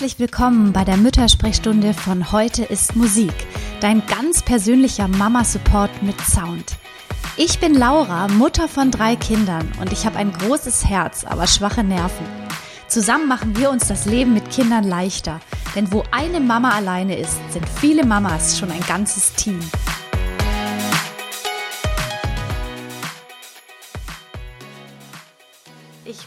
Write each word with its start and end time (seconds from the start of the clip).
Herzlich 0.00 0.18
willkommen 0.18 0.72
bei 0.72 0.82
der 0.82 0.96
Müttersprechstunde 0.96 1.92
von 1.92 2.32
Heute 2.32 2.64
ist 2.64 2.96
Musik, 2.96 3.34
dein 3.82 4.02
ganz 4.06 4.40
persönlicher 4.40 5.08
Mama-Support 5.08 6.02
mit 6.02 6.18
Sound. 6.22 6.78
Ich 7.36 7.58
bin 7.58 7.74
Laura, 7.74 8.26
Mutter 8.28 8.66
von 8.66 8.90
drei 8.90 9.14
Kindern 9.14 9.70
und 9.78 9.92
ich 9.92 10.06
habe 10.06 10.16
ein 10.16 10.32
großes 10.32 10.86
Herz, 10.86 11.26
aber 11.26 11.46
schwache 11.46 11.84
Nerven. 11.84 12.24
Zusammen 12.88 13.28
machen 13.28 13.58
wir 13.58 13.68
uns 13.68 13.88
das 13.88 14.06
Leben 14.06 14.32
mit 14.32 14.48
Kindern 14.48 14.84
leichter, 14.84 15.38
denn 15.76 15.92
wo 15.92 16.02
eine 16.12 16.40
Mama 16.40 16.70
alleine 16.70 17.18
ist, 17.18 17.36
sind 17.52 17.68
viele 17.68 18.06
Mamas 18.06 18.58
schon 18.58 18.70
ein 18.70 18.80
ganzes 18.88 19.34
Team. 19.34 19.60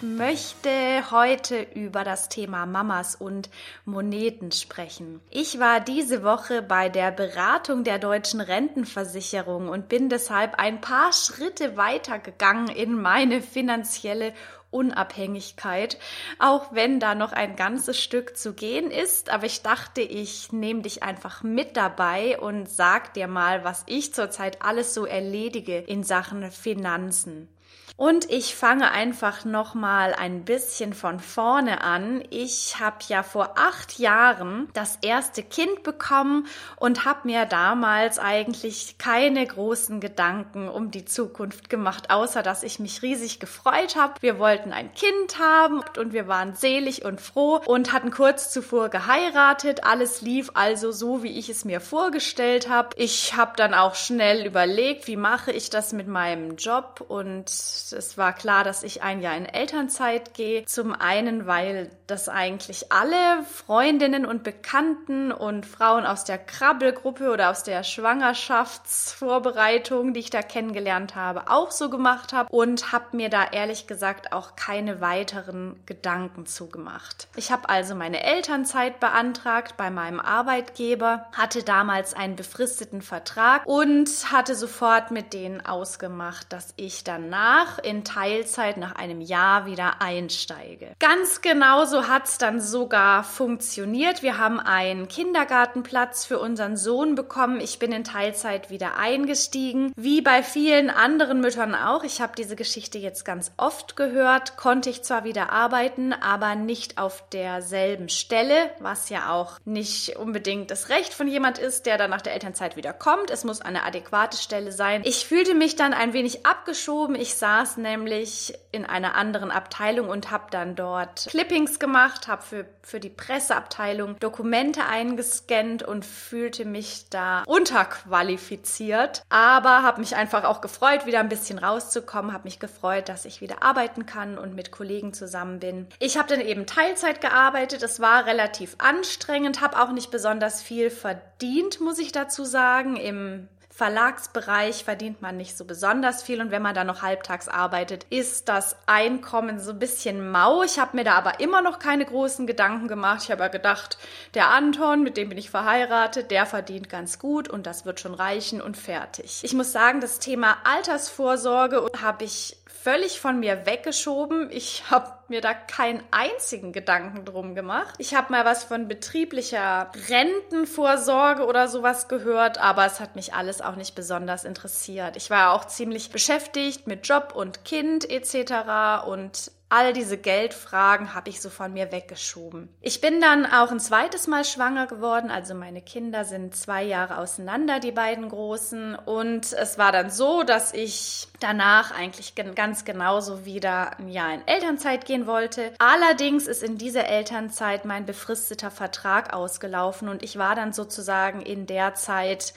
Möchte 0.03 0.69
heute 1.11 1.61
über 1.61 2.03
das 2.03 2.27
Thema 2.27 2.65
Mamas 2.65 3.15
und 3.15 3.49
Moneten 3.85 4.51
sprechen. 4.51 5.21
Ich 5.29 5.59
war 5.59 5.79
diese 5.79 6.23
Woche 6.23 6.61
bei 6.61 6.89
der 6.89 7.11
Beratung 7.11 7.85
der 7.85 7.99
deutschen 7.99 8.41
Rentenversicherung 8.41 9.69
und 9.69 9.87
bin 9.87 10.09
deshalb 10.09 10.55
ein 10.59 10.81
paar 10.81 11.13
Schritte 11.13 11.77
weitergegangen 11.77 12.67
in 12.67 13.01
meine 13.01 13.41
finanzielle 13.41 14.33
Unabhängigkeit, 14.71 15.97
auch 16.39 16.73
wenn 16.73 16.99
da 16.99 17.15
noch 17.15 17.31
ein 17.31 17.55
ganzes 17.55 18.01
Stück 18.01 18.35
zu 18.35 18.53
gehen 18.53 18.91
ist. 18.91 19.29
Aber 19.29 19.45
ich 19.45 19.61
dachte, 19.61 20.01
ich 20.01 20.51
nehme 20.51 20.81
dich 20.81 21.03
einfach 21.03 21.43
mit 21.43 21.77
dabei 21.77 22.39
und 22.39 22.69
sag 22.69 23.13
dir 23.13 23.27
mal, 23.27 23.63
was 23.63 23.83
ich 23.87 24.13
zurzeit 24.13 24.61
alles 24.63 24.93
so 24.93 25.05
erledige 25.05 25.77
in 25.77 26.03
Sachen 26.03 26.51
Finanzen. 26.51 27.52
Und 27.95 28.29
ich 28.31 28.55
fange 28.55 28.91
einfach 28.91 29.45
noch 29.45 29.75
mal 29.75 30.13
ein 30.13 30.45
bisschen 30.45 30.93
von 30.93 31.19
vorne 31.19 31.81
an. 31.81 32.23
Ich 32.31 32.79
habe 32.79 32.97
ja 33.07 33.21
vor 33.21 33.51
acht 33.55 33.99
Jahren 33.99 34.67
das 34.73 34.97
erste 35.03 35.43
Kind 35.43 35.83
bekommen 35.83 36.47
und 36.77 37.05
habe 37.05 37.19
mir 37.25 37.45
damals 37.45 38.17
eigentlich 38.17 38.97
keine 38.97 39.45
großen 39.45 39.99
Gedanken 39.99 40.69
um 40.69 40.89
die 40.89 41.05
Zukunft 41.05 41.69
gemacht, 41.69 42.09
außer 42.09 42.41
dass 42.41 42.63
ich 42.63 42.79
mich 42.79 43.03
riesig 43.03 43.39
gefreut 43.39 43.95
habe. 43.95 44.15
Wir 44.21 44.39
wollten 44.39 44.73
ein 44.73 44.91
Kind 44.95 45.37
haben 45.37 45.81
und 45.99 46.13
wir 46.13 46.27
waren 46.27 46.55
selig 46.55 47.05
und 47.05 47.21
froh 47.21 47.61
und 47.65 47.93
hatten 47.93 48.09
kurz 48.09 48.51
zuvor 48.51 48.89
geheiratet. 48.89 49.83
Alles 49.83 50.21
lief 50.21 50.49
also 50.55 50.91
so, 50.91 51.21
wie 51.21 51.37
ich 51.37 51.47
es 51.47 51.63
mir 51.63 51.79
vorgestellt 51.79 52.69
habe. 52.69 52.89
Ich 52.95 53.35
habe 53.37 53.53
dann 53.55 53.75
auch 53.75 53.93
schnell 53.93 54.47
überlegt, 54.47 55.05
wie 55.05 55.15
mache 55.15 55.51
ich 55.51 55.69
das 55.69 55.93
mit 55.93 56.07
meinem 56.07 56.55
Job 56.55 57.05
und 57.07 57.49
es 57.91 58.17
war 58.17 58.33
klar, 58.33 58.63
dass 58.63 58.83
ich 58.83 59.03
ein 59.03 59.21
Jahr 59.21 59.35
in 59.35 59.45
Elternzeit 59.45 60.33
gehe. 60.33 60.63
Zum 60.65 60.93
einen, 60.93 61.47
weil 61.47 61.91
das 62.07 62.29
eigentlich 62.29 62.91
alle 62.91 63.43
Freundinnen 63.43 64.25
und 64.25 64.43
Bekannten 64.43 65.31
und 65.31 65.65
Frauen 65.65 66.05
aus 66.05 66.23
der 66.23 66.37
Krabbelgruppe 66.37 67.31
oder 67.31 67.49
aus 67.49 67.63
der 67.63 67.83
Schwangerschaftsvorbereitung, 67.83 70.13
die 70.13 70.21
ich 70.21 70.29
da 70.29 70.41
kennengelernt 70.41 71.15
habe, 71.15 71.49
auch 71.49 71.71
so 71.71 71.89
gemacht 71.89 72.31
habe 72.31 72.49
und 72.49 72.91
habe 72.91 73.17
mir 73.17 73.29
da 73.29 73.45
ehrlich 73.51 73.87
gesagt 73.87 74.31
auch 74.31 74.55
keine 74.55 75.01
weiteren 75.01 75.79
Gedanken 75.85 76.45
zugemacht. 76.45 77.27
Ich 77.35 77.51
habe 77.51 77.67
also 77.69 77.95
meine 77.95 78.23
Elternzeit 78.23 78.99
beantragt 78.99 79.75
bei 79.77 79.89
meinem 79.89 80.19
Arbeitgeber, 80.19 81.25
hatte 81.35 81.63
damals 81.63 82.13
einen 82.13 82.35
befristeten 82.35 83.01
Vertrag 83.01 83.65
und 83.65 84.09
hatte 84.31 84.53
sofort 84.55 85.11
mit 85.11 85.33
denen 85.33 85.65
ausgemacht, 85.65 86.53
dass 86.53 86.73
ich 86.77 87.03
danach 87.03 87.72
in 87.79 88.03
Teilzeit 88.03 88.77
nach 88.77 88.95
einem 88.95 89.21
Jahr 89.21 89.65
wieder 89.65 90.01
einsteige. 90.01 90.89
Ganz 90.99 91.41
genauso 91.41 92.07
hat 92.07 92.25
es 92.25 92.37
dann 92.37 92.59
sogar 92.61 93.23
funktioniert. 93.23 94.23
Wir 94.23 94.37
haben 94.37 94.59
einen 94.59 95.07
Kindergartenplatz 95.07 96.25
für 96.25 96.39
unseren 96.39 96.77
Sohn 96.77 97.15
bekommen. 97.15 97.59
Ich 97.59 97.79
bin 97.79 97.91
in 97.91 98.03
Teilzeit 98.03 98.69
wieder 98.69 98.97
eingestiegen. 98.97 99.91
Wie 99.95 100.21
bei 100.21 100.43
vielen 100.43 100.89
anderen 100.89 101.41
Müttern 101.41 101.75
auch. 101.75 102.03
Ich 102.03 102.21
habe 102.21 102.33
diese 102.37 102.55
Geschichte 102.55 102.97
jetzt 102.97 103.23
ganz 103.25 103.51
oft 103.57 103.95
gehört. 103.95 104.57
Konnte 104.57 104.89
ich 104.89 105.03
zwar 105.03 105.23
wieder 105.23 105.51
arbeiten, 105.51 106.13
aber 106.13 106.55
nicht 106.55 106.97
auf 106.97 107.23
derselben 107.29 108.09
Stelle, 108.09 108.71
was 108.79 109.09
ja 109.09 109.31
auch 109.31 109.59
nicht 109.65 110.17
unbedingt 110.17 110.71
das 110.71 110.89
Recht 110.89 111.13
von 111.13 111.27
jemand 111.27 111.57
ist, 111.57 111.85
der 111.85 111.97
dann 111.97 112.09
nach 112.09 112.21
der 112.21 112.33
Elternzeit 112.33 112.75
wieder 112.75 112.93
kommt. 112.93 113.29
Es 113.29 113.43
muss 113.43 113.61
eine 113.61 113.83
adäquate 113.83 114.37
Stelle 114.37 114.71
sein. 114.71 115.01
Ich 115.05 115.25
fühlte 115.25 115.53
mich 115.53 115.75
dann 115.75 115.93
ein 115.93 116.13
wenig 116.13 116.45
abgeschoben. 116.45 117.15
Ich 117.15 117.35
saß 117.35 117.62
nämlich 117.77 118.53
in 118.71 118.85
einer 118.85 119.15
anderen 119.15 119.51
Abteilung 119.51 120.09
und 120.09 120.31
habe 120.31 120.45
dann 120.51 120.75
dort 120.75 121.27
Clippings 121.29 121.79
gemacht, 121.79 122.27
habe 122.27 122.41
für, 122.41 122.65
für 122.81 122.99
die 122.99 123.09
Presseabteilung 123.09 124.19
Dokumente 124.19 124.85
eingescannt 124.85 125.83
und 125.83 126.05
fühlte 126.05 126.65
mich 126.65 127.05
da 127.09 127.43
unterqualifiziert, 127.45 129.23
aber 129.29 129.83
habe 129.83 130.01
mich 130.01 130.15
einfach 130.15 130.43
auch 130.43 130.61
gefreut, 130.61 131.05
wieder 131.05 131.19
ein 131.19 131.29
bisschen 131.29 131.59
rauszukommen, 131.59 132.33
habe 132.33 132.45
mich 132.45 132.59
gefreut, 132.59 133.09
dass 133.09 133.25
ich 133.25 133.41
wieder 133.41 133.63
arbeiten 133.63 134.05
kann 134.05 134.37
und 134.37 134.55
mit 134.55 134.71
Kollegen 134.71 135.13
zusammen 135.13 135.59
bin. 135.59 135.87
Ich 135.99 136.17
habe 136.17 136.27
dann 136.27 136.41
eben 136.41 136.65
Teilzeit 136.65 137.21
gearbeitet, 137.21 137.83
es 137.83 137.99
war 137.99 138.25
relativ 138.25 138.75
anstrengend, 138.79 139.61
habe 139.61 139.79
auch 139.81 139.91
nicht 139.91 140.11
besonders 140.11 140.61
viel 140.61 140.89
verdient, 140.89 141.79
muss 141.79 141.99
ich 141.99 142.11
dazu 142.11 142.43
sagen, 142.43 142.95
im 142.95 143.47
Verlagsbereich 143.75 144.83
verdient 144.83 145.23
man 145.23 145.35
nicht 145.35 145.57
so 145.57 145.65
besonders 145.65 146.21
viel 146.21 146.41
und 146.41 146.51
wenn 146.51 146.61
man 146.61 146.75
da 146.75 146.83
noch 146.83 147.01
halbtags 147.01 147.47
arbeitet, 147.47 148.05
ist 148.11 148.47
das 148.47 148.75
Einkommen 148.85 149.59
so 149.59 149.71
ein 149.71 149.79
bisschen 149.79 150.29
mau. 150.29 150.61
Ich 150.61 150.77
habe 150.77 150.95
mir 150.95 151.03
da 151.03 151.15
aber 151.15 151.39
immer 151.39 151.63
noch 151.63 151.79
keine 151.79 152.05
großen 152.05 152.45
Gedanken 152.45 152.87
gemacht. 152.87 153.21
Ich 153.23 153.31
habe 153.31 153.41
ja 153.41 153.47
gedacht, 153.47 153.97
der 154.35 154.49
Anton, 154.49 155.01
mit 155.01 155.17
dem 155.17 155.29
bin 155.29 155.39
ich 155.39 155.49
verheiratet, 155.49 156.29
der 156.29 156.45
verdient 156.45 156.87
ganz 156.87 157.17
gut 157.17 157.49
und 157.49 157.65
das 157.65 157.83
wird 157.83 157.99
schon 157.99 158.13
reichen 158.13 158.61
und 158.61 158.77
fertig. 158.77 159.41
Ich 159.43 159.53
muss 159.55 159.71
sagen, 159.71 160.01
das 160.01 160.19
Thema 160.19 160.57
Altersvorsorge 160.65 161.89
habe 161.99 162.25
ich 162.25 162.57
völlig 162.67 163.19
von 163.19 163.39
mir 163.39 163.65
weggeschoben. 163.65 164.51
Ich 164.51 164.91
habe 164.91 165.11
mir 165.29 165.41
da 165.41 165.53
keinen 165.53 166.03
einzigen 166.11 166.73
Gedanken 166.73 167.25
drum 167.25 167.55
gemacht. 167.55 167.95
Ich 167.97 168.15
habe 168.15 168.31
mal 168.31 168.45
was 168.45 168.63
von 168.63 168.87
betrieblicher 168.87 169.91
Rentenvorsorge 170.09 171.45
oder 171.45 171.67
sowas 171.67 172.07
gehört, 172.07 172.57
aber 172.57 172.85
es 172.85 172.99
hat 172.99 173.15
mich 173.15 173.33
alles 173.33 173.61
auch 173.61 173.75
nicht 173.75 173.95
besonders 173.95 174.43
interessiert. 174.43 175.15
Ich 175.17 175.29
war 175.29 175.53
auch 175.53 175.65
ziemlich 175.65 176.11
beschäftigt 176.11 176.87
mit 176.87 177.07
Job 177.07 177.33
und 177.35 177.65
Kind 177.65 178.09
etc. 178.09 179.05
und 179.07 179.51
All 179.75 179.91
diese 179.91 180.19
Geldfragen 180.19 181.15
habe 181.15 181.31
ich 181.31 181.41
so 181.41 181.49
von 181.49 181.73
mir 181.73 181.91
weggeschoben. 181.91 182.69
Ich 182.79 183.01
bin 183.01 183.19
dann 183.19 183.47
auch 183.47 183.71
ein 183.71 183.79
zweites 183.79 184.27
Mal 184.27 184.45
schwanger 184.45 184.85
geworden. 184.85 185.31
Also 185.31 185.55
meine 185.55 185.81
Kinder 185.81 186.25
sind 186.25 186.55
zwei 186.55 186.83
Jahre 186.83 187.17
auseinander, 187.17 187.79
die 187.79 187.91
beiden 187.91 188.29
Großen. 188.29 188.93
Und 188.93 189.51
es 189.51 189.79
war 189.79 189.91
dann 189.91 190.11
so, 190.11 190.43
dass 190.43 190.75
ich 190.75 191.27
danach 191.39 191.89
eigentlich 191.89 192.35
ganz 192.35 192.85
genauso 192.85 193.45
wieder 193.45 193.97
ein 193.97 194.09
Jahr 194.09 194.35
in 194.35 194.47
Elternzeit 194.47 195.07
gehen 195.07 195.25
wollte. 195.25 195.73
Allerdings 195.79 196.45
ist 196.45 196.61
in 196.61 196.77
dieser 196.77 197.07
Elternzeit 197.07 197.83
mein 197.83 198.05
befristeter 198.05 198.69
Vertrag 198.69 199.33
ausgelaufen 199.33 200.07
und 200.07 200.21
ich 200.21 200.37
war 200.37 200.53
dann 200.53 200.73
sozusagen 200.73 201.41
in 201.41 201.65
der 201.65 201.95
Zeit 201.95 202.53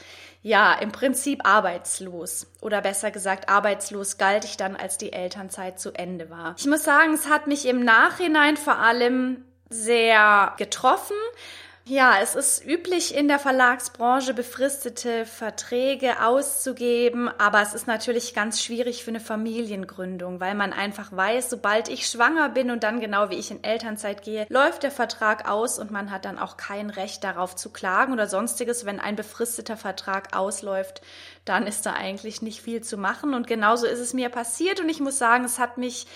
ja, 0.46 0.74
im 0.74 0.92
Prinzip 0.92 1.40
arbeitslos. 1.44 2.46
Oder 2.60 2.80
besser 2.80 3.10
gesagt, 3.10 3.48
arbeitslos 3.48 4.16
galt 4.16 4.44
ich 4.44 4.56
dann, 4.56 4.76
als 4.76 4.96
die 4.96 5.12
Elternzeit 5.12 5.80
zu 5.80 5.90
Ende 5.92 6.30
war. 6.30 6.54
Ich 6.56 6.68
muss 6.68 6.84
sagen, 6.84 7.14
es 7.14 7.28
hat 7.28 7.48
mich 7.48 7.66
im 7.66 7.84
Nachhinein 7.84 8.56
vor 8.56 8.78
allem 8.78 9.44
sehr 9.70 10.54
getroffen, 10.56 11.16
ja, 11.88 12.16
es 12.20 12.34
ist 12.34 12.66
üblich 12.66 13.14
in 13.14 13.28
der 13.28 13.38
Verlagsbranche 13.38 14.34
befristete 14.34 15.24
Verträge 15.24 16.20
auszugeben, 16.20 17.30
aber 17.38 17.62
es 17.62 17.74
ist 17.74 17.86
natürlich 17.86 18.34
ganz 18.34 18.60
schwierig 18.60 19.04
für 19.04 19.10
eine 19.10 19.20
Familiengründung, 19.20 20.40
weil 20.40 20.56
man 20.56 20.72
einfach 20.72 21.12
weiß, 21.12 21.48
sobald 21.48 21.88
ich 21.88 22.08
schwanger 22.08 22.48
bin 22.48 22.72
und 22.72 22.82
dann 22.82 22.98
genau 22.98 23.30
wie 23.30 23.36
ich 23.36 23.52
in 23.52 23.62
Elternzeit 23.62 24.22
gehe, 24.22 24.46
läuft 24.48 24.82
der 24.82 24.90
Vertrag 24.90 25.48
aus 25.48 25.78
und 25.78 25.92
man 25.92 26.10
hat 26.10 26.24
dann 26.24 26.40
auch 26.40 26.56
kein 26.56 26.90
Recht 26.90 27.22
darauf 27.22 27.54
zu 27.54 27.70
klagen 27.70 28.12
oder 28.12 28.26
sonstiges, 28.26 28.84
wenn 28.84 28.98
ein 28.98 29.14
befristeter 29.14 29.76
Vertrag 29.76 30.36
ausläuft, 30.36 31.02
dann 31.46 31.66
ist 31.66 31.86
da 31.86 31.92
eigentlich 31.94 32.42
nicht 32.42 32.60
viel 32.60 32.82
zu 32.82 32.98
machen. 32.98 33.32
Und 33.32 33.46
genauso 33.46 33.86
ist 33.86 34.00
es 34.00 34.12
mir 34.12 34.28
passiert. 34.28 34.80
Und 34.80 34.88
ich 34.88 35.00
muss 35.00 35.16
sagen, 35.16 35.44
es 35.44 35.58
hat 35.58 35.78
mich 35.78 36.06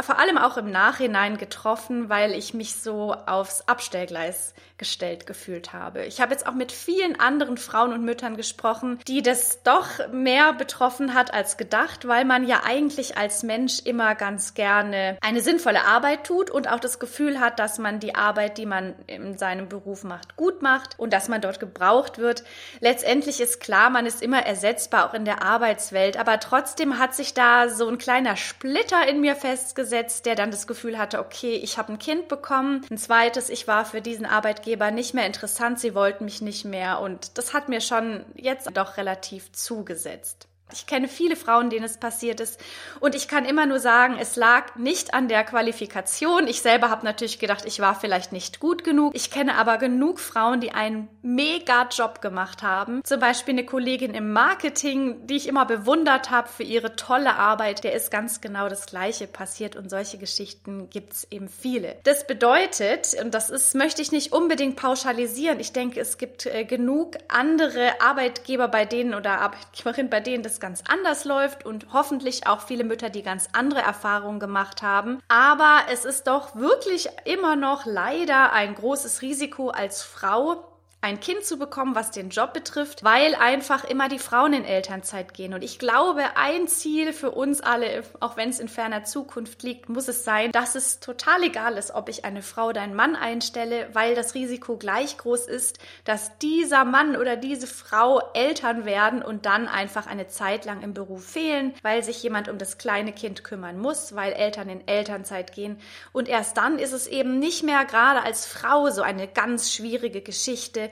vor 0.00 0.18
allem 0.18 0.38
auch 0.38 0.56
im 0.56 0.70
Nachhinein 0.70 1.36
getroffen, 1.36 2.08
weil 2.08 2.32
ich 2.32 2.54
mich 2.54 2.74
so 2.74 3.12
aufs 3.12 3.68
Abstellgleis 3.68 4.54
gestellt 4.78 5.26
gefühlt 5.26 5.72
habe. 5.72 6.06
Ich 6.06 6.20
habe 6.20 6.32
jetzt 6.32 6.46
auch 6.46 6.54
mit 6.54 6.72
vielen 6.72 7.20
anderen 7.20 7.58
Frauen 7.58 7.92
und 7.92 8.04
Müttern 8.04 8.36
gesprochen, 8.36 8.98
die 9.06 9.22
das 9.22 9.62
doch 9.64 10.08
mehr 10.12 10.52
betroffen 10.52 11.14
hat 11.14 11.34
als 11.34 11.56
gedacht, 11.56 12.06
weil 12.06 12.24
man 12.24 12.46
ja 12.46 12.62
eigentlich 12.64 13.18
als 13.18 13.42
Mensch 13.42 13.80
immer 13.84 14.14
ganz 14.14 14.54
gerne 14.54 15.18
eine 15.20 15.40
sinnvolle 15.40 15.84
Arbeit 15.84 16.24
tut 16.24 16.50
und 16.50 16.70
auch 16.70 16.80
das 16.80 16.98
Gefühl 16.98 17.40
hat, 17.40 17.58
dass 17.58 17.78
man 17.78 18.00
die 18.00 18.14
Arbeit, 18.14 18.56
die 18.56 18.66
man 18.66 18.94
in 19.06 19.36
seinem 19.36 19.68
Beruf 19.68 20.04
macht, 20.04 20.36
gut 20.36 20.62
macht 20.62 20.98
und 20.98 21.12
dass 21.12 21.28
man 21.28 21.40
dort 21.40 21.60
gebraucht 21.60 22.18
wird. 22.18 22.44
Letztendlich 22.80 23.40
ist 23.40 23.60
klar, 23.60 23.90
man 23.90 24.06
ist 24.06 24.22
immer 24.22 24.46
ersetzbar, 24.78 25.08
auch 25.08 25.14
in 25.14 25.24
der 25.24 25.42
Arbeitswelt, 25.42 26.16
aber 26.16 26.38
trotzdem 26.38 26.98
hat 26.98 27.14
sich 27.14 27.34
da 27.34 27.68
so 27.68 27.88
ein 27.88 27.98
kleiner 27.98 28.36
Splitter 28.36 29.08
in 29.08 29.20
mir 29.20 29.34
festgesetzt, 29.34 30.24
der 30.24 30.36
dann 30.36 30.52
das 30.52 30.66
Gefühl 30.66 30.98
hatte, 30.98 31.18
okay, 31.18 31.54
ich 31.54 31.78
habe 31.78 31.92
ein 31.92 31.98
Kind 31.98 32.28
bekommen, 32.28 32.86
ein 32.90 32.98
zweites, 32.98 33.50
ich 33.50 33.66
war 33.66 33.84
für 33.84 34.00
diesen 34.00 34.24
Arbeitgeber 34.24 34.90
nicht 34.90 35.14
mehr 35.14 35.26
interessant, 35.26 35.80
sie 35.80 35.94
wollten 35.94 36.24
mich 36.24 36.40
nicht 36.42 36.64
mehr. 36.64 37.00
Und 37.00 37.38
das 37.38 37.54
hat 37.54 37.68
mir 37.68 37.80
schon 37.80 38.24
jetzt 38.36 38.68
doch 38.74 38.96
relativ 38.96 39.50
zugesetzt. 39.52 40.47
Ich 40.72 40.86
kenne 40.86 41.08
viele 41.08 41.36
Frauen, 41.36 41.70
denen 41.70 41.84
es 41.84 41.96
passiert 41.96 42.40
ist. 42.40 42.60
Und 43.00 43.14
ich 43.14 43.26
kann 43.26 43.46
immer 43.46 43.64
nur 43.64 43.80
sagen, 43.80 44.16
es 44.20 44.36
lag 44.36 44.76
nicht 44.76 45.14
an 45.14 45.28
der 45.28 45.44
Qualifikation. 45.44 46.46
Ich 46.46 46.60
selber 46.60 46.90
habe 46.90 47.06
natürlich 47.06 47.38
gedacht, 47.38 47.64
ich 47.64 47.80
war 47.80 47.98
vielleicht 47.98 48.32
nicht 48.32 48.60
gut 48.60 48.84
genug. 48.84 49.14
Ich 49.14 49.30
kenne 49.30 49.54
aber 49.54 49.78
genug 49.78 50.20
Frauen, 50.20 50.60
die 50.60 50.72
einen 50.72 51.08
mega 51.22 51.88
Job 51.90 52.20
gemacht 52.20 52.62
haben. 52.62 53.02
Zum 53.04 53.18
Beispiel 53.18 53.54
eine 53.54 53.64
Kollegin 53.64 54.12
im 54.12 54.32
Marketing, 54.32 55.26
die 55.26 55.36
ich 55.36 55.48
immer 55.48 55.64
bewundert 55.64 56.30
habe 56.30 56.48
für 56.48 56.64
ihre 56.64 56.96
tolle 56.96 57.36
Arbeit. 57.36 57.82
Der 57.84 57.94
ist 57.94 58.10
ganz 58.10 58.42
genau 58.42 58.68
das 58.68 58.86
Gleiche 58.86 59.26
passiert. 59.26 59.74
Und 59.74 59.88
solche 59.88 60.18
Geschichten 60.18 60.90
gibt 60.90 61.14
es 61.14 61.26
eben 61.30 61.48
viele. 61.48 61.96
Das 62.04 62.26
bedeutet, 62.26 63.16
und 63.22 63.32
das 63.32 63.48
ist, 63.48 63.74
möchte 63.74 64.02
ich 64.02 64.12
nicht 64.12 64.32
unbedingt 64.32 64.76
pauschalisieren. 64.76 65.60
Ich 65.60 65.72
denke, 65.72 66.00
es 66.00 66.18
gibt 66.18 66.44
äh, 66.44 66.64
genug 66.64 67.16
andere 67.28 68.00
Arbeitgeber 68.02 68.68
bei 68.68 68.84
denen 68.84 69.14
oder 69.14 69.40
Arbeitgeberinnen, 69.40 70.10
bei 70.10 70.20
denen 70.20 70.42
das 70.42 70.57
ganz 70.60 70.82
anders 70.88 71.24
läuft 71.24 71.64
und 71.64 71.92
hoffentlich 71.92 72.46
auch 72.46 72.60
viele 72.60 72.84
Mütter, 72.84 73.10
die 73.10 73.22
ganz 73.22 73.48
andere 73.52 73.80
Erfahrungen 73.80 74.40
gemacht 74.40 74.82
haben. 74.82 75.20
Aber 75.28 75.80
es 75.90 76.04
ist 76.04 76.26
doch 76.26 76.56
wirklich 76.56 77.08
immer 77.24 77.56
noch 77.56 77.86
leider 77.86 78.52
ein 78.52 78.74
großes 78.74 79.22
Risiko 79.22 79.70
als 79.70 80.02
Frau, 80.02 80.77
ein 81.00 81.20
Kind 81.20 81.44
zu 81.44 81.58
bekommen, 81.58 81.94
was 81.94 82.10
den 82.10 82.30
Job 82.30 82.52
betrifft, 82.52 83.04
weil 83.04 83.36
einfach 83.36 83.84
immer 83.84 84.08
die 84.08 84.18
Frauen 84.18 84.52
in 84.52 84.64
Elternzeit 84.64 85.32
gehen. 85.32 85.54
Und 85.54 85.62
ich 85.62 85.78
glaube, 85.78 86.24
ein 86.36 86.66
Ziel 86.66 87.12
für 87.12 87.30
uns 87.30 87.60
alle, 87.60 88.02
auch 88.18 88.36
wenn 88.36 88.48
es 88.48 88.58
in 88.58 88.66
ferner 88.66 89.04
Zukunft 89.04 89.62
liegt, 89.62 89.88
muss 89.88 90.08
es 90.08 90.24
sein, 90.24 90.50
dass 90.50 90.74
es 90.74 90.98
total 90.98 91.44
egal 91.44 91.74
ist, 91.74 91.94
ob 91.94 92.08
ich 92.08 92.24
eine 92.24 92.42
Frau 92.42 92.68
oder 92.68 92.80
einen 92.80 92.96
Mann 92.96 93.14
einstelle, 93.14 93.88
weil 93.92 94.16
das 94.16 94.34
Risiko 94.34 94.76
gleich 94.76 95.16
groß 95.18 95.46
ist, 95.46 95.78
dass 96.02 96.36
dieser 96.38 96.84
Mann 96.84 97.16
oder 97.16 97.36
diese 97.36 97.68
Frau 97.68 98.20
Eltern 98.34 98.84
werden 98.84 99.22
und 99.22 99.46
dann 99.46 99.68
einfach 99.68 100.08
eine 100.08 100.26
Zeit 100.26 100.64
lang 100.64 100.82
im 100.82 100.94
Beruf 100.94 101.24
fehlen, 101.24 101.74
weil 101.82 102.02
sich 102.02 102.20
jemand 102.24 102.48
um 102.48 102.58
das 102.58 102.76
kleine 102.76 103.12
Kind 103.12 103.44
kümmern 103.44 103.78
muss, 103.78 104.16
weil 104.16 104.32
Eltern 104.32 104.68
in 104.68 104.88
Elternzeit 104.88 105.52
gehen. 105.54 105.78
Und 106.12 106.28
erst 106.28 106.56
dann 106.56 106.80
ist 106.80 106.92
es 106.92 107.06
eben 107.06 107.38
nicht 107.38 107.62
mehr 107.62 107.84
gerade 107.84 108.22
als 108.22 108.46
Frau 108.46 108.90
so 108.90 109.02
eine 109.02 109.28
ganz 109.28 109.72
schwierige 109.72 110.22
Geschichte, 110.22 110.87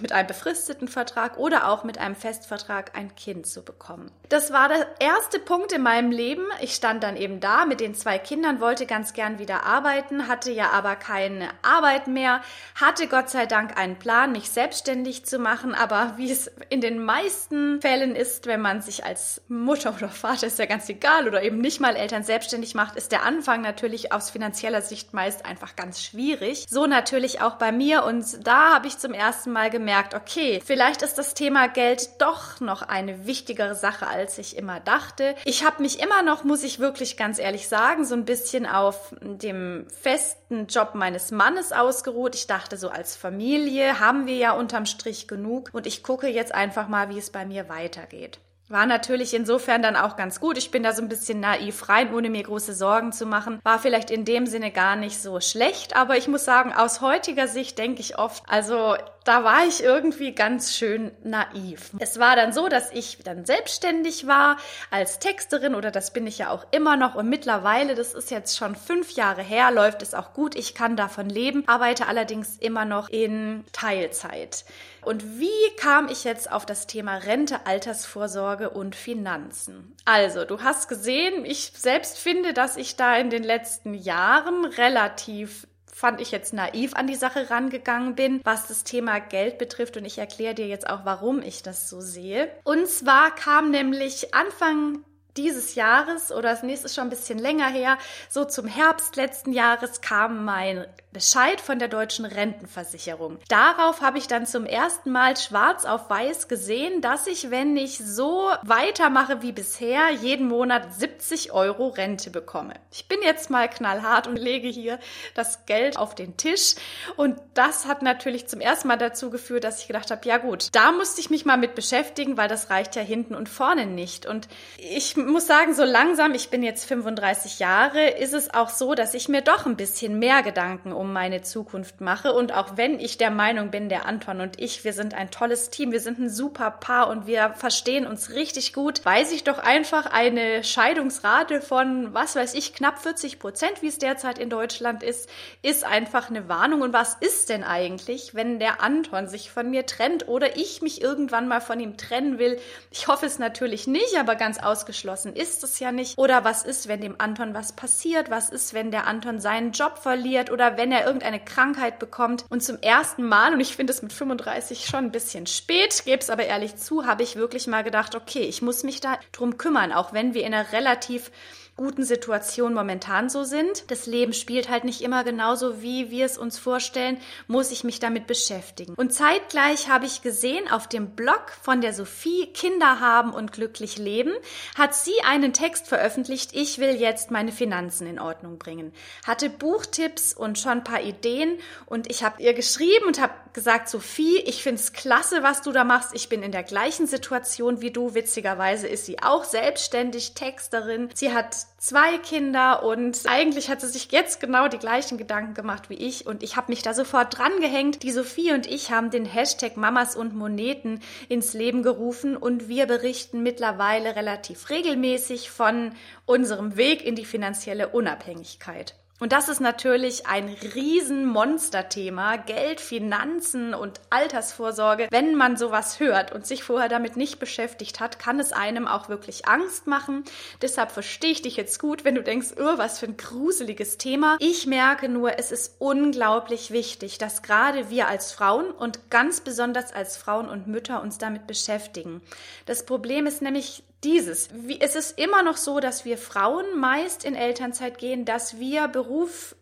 mit 0.00 0.12
einem 0.12 0.26
befristeten 0.26 0.88
Vertrag 0.88 1.36
oder 1.38 1.68
auch 1.68 1.84
mit 1.84 1.98
einem 1.98 2.16
Festvertrag 2.16 2.96
ein 2.96 3.14
Kind 3.14 3.46
zu 3.46 3.64
bekommen. 3.64 4.10
Das 4.28 4.52
war 4.52 4.68
der 4.68 4.86
erste 4.98 5.38
Punkt 5.38 5.72
in 5.72 5.82
meinem 5.82 6.10
Leben. 6.10 6.44
Ich 6.60 6.74
stand 6.74 7.02
dann 7.02 7.16
eben 7.16 7.40
da 7.40 7.64
mit 7.64 7.80
den 7.80 7.94
zwei 7.94 8.18
Kindern, 8.18 8.60
wollte 8.60 8.86
ganz 8.86 9.12
gern 9.12 9.38
wieder 9.38 9.64
arbeiten, 9.64 10.28
hatte 10.28 10.50
ja 10.50 10.70
aber 10.70 10.96
keine 10.96 11.48
Arbeit 11.62 12.08
mehr, 12.08 12.40
hatte 12.74 13.06
Gott 13.06 13.30
sei 13.30 13.46
Dank 13.46 13.78
einen 13.78 13.98
Plan, 13.98 14.32
mich 14.32 14.50
selbstständig 14.50 15.26
zu 15.26 15.38
machen, 15.38 15.74
aber 15.74 16.14
wie 16.16 16.30
es 16.30 16.50
in 16.68 16.80
den 16.80 17.02
meisten 17.02 17.80
Fällen 17.80 18.16
ist, 18.16 18.46
wenn 18.46 18.60
man 18.60 18.80
sich 18.82 19.04
als 19.04 19.42
Mutter 19.48 19.94
oder 19.96 20.08
Vater, 20.08 20.46
ist 20.46 20.58
ja 20.58 20.66
ganz 20.66 20.88
egal, 20.88 21.28
oder 21.28 21.42
eben 21.42 21.58
nicht 21.58 21.80
mal 21.80 21.94
Eltern 21.94 22.24
selbstständig 22.24 22.74
macht, 22.74 22.96
ist 22.96 23.12
der 23.12 23.22
Anfang 23.22 23.60
natürlich 23.60 24.12
aus 24.12 24.30
finanzieller 24.30 24.82
Sicht 24.82 25.14
meist 25.14 25.44
einfach 25.44 25.76
ganz 25.76 26.02
schwierig. 26.02 26.66
So 26.68 26.86
natürlich 26.86 27.40
auch 27.40 27.54
bei 27.54 27.72
mir 27.72 28.04
und 28.04 28.46
da 28.46 28.74
habe 28.74 28.86
ich 28.86 28.98
zum 28.98 29.12
ersten 29.12 29.35
ersten 29.36 29.52
Mal 29.52 29.68
gemerkt, 29.68 30.14
okay, 30.14 30.62
vielleicht 30.64 31.02
ist 31.02 31.18
das 31.18 31.34
Thema 31.34 31.68
Geld 31.68 32.08
doch 32.22 32.58
noch 32.60 32.80
eine 32.80 33.26
wichtigere 33.26 33.74
Sache, 33.74 34.06
als 34.06 34.38
ich 34.38 34.56
immer 34.56 34.80
dachte. 34.80 35.34
Ich 35.44 35.62
habe 35.62 35.82
mich 35.82 36.00
immer 36.00 36.22
noch, 36.22 36.42
muss 36.42 36.62
ich 36.62 36.78
wirklich 36.78 37.18
ganz 37.18 37.38
ehrlich 37.38 37.68
sagen, 37.68 38.06
so 38.06 38.14
ein 38.14 38.24
bisschen 38.24 38.64
auf 38.64 39.14
dem 39.20 39.86
festen 39.90 40.68
Job 40.68 40.92
meines 40.94 41.32
Mannes 41.32 41.72
ausgeruht. 41.72 42.34
Ich 42.34 42.46
dachte, 42.46 42.78
so 42.78 42.88
als 42.88 43.14
Familie 43.14 44.00
haben 44.00 44.26
wir 44.26 44.36
ja 44.36 44.52
unterm 44.52 44.86
Strich 44.86 45.28
genug 45.28 45.68
und 45.74 45.86
ich 45.86 46.02
gucke 46.02 46.28
jetzt 46.28 46.54
einfach 46.54 46.88
mal, 46.88 47.10
wie 47.10 47.18
es 47.18 47.28
bei 47.28 47.44
mir 47.44 47.68
weitergeht. 47.68 48.38
War 48.68 48.86
natürlich 48.86 49.32
insofern 49.34 49.80
dann 49.80 49.94
auch 49.94 50.16
ganz 50.16 50.40
gut. 50.40 50.58
Ich 50.58 50.72
bin 50.72 50.82
da 50.82 50.92
so 50.92 51.00
ein 51.00 51.08
bisschen 51.08 51.38
naiv 51.38 51.88
rein, 51.88 52.12
ohne 52.12 52.30
mir 52.30 52.42
große 52.42 52.74
Sorgen 52.74 53.12
zu 53.12 53.24
machen. 53.24 53.60
War 53.62 53.78
vielleicht 53.78 54.10
in 54.10 54.24
dem 54.24 54.46
Sinne 54.46 54.72
gar 54.72 54.96
nicht 54.96 55.22
so 55.22 55.40
schlecht, 55.40 55.94
aber 55.94 56.16
ich 56.16 56.26
muss 56.26 56.44
sagen, 56.44 56.72
aus 56.72 57.00
heutiger 57.00 57.46
Sicht 57.46 57.78
denke 57.78 58.00
ich 58.00 58.18
oft, 58.18 58.42
also 58.48 58.96
da 59.26 59.42
war 59.42 59.66
ich 59.66 59.82
irgendwie 59.82 60.32
ganz 60.32 60.76
schön 60.76 61.10
naiv. 61.24 61.90
Es 61.98 62.18
war 62.20 62.36
dann 62.36 62.52
so, 62.52 62.68
dass 62.68 62.92
ich 62.92 63.18
dann 63.24 63.44
selbstständig 63.44 64.26
war 64.26 64.56
als 64.90 65.18
Texterin 65.18 65.74
oder 65.74 65.90
das 65.90 66.12
bin 66.12 66.26
ich 66.26 66.38
ja 66.38 66.50
auch 66.50 66.64
immer 66.70 66.96
noch 66.96 67.16
und 67.16 67.28
mittlerweile, 67.28 67.96
das 67.96 68.14
ist 68.14 68.30
jetzt 68.30 68.56
schon 68.56 68.76
fünf 68.76 69.12
Jahre 69.12 69.42
her, 69.42 69.72
läuft 69.72 70.02
es 70.02 70.14
auch 70.14 70.32
gut. 70.32 70.54
Ich 70.54 70.74
kann 70.74 70.96
davon 70.96 71.28
leben, 71.28 71.64
arbeite 71.66 72.06
allerdings 72.06 72.56
immer 72.58 72.84
noch 72.84 73.08
in 73.08 73.64
Teilzeit. 73.72 74.64
Und 75.02 75.38
wie 75.38 75.76
kam 75.76 76.08
ich 76.08 76.24
jetzt 76.24 76.50
auf 76.50 76.64
das 76.64 76.86
Thema 76.86 77.16
Rente, 77.16 77.66
Altersvorsorge 77.66 78.70
und 78.70 78.94
Finanzen? 78.94 79.96
Also, 80.04 80.44
du 80.44 80.62
hast 80.62 80.88
gesehen, 80.88 81.44
ich 81.44 81.72
selbst 81.76 82.18
finde, 82.18 82.52
dass 82.52 82.76
ich 82.76 82.96
da 82.96 83.16
in 83.16 83.30
den 83.30 83.44
letzten 83.44 83.94
Jahren 83.94 84.64
relativ 84.64 85.66
fand 85.96 86.20
ich 86.20 86.30
jetzt 86.30 86.52
naiv 86.52 86.94
an 86.94 87.06
die 87.06 87.14
Sache 87.14 87.48
rangegangen 87.48 88.14
bin, 88.16 88.42
was 88.44 88.68
das 88.68 88.84
Thema 88.84 89.18
Geld 89.18 89.56
betrifft. 89.56 89.96
Und 89.96 90.04
ich 90.04 90.18
erkläre 90.18 90.54
dir 90.54 90.66
jetzt 90.66 90.90
auch, 90.90 91.06
warum 91.06 91.40
ich 91.40 91.62
das 91.62 91.88
so 91.88 92.02
sehe. 92.02 92.50
Und 92.64 92.86
zwar 92.86 93.34
kam 93.34 93.70
nämlich 93.70 94.34
Anfang 94.34 94.98
dieses 95.36 95.74
Jahres 95.74 96.32
oder 96.32 96.50
das 96.50 96.62
nächste 96.62 96.86
ist 96.86 96.94
schon 96.94 97.04
ein 97.04 97.10
bisschen 97.10 97.38
länger 97.38 97.68
her, 97.68 97.98
so 98.28 98.44
zum 98.44 98.66
Herbst 98.66 99.16
letzten 99.16 99.52
Jahres 99.52 100.00
kam 100.00 100.44
mein 100.44 100.86
Bescheid 101.16 101.62
von 101.62 101.78
der 101.78 101.88
deutschen 101.88 102.26
Rentenversicherung. 102.26 103.38
Darauf 103.48 104.02
habe 104.02 104.18
ich 104.18 104.28
dann 104.28 104.44
zum 104.44 104.66
ersten 104.66 105.10
Mal 105.10 105.34
schwarz 105.38 105.86
auf 105.86 106.10
weiß 106.10 106.46
gesehen, 106.46 107.00
dass 107.00 107.26
ich, 107.26 107.50
wenn 107.50 107.74
ich 107.74 107.96
so 107.96 108.50
weitermache 108.60 109.40
wie 109.40 109.52
bisher, 109.52 110.10
jeden 110.10 110.46
Monat 110.46 110.92
70 110.92 111.52
Euro 111.52 111.88
Rente 111.88 112.28
bekomme. 112.28 112.74
Ich 112.92 113.08
bin 113.08 113.20
jetzt 113.22 113.48
mal 113.48 113.66
knallhart 113.66 114.26
und 114.26 114.36
lege 114.36 114.68
hier 114.68 114.98
das 115.34 115.64
Geld 115.64 115.96
auf 115.96 116.14
den 116.14 116.36
Tisch. 116.36 116.74
Und 117.16 117.40
das 117.54 117.86
hat 117.86 118.02
natürlich 118.02 118.46
zum 118.46 118.60
ersten 118.60 118.88
Mal 118.88 118.98
dazu 118.98 119.30
geführt, 119.30 119.64
dass 119.64 119.80
ich 119.80 119.86
gedacht 119.86 120.10
habe, 120.10 120.28
ja 120.28 120.36
gut, 120.36 120.68
da 120.72 120.92
musste 120.92 121.22
ich 121.22 121.30
mich 121.30 121.46
mal 121.46 121.56
mit 121.56 121.74
beschäftigen, 121.74 122.36
weil 122.36 122.48
das 122.48 122.68
reicht 122.68 122.94
ja 122.94 123.00
hinten 123.00 123.34
und 123.34 123.48
vorne 123.48 123.86
nicht. 123.86 124.26
Und 124.26 124.48
ich 124.76 125.16
muss 125.30 125.46
sagen, 125.46 125.74
so 125.74 125.84
langsam, 125.84 126.34
ich 126.34 126.50
bin 126.50 126.62
jetzt 126.62 126.84
35 126.84 127.58
Jahre, 127.58 128.10
ist 128.10 128.34
es 128.34 128.52
auch 128.52 128.68
so, 128.68 128.94
dass 128.94 129.14
ich 129.14 129.28
mir 129.30 129.40
doch 129.40 129.64
ein 129.64 129.76
bisschen 129.76 130.18
mehr 130.18 130.42
Gedanken 130.42 130.92
um 130.92 131.06
um 131.06 131.12
meine 131.12 131.40
Zukunft 131.40 132.00
mache. 132.00 132.32
Und 132.32 132.52
auch 132.52 132.76
wenn 132.76 132.98
ich 132.98 133.16
der 133.16 133.30
Meinung 133.30 133.70
bin, 133.70 133.88
der 133.88 134.06
Anton 134.06 134.40
und 134.40 134.60
ich, 134.60 134.84
wir 134.84 134.92
sind 134.92 135.14
ein 135.14 135.30
tolles 135.30 135.70
Team, 135.70 135.92
wir 135.92 136.00
sind 136.00 136.18
ein 136.18 136.28
super 136.28 136.70
Paar 136.70 137.08
und 137.08 137.26
wir 137.26 137.54
verstehen 137.54 138.06
uns 138.06 138.32
richtig 138.32 138.72
gut, 138.72 139.04
weiß 139.04 139.30
ich 139.32 139.44
doch 139.44 139.58
einfach 139.58 140.06
eine 140.06 140.64
Scheidungsrate 140.64 141.60
von, 141.60 142.12
was 142.12 142.34
weiß 142.34 142.54
ich, 142.54 142.74
knapp 142.74 142.98
40 142.98 143.38
Prozent, 143.38 143.82
wie 143.82 143.86
es 143.86 143.98
derzeit 143.98 144.38
in 144.38 144.50
Deutschland 144.50 145.02
ist, 145.02 145.30
ist 145.62 145.84
einfach 145.84 146.28
eine 146.28 146.48
Warnung. 146.48 146.82
Und 146.82 146.92
was 146.92 147.14
ist 147.14 147.48
denn 147.48 147.62
eigentlich, 147.62 148.34
wenn 148.34 148.58
der 148.58 148.82
Anton 148.82 149.28
sich 149.28 149.50
von 149.50 149.70
mir 149.70 149.86
trennt 149.86 150.26
oder 150.28 150.56
ich 150.56 150.82
mich 150.82 151.00
irgendwann 151.00 151.46
mal 151.46 151.60
von 151.60 151.78
ihm 151.78 151.96
trennen 151.96 152.38
will? 152.38 152.58
Ich 152.90 153.06
hoffe 153.06 153.26
es 153.26 153.38
natürlich 153.38 153.86
nicht, 153.86 154.18
aber 154.18 154.34
ganz 154.34 154.58
ausgeschlossen 154.58 155.15
ist 155.24 155.62
es 155.62 155.78
ja 155.78 155.92
nicht. 155.92 156.18
Oder 156.18 156.44
was 156.44 156.64
ist, 156.64 156.88
wenn 156.88 157.00
dem 157.00 157.14
Anton 157.18 157.54
was 157.54 157.72
passiert? 157.72 158.28
Was 158.28 158.50
ist, 158.50 158.74
wenn 158.74 158.90
der 158.90 159.06
Anton 159.06 159.40
seinen 159.40 159.72
Job 159.72 159.98
verliert 159.98 160.50
oder 160.50 160.76
wenn 160.76 160.92
er 160.92 160.96
er 160.96 161.06
irgendeine 161.06 161.40
Krankheit 161.40 161.98
bekommt. 161.98 162.44
Und 162.48 162.62
zum 162.62 162.78
ersten 162.80 163.22
Mal, 163.22 163.52
und 163.52 163.60
ich 163.60 163.76
finde 163.76 163.92
es 163.92 164.02
mit 164.02 164.12
35 164.12 164.86
schon 164.86 165.06
ein 165.06 165.12
bisschen 165.12 165.46
spät, 165.46 166.02
gebe 166.04 166.18
es 166.18 166.30
aber 166.30 166.44
ehrlich 166.44 166.76
zu, 166.76 167.06
habe 167.06 167.22
ich 167.22 167.36
wirklich 167.36 167.66
mal 167.66 167.84
gedacht, 167.84 168.14
okay, 168.14 168.40
ich 168.42 168.62
muss 168.62 168.82
mich 168.82 169.00
da 169.00 169.18
drum 169.32 169.58
kümmern, 169.58 169.92
auch 169.92 170.12
wenn 170.12 170.34
wir 170.34 170.44
in 170.44 170.54
einer 170.54 170.72
relativ 170.72 171.30
guten 171.76 172.04
Situation 172.04 172.72
momentan 172.72 173.28
so 173.28 173.44
sind. 173.44 173.90
Das 173.90 174.06
Leben 174.06 174.32
spielt 174.32 174.70
halt 174.70 174.84
nicht 174.84 175.02
immer 175.02 175.24
genauso, 175.24 175.82
wie 175.82 176.10
wir 176.10 176.24
es 176.24 176.38
uns 176.38 176.58
vorstellen, 176.58 177.18
muss 177.48 177.70
ich 177.70 177.84
mich 177.84 178.00
damit 178.00 178.26
beschäftigen. 178.26 178.94
Und 178.94 179.12
zeitgleich 179.12 179.88
habe 179.88 180.06
ich 180.06 180.22
gesehen, 180.22 180.70
auf 180.70 180.88
dem 180.88 181.10
Blog 181.10 181.52
von 181.62 181.80
der 181.80 181.92
Sophie 181.92 182.46
Kinder 182.46 183.00
haben 183.00 183.32
und 183.32 183.52
glücklich 183.52 183.98
leben, 183.98 184.32
hat 184.76 184.94
sie 184.94 185.20
einen 185.28 185.52
Text 185.52 185.86
veröffentlicht, 185.86 186.50
ich 186.54 186.78
will 186.78 186.96
jetzt 186.96 187.30
meine 187.30 187.52
Finanzen 187.52 188.06
in 188.06 188.18
Ordnung 188.18 188.58
bringen. 188.58 188.92
Hatte 189.26 189.50
Buchtipps 189.50 190.32
und 190.32 190.58
schon 190.58 190.72
ein 190.72 190.84
paar 190.84 191.02
Ideen 191.02 191.58
und 191.84 192.10
ich 192.10 192.24
habe 192.24 192.42
ihr 192.42 192.54
geschrieben 192.54 193.06
und 193.06 193.20
habe 193.20 193.34
gesagt, 193.56 193.88
Sophie, 193.88 194.36
ich 194.44 194.62
find's 194.62 194.92
klasse, 194.92 195.42
was 195.42 195.62
du 195.62 195.72
da 195.72 195.82
machst. 195.82 196.10
Ich 196.14 196.28
bin 196.28 196.42
in 196.42 196.52
der 196.52 196.62
gleichen 196.62 197.06
Situation 197.06 197.80
wie 197.80 197.90
du. 197.90 198.14
Witzigerweise 198.14 198.86
ist 198.86 199.06
sie 199.06 199.20
auch 199.22 199.44
selbstständig 199.44 200.34
Texterin. 200.34 201.08
Sie 201.14 201.32
hat 201.32 201.56
zwei 201.78 202.18
Kinder 202.18 202.82
und 202.84 203.22
eigentlich 203.24 203.70
hat 203.70 203.80
sie 203.80 203.88
sich 203.88 204.12
jetzt 204.12 204.40
genau 204.40 204.68
die 204.68 204.78
gleichen 204.78 205.16
Gedanken 205.16 205.54
gemacht 205.54 205.88
wie 205.88 205.94
ich 205.94 206.26
und 206.26 206.42
ich 206.42 206.56
habe 206.56 206.70
mich 206.70 206.82
da 206.82 206.92
sofort 206.92 207.38
dran 207.38 207.58
gehängt. 207.60 208.02
Die 208.02 208.12
Sophie 208.12 208.52
und 208.52 208.66
ich 208.66 208.90
haben 208.90 209.10
den 209.10 209.24
Hashtag 209.24 209.78
Mamas 209.78 210.16
und 210.16 210.36
Moneten 210.36 211.00
ins 211.30 211.54
Leben 211.54 211.82
gerufen 211.82 212.36
und 212.36 212.68
wir 212.68 212.86
berichten 212.86 213.42
mittlerweile 213.42 214.16
relativ 214.16 214.68
regelmäßig 214.68 215.50
von 215.50 215.92
unserem 216.26 216.76
Weg 216.76 217.02
in 217.02 217.14
die 217.14 217.24
finanzielle 217.24 217.88
Unabhängigkeit. 217.88 218.94
Und 219.18 219.32
das 219.32 219.48
ist 219.48 219.60
natürlich 219.60 220.26
ein 220.26 220.54
Riesenmonsterthema. 220.74 222.36
Geld, 222.36 222.80
Finanzen 222.80 223.72
und 223.72 224.00
Altersvorsorge. 224.10 225.08
Wenn 225.10 225.34
man 225.34 225.56
sowas 225.56 226.00
hört 226.00 226.32
und 226.32 226.46
sich 226.46 226.62
vorher 226.62 226.90
damit 226.90 227.16
nicht 227.16 227.38
beschäftigt 227.38 227.98
hat, 227.98 228.18
kann 228.18 228.38
es 228.38 228.52
einem 228.52 228.86
auch 228.86 229.08
wirklich 229.08 229.48
Angst 229.48 229.86
machen. 229.86 230.24
Deshalb 230.60 230.90
verstehe 230.90 231.30
ich 231.30 231.40
dich 231.40 231.56
jetzt 231.56 231.78
gut, 231.78 232.04
wenn 232.04 232.14
du 232.14 232.22
denkst, 232.22 232.48
oh, 232.58 232.76
was 232.76 232.98
für 232.98 233.06
ein 233.06 233.16
gruseliges 233.16 233.96
Thema. 233.96 234.36
Ich 234.38 234.66
merke 234.66 235.08
nur, 235.08 235.38
es 235.38 235.50
ist 235.50 235.76
unglaublich 235.78 236.70
wichtig, 236.70 237.16
dass 237.16 237.42
gerade 237.42 237.88
wir 237.88 238.08
als 238.08 238.32
Frauen 238.32 238.70
und 238.70 239.10
ganz 239.10 239.40
besonders 239.40 239.94
als 239.94 240.18
Frauen 240.18 240.48
und 240.48 240.66
Mütter 240.66 241.02
uns 241.02 241.16
damit 241.16 241.46
beschäftigen. 241.46 242.20
Das 242.66 242.84
Problem 242.84 243.26
ist 243.26 243.40
nämlich 243.40 243.82
dieses. 244.06 244.48
Wie, 244.54 244.80
es 244.80 244.94
ist 244.94 245.18
immer 245.18 245.42
noch 245.42 245.56
so, 245.56 245.80
dass 245.80 246.04
wir 246.04 246.16
Frauen 246.16 246.78
meist 246.78 247.24
in 247.24 247.34
Elternzeit 247.34 247.98
gehen, 247.98 248.24
dass 248.24 248.58
wir 248.58 248.88
beruflich 248.88 249.55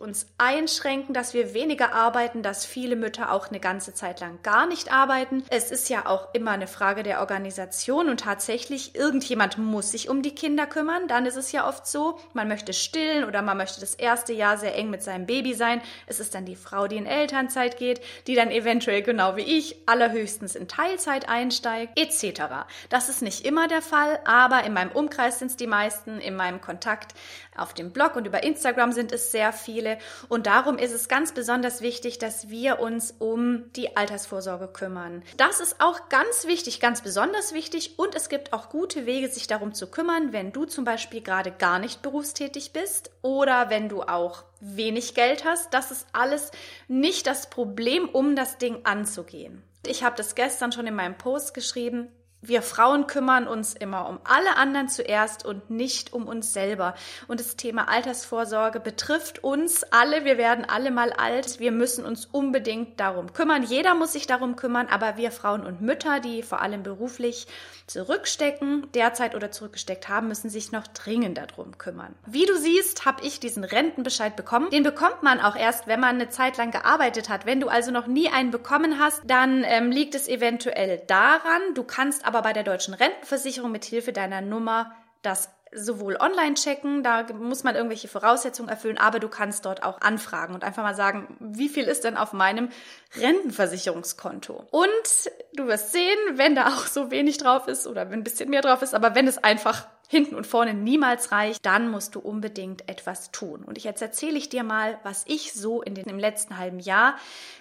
uns 0.00 0.26
einschränken, 0.36 1.14
dass 1.14 1.32
wir 1.32 1.54
weniger 1.54 1.94
arbeiten, 1.94 2.42
dass 2.42 2.66
viele 2.66 2.94
Mütter 2.94 3.32
auch 3.32 3.48
eine 3.48 3.58
ganze 3.58 3.94
Zeit 3.94 4.20
lang 4.20 4.38
gar 4.42 4.66
nicht 4.66 4.92
arbeiten. 4.92 5.44
Es 5.48 5.70
ist 5.70 5.88
ja 5.88 6.04
auch 6.06 6.34
immer 6.34 6.50
eine 6.50 6.66
Frage 6.66 7.02
der 7.02 7.20
Organisation 7.20 8.10
und 8.10 8.20
tatsächlich 8.20 8.94
irgendjemand 8.94 9.56
muss 9.56 9.92
sich 9.92 10.10
um 10.10 10.20
die 10.20 10.34
Kinder 10.34 10.66
kümmern. 10.66 11.08
Dann 11.08 11.24
ist 11.24 11.36
es 11.36 11.52
ja 11.52 11.66
oft 11.66 11.86
so, 11.86 12.18
man 12.34 12.48
möchte 12.48 12.74
stillen 12.74 13.24
oder 13.24 13.40
man 13.40 13.56
möchte 13.56 13.80
das 13.80 13.94
erste 13.94 14.34
Jahr 14.34 14.58
sehr 14.58 14.74
eng 14.76 14.90
mit 14.90 15.02
seinem 15.02 15.24
Baby 15.24 15.54
sein. 15.54 15.80
Es 16.06 16.20
ist 16.20 16.34
dann 16.34 16.44
die 16.44 16.56
Frau, 16.56 16.86
die 16.86 16.96
in 16.96 17.06
Elternzeit 17.06 17.78
geht, 17.78 18.02
die 18.26 18.34
dann 18.34 18.50
eventuell 18.50 19.00
genau 19.02 19.36
wie 19.36 19.58
ich 19.58 19.76
allerhöchstens 19.86 20.54
in 20.54 20.68
Teilzeit 20.68 21.30
einsteigt, 21.30 21.98
etc. 21.98 22.66
Das 22.90 23.08
ist 23.08 23.22
nicht 23.22 23.46
immer 23.46 23.68
der 23.68 23.82
Fall, 23.82 24.20
aber 24.26 24.64
in 24.64 24.74
meinem 24.74 24.92
Umkreis 24.92 25.38
sind 25.38 25.50
es 25.50 25.56
die 25.56 25.66
meisten, 25.66 26.20
in 26.20 26.36
meinem 26.36 26.60
Kontakt 26.60 27.14
auf 27.56 27.74
dem 27.74 27.92
Blog 27.92 28.16
und 28.16 28.26
über 28.26 28.42
Instagram 28.42 28.92
sind 28.92 29.12
es 29.12 29.29
sehr 29.30 29.52
viele. 29.52 29.98
Und 30.28 30.46
darum 30.46 30.78
ist 30.78 30.92
es 30.92 31.08
ganz 31.08 31.32
besonders 31.32 31.80
wichtig, 31.80 32.18
dass 32.18 32.48
wir 32.48 32.80
uns 32.80 33.14
um 33.18 33.72
die 33.72 33.96
Altersvorsorge 33.96 34.68
kümmern. 34.68 35.22
Das 35.36 35.60
ist 35.60 35.80
auch 35.80 36.08
ganz 36.08 36.46
wichtig, 36.46 36.80
ganz 36.80 37.02
besonders 37.02 37.52
wichtig. 37.52 37.98
Und 37.98 38.14
es 38.14 38.28
gibt 38.28 38.52
auch 38.52 38.68
gute 38.68 39.06
Wege, 39.06 39.28
sich 39.28 39.46
darum 39.46 39.74
zu 39.74 39.86
kümmern, 39.88 40.32
wenn 40.32 40.52
du 40.52 40.64
zum 40.64 40.84
Beispiel 40.84 41.20
gerade 41.20 41.50
gar 41.50 41.78
nicht 41.78 42.02
berufstätig 42.02 42.72
bist 42.72 43.10
oder 43.22 43.70
wenn 43.70 43.88
du 43.88 44.02
auch 44.02 44.44
wenig 44.60 45.14
Geld 45.14 45.44
hast. 45.44 45.72
Das 45.74 45.90
ist 45.90 46.06
alles 46.12 46.50
nicht 46.88 47.26
das 47.26 47.50
Problem, 47.50 48.08
um 48.08 48.36
das 48.36 48.58
Ding 48.58 48.80
anzugehen. 48.84 49.62
Ich 49.86 50.04
habe 50.04 50.16
das 50.16 50.34
gestern 50.34 50.72
schon 50.72 50.86
in 50.86 50.94
meinem 50.94 51.16
Post 51.16 51.54
geschrieben 51.54 52.08
wir 52.42 52.62
Frauen 52.62 53.06
kümmern 53.06 53.46
uns 53.46 53.74
immer 53.74 54.08
um 54.08 54.18
alle 54.24 54.56
anderen 54.56 54.88
zuerst 54.88 55.44
und 55.44 55.68
nicht 55.68 56.14
um 56.14 56.26
uns 56.26 56.54
selber. 56.54 56.94
Und 57.28 57.38
das 57.38 57.56
Thema 57.56 57.88
Altersvorsorge 57.88 58.80
betrifft 58.80 59.44
uns 59.44 59.84
alle. 59.84 60.24
Wir 60.24 60.38
werden 60.38 60.64
alle 60.64 60.90
mal 60.90 61.12
alt. 61.12 61.60
Wir 61.60 61.70
müssen 61.70 62.04
uns 62.04 62.24
unbedingt 62.24 62.98
darum 62.98 63.34
kümmern. 63.34 63.62
Jeder 63.62 63.94
muss 63.94 64.12
sich 64.14 64.26
darum 64.26 64.56
kümmern, 64.56 64.88
aber 64.88 65.18
wir 65.18 65.32
Frauen 65.32 65.66
und 65.66 65.82
Mütter, 65.82 66.20
die 66.20 66.42
vor 66.42 66.62
allem 66.62 66.82
beruflich 66.82 67.46
zurückstecken, 67.86 68.86
derzeit 68.94 69.34
oder 69.34 69.50
zurückgesteckt 69.50 70.08
haben, 70.08 70.28
müssen 70.28 70.48
sich 70.48 70.72
noch 70.72 70.86
dringend 70.86 71.36
darum 71.36 71.76
kümmern. 71.76 72.14
Wie 72.24 72.46
du 72.46 72.56
siehst, 72.56 73.04
habe 73.04 73.22
ich 73.24 73.40
diesen 73.40 73.64
Rentenbescheid 73.64 74.36
bekommen. 74.36 74.70
Den 74.70 74.84
bekommt 74.84 75.22
man 75.22 75.40
auch 75.40 75.56
erst, 75.56 75.88
wenn 75.88 76.00
man 76.00 76.14
eine 76.14 76.30
Zeit 76.30 76.56
lang 76.56 76.70
gearbeitet 76.70 77.28
hat. 77.28 77.44
Wenn 77.44 77.60
du 77.60 77.68
also 77.68 77.90
noch 77.90 78.06
nie 78.06 78.30
einen 78.30 78.50
bekommen 78.50 78.98
hast, 78.98 79.22
dann 79.26 79.64
ähm, 79.64 79.90
liegt 79.90 80.14
es 80.14 80.28
eventuell 80.28 81.02
daran. 81.06 81.60
Du 81.74 81.82
kannst 81.82 82.24
bei 82.30 82.52
der 82.52 82.62
deutschen 82.62 82.94
Rentenversicherung 82.94 83.70
mit 83.70 83.84
Hilfe 83.84 84.12
deiner 84.12 84.40
Nummer 84.40 84.92
das 85.22 85.50
sowohl 85.72 86.16
online 86.16 86.54
checken, 86.54 87.02
da 87.02 87.26
muss 87.32 87.62
man 87.62 87.76
irgendwelche 87.76 88.08
Voraussetzungen 88.08 88.68
erfüllen, 88.68 88.98
aber 88.98 89.20
du 89.20 89.28
kannst 89.28 89.64
dort 89.64 89.82
auch 89.84 90.00
anfragen 90.00 90.54
und 90.54 90.64
einfach 90.64 90.82
mal 90.82 90.94
sagen, 90.94 91.36
wie 91.38 91.68
viel 91.68 91.84
ist 91.84 92.02
denn 92.02 92.16
auf 92.16 92.32
meinem 92.32 92.70
Rentenversicherungskonto? 93.16 94.66
Und 94.70 95.30
du 95.54 95.66
wirst 95.66 95.92
sehen, 95.92 96.18
wenn 96.32 96.56
da 96.56 96.68
auch 96.68 96.86
so 96.86 97.10
wenig 97.10 97.38
drauf 97.38 97.68
ist 97.68 97.86
oder 97.86 98.10
wenn 98.10 98.20
ein 98.20 98.24
bisschen 98.24 98.50
mehr 98.50 98.62
drauf 98.62 98.82
ist, 98.82 98.94
aber 98.94 99.14
wenn 99.14 99.28
es 99.28 99.38
einfach 99.38 99.86
hinten 100.10 100.34
und 100.34 100.44
vorne 100.44 100.74
niemals 100.74 101.30
reicht, 101.30 101.64
dann 101.64 101.88
musst 101.88 102.16
du 102.16 102.18
unbedingt 102.18 102.88
etwas 102.88 103.30
tun. 103.30 103.62
Und 103.62 103.78
jetzt 103.78 104.02
erzähle 104.02 104.38
ich 104.38 104.48
dir 104.48 104.64
mal, 104.64 104.98
was 105.04 105.22
ich 105.28 105.52
so 105.52 105.82
in 105.82 105.94
den, 105.94 106.06
im 106.06 106.18
letzten 106.18 106.58
halben 106.58 106.80
Jahr 106.80 107.14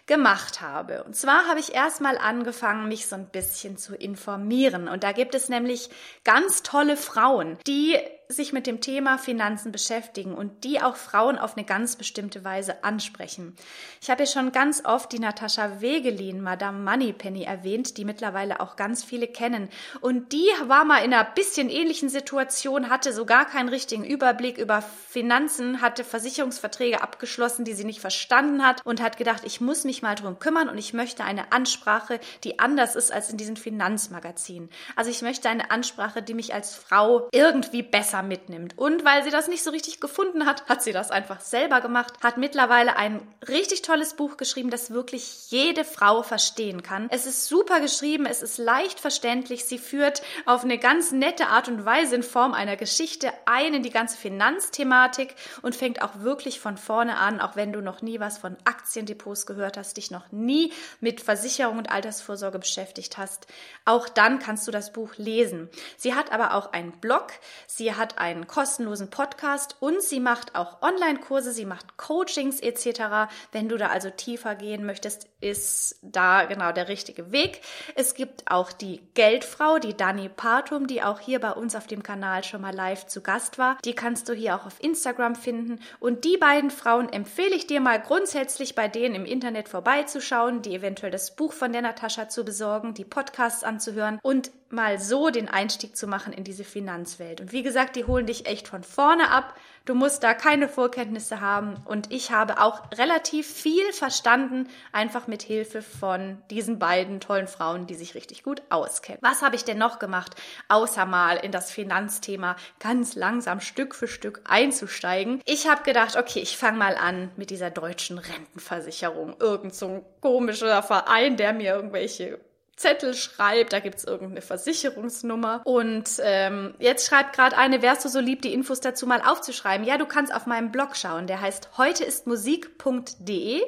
gemacht 0.08 0.60
habe. 0.60 1.04
Und 1.04 1.16
zwar 1.16 1.48
habe 1.48 1.60
ich 1.60 1.76
erstmal 1.76 2.18
angefangen, 2.18 2.88
mich 2.88 3.06
so 3.06 3.16
ein 3.16 3.28
bisschen 3.28 3.78
zu 3.78 3.96
informieren. 3.96 4.88
Und 4.88 5.04
da 5.04 5.12
gibt 5.12 5.36
es 5.36 5.48
nämlich 5.48 5.92
ganz 6.24 6.64
tolle 6.64 6.98
Frauen, 6.98 7.60
die 7.68 7.96
sich 8.32 8.54
mit 8.54 8.68
dem 8.68 8.80
Thema 8.80 9.18
Finanzen 9.18 9.72
beschäftigen 9.72 10.36
und 10.36 10.64
die 10.64 10.80
auch 10.80 10.96
Frauen 10.96 11.40
auf 11.40 11.58
eine 11.58 11.66
ganz 11.66 11.96
bestimmte 11.96 12.44
Weise 12.46 12.84
ansprechen. 12.84 13.56
Ich 14.04 14.12
habe 14.12 14.22
ja 14.22 14.28
schon 14.28 14.52
ganz 14.52 14.86
oft 14.86 15.12
die 15.12 15.18
Natascha 15.18 15.82
Wegelin, 15.82 16.40
Madame 16.40 16.78
Moneypenny 16.78 17.42
erwähnt, 17.42 17.98
die 17.98 18.06
mittlerweile 18.06 18.60
auch 18.60 18.76
ganz 18.76 19.04
viele 19.04 19.26
kennen. 19.26 19.68
Und 20.02 20.32
die 20.32 20.48
war 20.68 20.86
mal 20.86 21.00
in 21.00 21.12
einer 21.12 21.24
bisschen 21.24 21.72
ähnlichen 21.72 22.08
Situation, 22.08 22.92
hatte 22.92 23.14
so 23.14 23.26
gar 23.26 23.46
keinen 23.46 23.68
richtigen 23.68 24.06
Überblick 24.06 24.60
über 24.60 24.84
Finanzen, 24.84 25.82
hatte 25.82 26.04
Versicherungsverträge 26.04 27.02
abgeschlossen, 27.02 27.66
die 27.66 27.74
sie 27.74 27.84
nicht 27.84 28.00
verstanden 28.00 28.64
hat 28.64 28.86
und 28.86 29.02
hat 29.02 29.18
gedacht, 29.18 29.42
ich 29.44 29.60
muss 29.60 29.86
mich 29.86 30.04
mal 30.04 30.14
drum 30.14 30.38
kümmern 30.38 30.70
und 30.70 30.78
ich 30.78 30.94
möchte 30.94 31.24
eine 31.24 31.52
Ansprache, 31.52 32.20
die 32.44 32.60
anders 32.60 32.96
ist 32.96 33.12
als 33.12 33.32
in 33.32 33.38
diesen 33.38 33.58
Finanzmagazinen. 33.58 34.70
Also 34.96 35.10
ich 35.10 35.24
möchte 35.24 35.50
eine 35.50 35.72
Ansprache, 35.72 36.22
die 36.22 36.36
mich 36.36 36.54
als 36.54 36.76
Frau 36.76 37.28
irgendwie 37.32 37.82
besser 37.82 38.19
besser 38.20 38.24
mitnimmt. 38.24 38.78
Und 38.78 39.06
weil 39.06 39.24
sie 39.24 39.30
das 39.30 39.48
nicht 39.48 39.64
so 39.64 39.72
richtig 39.72 40.00
gefunden 40.00 40.46
hat, 40.46 40.68
hat 40.68 40.84
sie 40.84 40.92
das 40.92 41.12
einfach 41.12 41.42
selber 41.42 41.82
gemacht, 41.82 42.14
hat 42.22 42.38
mittlerweile 42.38 42.96
ein 42.96 43.22
richtig 43.48 43.82
tolles 43.82 44.14
Buch 44.14 44.38
geschrieben, 44.38 44.70
das 44.70 44.92
wirklich 44.92 45.50
jede 45.50 45.86
Frau 45.86 46.24
verstehen 46.24 46.84
kann. 46.84 47.08
Es 47.10 47.26
ist 47.26 47.48
super 47.48 47.80
geschrieben, 47.80 48.26
es 48.26 48.42
ist 48.42 48.58
leicht 48.58 49.00
verständlich, 49.00 49.66
sie 49.66 49.78
führt 49.78 50.22
auf 50.46 50.64
eine 50.64 50.78
ganz 50.78 51.12
nette 51.12 51.48
Art 51.48 51.68
und 51.68 51.86
Weise 51.86 52.16
in 52.16 52.24
Form 52.24 52.54
einer 52.54 52.76
Geschichte 52.76 53.32
ein 53.46 53.74
in 53.74 53.84
die 53.84 53.90
ganze 53.90 54.18
Finanzthematik 54.18 55.36
und 55.62 55.76
fängt 55.76 56.02
auch 56.02 56.20
wirklich 56.20 56.60
von 56.60 56.78
vorne 56.78 57.18
an, 57.18 57.40
auch 57.40 57.56
wenn 57.56 57.74
du 57.74 57.82
noch 57.82 58.02
nie 58.02 58.20
was 58.20 58.38
von 58.38 58.58
Aktiendepots 58.66 59.46
gehört 59.46 59.78
hast, 59.78 59.98
dich 59.98 60.12
noch 60.12 60.32
nie 60.32 60.74
mit 61.00 61.22
Versicherung 61.22 61.78
und 61.78 61.92
Altersvorsorge 61.92 62.60
beschäftigt 62.60 63.18
hast. 63.18 63.48
Auch 63.86 64.10
dann 64.10 64.40
kannst 64.40 64.68
du 64.68 64.72
das 64.72 64.94
Buch 64.94 65.14
lesen. 65.18 65.70
Sie 65.98 66.14
hat 66.16 66.32
aber 66.32 66.54
auch 66.54 66.74
einen 66.74 66.92
Blog, 66.92 67.28
sie 67.68 67.94
hat 67.96 68.09
hat 68.10 68.18
einen 68.18 68.48
kostenlosen 68.48 69.10
Podcast 69.12 69.76
und 69.80 70.02
sie 70.02 70.20
macht 70.20 70.56
auch 70.56 70.82
Online-Kurse, 70.82 71.52
sie 71.52 71.66
macht 71.66 71.98
Coachings 71.98 72.60
etc. 72.60 73.30
Wenn 73.52 73.70
du 73.70 73.78
da 73.78 73.88
also 73.88 74.10
tiefer 74.10 74.56
gehen 74.56 74.86
möchtest, 74.86 75.28
ist 75.42 76.00
da 76.02 76.46
genau 76.46 76.72
der 76.72 76.88
richtige 76.88 77.32
Weg. 77.32 77.62
Es 77.96 78.16
gibt 78.16 78.50
auch 78.50 78.72
die 78.72 79.02
Geldfrau, 79.14 79.78
die 79.78 79.96
Dani 79.96 80.28
Partum, 80.28 80.88
die 80.88 81.04
auch 81.04 81.20
hier 81.20 81.40
bei 81.40 81.52
uns 81.52 81.76
auf 81.76 81.86
dem 81.86 82.02
Kanal 82.02 82.44
schon 82.44 82.62
mal 82.62 82.74
live 82.74 83.06
zu 83.06 83.22
Gast 83.22 83.60
war. 83.60 83.78
Die 83.86 83.94
kannst 83.94 84.28
du 84.28 84.34
hier 84.34 84.56
auch 84.56 84.66
auf 84.66 84.82
Instagram 84.84 85.36
finden. 85.36 85.80
Und 86.00 86.26
die 86.26 86.38
beiden 86.38 86.72
Frauen 86.72 87.10
empfehle 87.10 87.56
ich 87.56 87.68
dir 87.68 87.80
mal 87.80 88.02
grundsätzlich 88.02 88.74
bei 88.74 88.88
denen 88.88 89.14
im 89.14 89.26
Internet 89.26 89.70
vorbeizuschauen, 89.70 90.64
die 90.64 90.74
eventuell 90.74 91.12
das 91.12 91.36
Buch 91.36 91.54
von 91.54 91.72
der 91.72 91.84
Natascha 91.84 92.28
zu 92.28 92.44
besorgen, 92.44 92.96
die 92.96 93.06
Podcasts 93.06 93.64
anzuhören 93.64 94.20
und 94.24 94.52
mal 94.72 95.00
so 95.00 95.30
den 95.30 95.48
Einstieg 95.48 95.96
zu 95.96 96.08
machen 96.08 96.34
in 96.34 96.44
diese 96.44 96.64
Finanzwelt. 96.64 97.42
Und 97.42 97.52
wie 97.52 97.64
gesagt, 97.64 97.96
die 97.96 98.06
holen 98.06 98.26
dich 98.26 98.46
echt 98.46 98.68
von 98.68 98.84
vorne 98.84 99.32
ab. 99.32 99.56
Du 99.86 99.96
musst 99.96 100.24
da 100.24 100.34
keine 100.34 100.70
Vorkenntnisse 100.70 101.42
haben. 101.42 101.76
Und 101.86 102.12
ich 102.12 102.32
habe 102.32 102.62
auch 102.62 102.92
relativ 102.92 103.48
viel 103.48 103.92
verstanden, 103.92 104.70
einfach 104.92 105.28
mit 105.28 105.42
Hilfe 105.42 105.82
von 105.82 106.38
diesen 106.52 106.78
beiden 106.78 107.20
tollen 107.20 107.48
Frauen, 107.48 107.88
die 107.88 107.96
sich 107.96 108.14
richtig 108.14 108.44
gut 108.44 108.62
auskennen. 108.70 109.22
Was 109.22 109.42
habe 109.42 109.56
ich 109.56 109.66
denn 109.66 109.78
noch 109.78 109.98
gemacht, 110.00 110.36
außer 110.68 111.06
mal 111.06 111.38
in 111.38 111.52
das 111.52 111.72
Finanzthema 111.72 112.56
ganz 112.80 113.16
langsam 113.16 113.62
Stück 113.62 113.96
für 113.96 114.08
Stück 114.08 114.42
einzusteigen? 114.46 115.42
Ich 115.46 115.68
habe 115.68 115.84
gedacht, 115.84 116.18
okay, 116.18 116.40
ich 116.40 116.58
fange 116.58 116.78
mal 116.78 116.96
an 116.96 117.32
mit 117.36 117.50
dieser 117.50 117.72
deutschen 117.72 118.20
Rentenversicherung. 118.20 119.36
Irgend 119.40 119.74
so 119.74 119.88
ein 119.88 120.06
komischer 120.22 120.84
Verein, 120.84 121.38
der 121.38 121.54
mir 121.54 121.74
irgendwelche 121.74 122.40
Zettel 122.80 123.14
schreibt, 123.14 123.74
da 123.74 123.80
gibt's 123.80 124.06
irgendeine 124.06 124.42
Versicherungsnummer. 124.42 125.62
Und 125.66 126.10
ähm, 126.24 126.74
jetzt 126.80 127.08
schreibt 127.08 127.36
gerade 127.36 127.58
eine, 127.58 127.82
wärst 127.82 128.06
du 128.06 128.10
so 128.10 128.22
lieb, 128.22 128.42
die 128.42 128.54
Infos 128.54 128.80
dazu 128.80 129.06
mal 129.06 129.22
aufzuschreiben? 129.22 129.86
Ja, 129.86 129.98
du 129.98 130.06
kannst 130.06 130.34
auf 130.34 130.46
meinem 130.46 130.72
Blog 130.72 130.96
schauen, 130.96 131.28
der 131.28 131.42
heißt 131.42 131.78
heuteistmusik.de. 131.78 133.62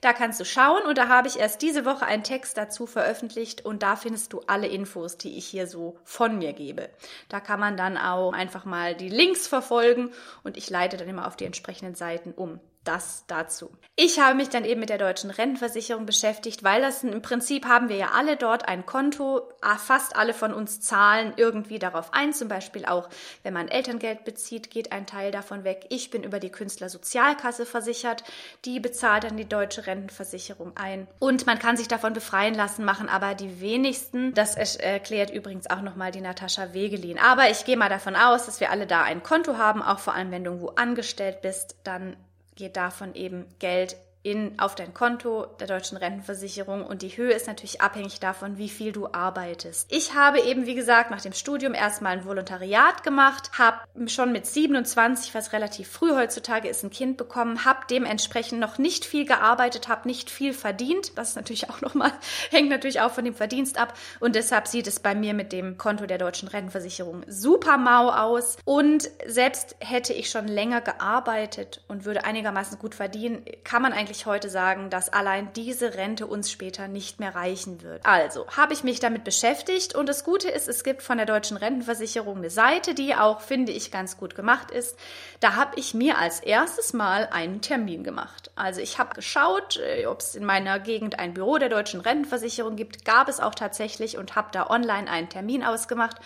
Da 0.00 0.12
kannst 0.12 0.38
du 0.38 0.44
schauen 0.44 0.82
und 0.82 0.96
da 0.96 1.08
habe 1.08 1.26
ich 1.26 1.40
erst 1.40 1.60
diese 1.62 1.84
Woche 1.84 2.06
einen 2.06 2.22
Text 2.22 2.56
dazu 2.56 2.86
veröffentlicht 2.86 3.64
und 3.64 3.82
da 3.82 3.96
findest 3.96 4.32
du 4.32 4.40
alle 4.46 4.68
Infos, 4.68 5.18
die 5.18 5.36
ich 5.36 5.46
hier 5.46 5.66
so 5.66 5.98
von 6.04 6.38
mir 6.38 6.52
gebe. 6.52 6.88
Da 7.28 7.40
kann 7.40 7.58
man 7.58 7.76
dann 7.76 7.96
auch 7.96 8.32
einfach 8.32 8.64
mal 8.64 8.94
die 8.94 9.08
Links 9.08 9.48
verfolgen 9.48 10.10
und 10.44 10.56
ich 10.56 10.70
leite 10.70 10.96
dann 10.96 11.08
immer 11.08 11.26
auf 11.26 11.36
die 11.36 11.46
entsprechenden 11.46 11.96
Seiten 11.96 12.32
um 12.32 12.60
das 12.84 13.24
dazu. 13.26 13.70
Ich 13.94 14.18
habe 14.18 14.34
mich 14.34 14.48
dann 14.48 14.64
eben 14.64 14.80
mit 14.80 14.88
der 14.88 14.98
deutschen 14.98 15.30
Rentenversicherung 15.30 16.06
beschäftigt, 16.06 16.64
weil 16.64 16.80
das 16.80 17.04
im 17.04 17.20
Prinzip 17.20 17.66
haben 17.66 17.88
wir 17.88 17.96
ja 17.96 18.12
alle 18.14 18.36
dort 18.36 18.66
ein 18.66 18.86
Konto. 18.86 19.42
Ah, 19.60 19.76
fast 19.76 20.16
alle 20.16 20.32
von 20.32 20.54
uns 20.54 20.80
zahlen 20.80 21.34
irgendwie 21.36 21.78
darauf 21.78 22.14
ein. 22.14 22.32
Zum 22.32 22.48
Beispiel 22.48 22.86
auch, 22.86 23.08
wenn 23.42 23.52
man 23.52 23.68
Elterngeld 23.68 24.24
bezieht, 24.24 24.70
geht 24.70 24.92
ein 24.92 25.06
Teil 25.06 25.30
davon 25.30 25.64
weg. 25.64 25.86
Ich 25.90 26.10
bin 26.10 26.24
über 26.24 26.40
die 26.40 26.50
Künstlersozialkasse 26.50 27.66
versichert. 27.66 28.24
Die 28.64 28.80
bezahlt 28.80 29.24
dann 29.24 29.36
die 29.36 29.48
deutsche 29.48 29.86
Rentenversicherung 29.86 30.72
ein. 30.76 31.06
Und 31.18 31.46
man 31.46 31.58
kann 31.58 31.76
sich 31.76 31.88
davon 31.88 32.14
befreien 32.14 32.54
lassen, 32.54 32.84
machen 32.84 33.08
aber 33.10 33.34
die 33.34 33.60
wenigsten. 33.60 34.32
Das 34.32 34.56
erklärt 34.56 35.30
übrigens 35.30 35.68
auch 35.68 35.82
nochmal 35.82 36.12
die 36.12 36.22
Natascha 36.22 36.72
Wegelin. 36.72 37.18
Aber 37.18 37.50
ich 37.50 37.66
gehe 37.66 37.76
mal 37.76 37.90
davon 37.90 38.16
aus, 38.16 38.46
dass 38.46 38.60
wir 38.60 38.70
alle 38.70 38.86
da 38.86 39.02
ein 39.02 39.22
Konto 39.22 39.58
haben. 39.58 39.82
Auch 39.82 39.98
vor 39.98 40.14
allem, 40.14 40.30
wenn 40.30 40.44
du 40.44 40.52
irgendwo 40.52 40.70
angestellt 40.70 41.42
bist, 41.42 41.76
dann 41.84 42.16
geht 42.54 42.76
davon 42.76 43.14
eben 43.14 43.46
Geld 43.58 43.96
in, 44.22 44.58
auf 44.58 44.74
dein 44.76 44.94
Konto 44.94 45.46
der 45.58 45.66
deutschen 45.66 45.96
Rentenversicherung 45.96 46.86
und 46.86 47.02
die 47.02 47.16
Höhe 47.16 47.32
ist 47.32 47.48
natürlich 47.48 47.80
abhängig 47.80 48.20
davon, 48.20 48.56
wie 48.56 48.68
viel 48.68 48.92
du 48.92 49.08
arbeitest. 49.12 49.90
Ich 49.92 50.14
habe 50.14 50.40
eben, 50.40 50.66
wie 50.66 50.76
gesagt, 50.76 51.10
nach 51.10 51.20
dem 51.20 51.32
Studium 51.32 51.74
erstmal 51.74 52.12
ein 52.12 52.24
Volontariat 52.24 53.02
gemacht, 53.02 53.50
habe 53.58 53.80
schon 54.06 54.30
mit 54.30 54.46
27, 54.46 55.34
was 55.34 55.52
relativ 55.52 55.88
früh 55.88 56.12
heutzutage 56.12 56.68
ist, 56.68 56.84
ein 56.84 56.90
Kind 56.90 57.16
bekommen, 57.16 57.64
habe 57.64 57.80
dementsprechend 57.90 58.60
noch 58.60 58.78
nicht 58.78 59.04
viel 59.04 59.26
gearbeitet, 59.26 59.88
habe 59.88 60.06
nicht 60.06 60.30
viel 60.30 60.54
verdient. 60.54 61.18
Das 61.18 61.30
ist 61.30 61.36
natürlich 61.36 61.68
auch 61.68 61.80
nochmal, 61.80 62.12
hängt 62.50 62.68
natürlich 62.68 63.00
auch 63.00 63.10
von 63.10 63.24
dem 63.24 63.34
Verdienst 63.34 63.76
ab 63.76 63.94
und 64.20 64.36
deshalb 64.36 64.68
sieht 64.68 64.86
es 64.86 65.00
bei 65.00 65.16
mir 65.16 65.34
mit 65.34 65.52
dem 65.52 65.78
Konto 65.78 66.06
der 66.06 66.18
deutschen 66.18 66.48
Rentenversicherung 66.48 67.24
super 67.26 67.76
mau 67.76 68.10
aus 68.10 68.56
und 68.64 69.10
selbst 69.26 69.74
hätte 69.80 70.12
ich 70.12 70.30
schon 70.30 70.46
länger 70.46 70.80
gearbeitet 70.80 71.82
und 71.88 72.04
würde 72.04 72.24
einigermaßen 72.24 72.78
gut 72.78 72.94
verdienen, 72.94 73.44
kann 73.64 73.82
man 73.82 73.92
eigentlich 73.92 74.11
eigentlich 74.12 74.26
heute 74.26 74.50
sagen, 74.50 74.90
dass 74.90 75.10
allein 75.10 75.54
diese 75.54 75.94
Rente 75.94 76.26
uns 76.26 76.50
später 76.50 76.86
nicht 76.86 77.18
mehr 77.18 77.34
reichen 77.34 77.80
wird. 77.80 78.04
Also 78.04 78.46
habe 78.48 78.74
ich 78.74 78.84
mich 78.84 79.00
damit 79.00 79.24
beschäftigt 79.24 79.94
und 79.94 80.06
das 80.06 80.22
Gute 80.22 80.50
ist, 80.50 80.68
es 80.68 80.84
gibt 80.84 81.00
von 81.02 81.16
der 81.16 81.24
deutschen 81.24 81.56
Rentenversicherung 81.56 82.36
eine 82.36 82.50
Seite, 82.50 82.94
die 82.94 83.14
auch, 83.14 83.40
finde 83.40 83.72
ich, 83.72 83.90
ganz 83.90 84.18
gut 84.18 84.34
gemacht 84.34 84.70
ist. 84.70 84.98
Da 85.40 85.56
habe 85.56 85.72
ich 85.76 85.94
mir 85.94 86.18
als 86.18 86.40
erstes 86.40 86.92
Mal 86.92 87.30
einen 87.32 87.62
Termin 87.62 88.04
gemacht. 88.04 88.50
Also 88.54 88.82
ich 88.82 88.98
habe 88.98 89.14
geschaut, 89.14 89.78
äh, 89.78 90.04
ob 90.04 90.20
es 90.20 90.34
in 90.34 90.44
meiner 90.44 90.78
Gegend 90.78 91.18
ein 91.18 91.32
Büro 91.32 91.56
der 91.56 91.70
deutschen 91.70 92.02
Rentenversicherung 92.02 92.76
gibt. 92.76 93.06
Gab 93.06 93.30
es 93.30 93.40
auch 93.40 93.54
tatsächlich 93.54 94.18
und 94.18 94.36
habe 94.36 94.48
da 94.52 94.68
online 94.68 95.10
einen 95.10 95.30
Termin 95.30 95.64
ausgemacht 95.64 96.18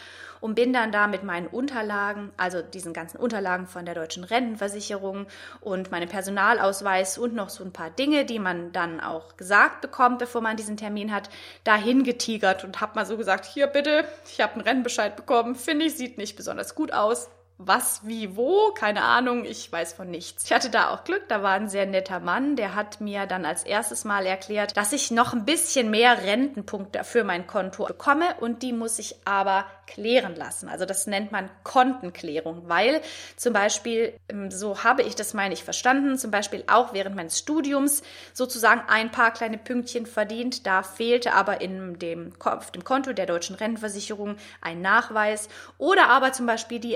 und 0.46 0.54
bin 0.54 0.72
dann 0.72 0.92
da 0.92 1.08
mit 1.08 1.24
meinen 1.24 1.48
Unterlagen, 1.48 2.30
also 2.36 2.62
diesen 2.62 2.92
ganzen 2.92 3.18
Unterlagen 3.18 3.66
von 3.66 3.84
der 3.84 3.96
deutschen 3.96 4.22
Rentenversicherung 4.22 5.26
und 5.60 5.90
meinem 5.90 6.08
Personalausweis 6.08 7.18
und 7.18 7.34
noch 7.34 7.48
so 7.48 7.64
ein 7.64 7.72
paar 7.72 7.90
Dinge, 7.90 8.24
die 8.24 8.38
man 8.38 8.70
dann 8.70 9.00
auch 9.00 9.36
gesagt 9.36 9.80
bekommt, 9.80 10.20
bevor 10.20 10.42
man 10.42 10.56
diesen 10.56 10.76
Termin 10.76 11.12
hat, 11.12 11.30
dahin 11.64 12.04
getigert 12.04 12.62
und 12.62 12.80
habe 12.80 12.94
mal 12.94 13.06
so 13.06 13.16
gesagt, 13.16 13.44
hier 13.44 13.66
bitte, 13.66 14.04
ich 14.30 14.40
habe 14.40 14.52
einen 14.52 14.62
Rennbescheid 14.62 15.16
bekommen, 15.16 15.56
finde 15.56 15.86
ich, 15.86 15.96
sieht 15.96 16.16
nicht 16.16 16.36
besonders 16.36 16.76
gut 16.76 16.92
aus 16.92 17.28
was, 17.58 18.06
wie, 18.06 18.36
wo, 18.36 18.70
keine 18.72 19.02
Ahnung, 19.02 19.44
ich 19.44 19.70
weiß 19.72 19.94
von 19.94 20.10
nichts. 20.10 20.44
Ich 20.44 20.52
hatte 20.52 20.68
da 20.68 20.90
auch 20.90 21.04
Glück, 21.04 21.26
da 21.28 21.42
war 21.42 21.52
ein 21.52 21.70
sehr 21.70 21.86
netter 21.86 22.20
Mann, 22.20 22.54
der 22.56 22.74
hat 22.74 23.00
mir 23.00 23.26
dann 23.26 23.46
als 23.46 23.64
erstes 23.64 24.04
Mal 24.04 24.26
erklärt, 24.26 24.76
dass 24.76 24.92
ich 24.92 25.10
noch 25.10 25.32
ein 25.32 25.46
bisschen 25.46 25.90
mehr 25.90 26.22
Rentenpunkte 26.22 27.02
für 27.02 27.24
mein 27.24 27.46
Konto 27.46 27.86
bekomme 27.86 28.26
und 28.40 28.62
die 28.62 28.74
muss 28.74 28.98
ich 28.98 29.16
aber 29.24 29.64
klären 29.86 30.34
lassen. 30.34 30.68
Also 30.68 30.84
das 30.84 31.06
nennt 31.06 31.32
man 31.32 31.48
Kontenklärung, 31.62 32.68
weil 32.68 33.00
zum 33.36 33.52
Beispiel, 33.52 34.18
ähm, 34.28 34.50
so 34.50 34.84
habe 34.84 35.02
ich 35.02 35.14
das, 35.14 35.32
meine 35.32 35.54
ich, 35.54 35.64
verstanden, 35.64 36.18
zum 36.18 36.30
Beispiel 36.30 36.64
auch 36.66 36.92
während 36.92 37.16
meines 37.16 37.38
Studiums 37.38 38.02
sozusagen 38.32 38.82
ein 38.88 39.10
paar 39.10 39.32
kleine 39.32 39.58
Pünktchen 39.58 40.06
verdient. 40.06 40.66
Da 40.66 40.82
fehlte 40.82 41.34
aber 41.34 41.60
in 41.60 41.98
dem, 41.98 42.32
auf 42.44 42.72
dem 42.72 42.84
Konto 42.84 43.12
der 43.12 43.26
deutschen 43.26 43.56
Rentenversicherung 43.56 44.36
ein 44.60 44.82
Nachweis 44.82 45.48
oder 45.78 46.08
aber 46.08 46.32
zum 46.32 46.46
Beispiel 46.46 46.80
die 46.80 46.94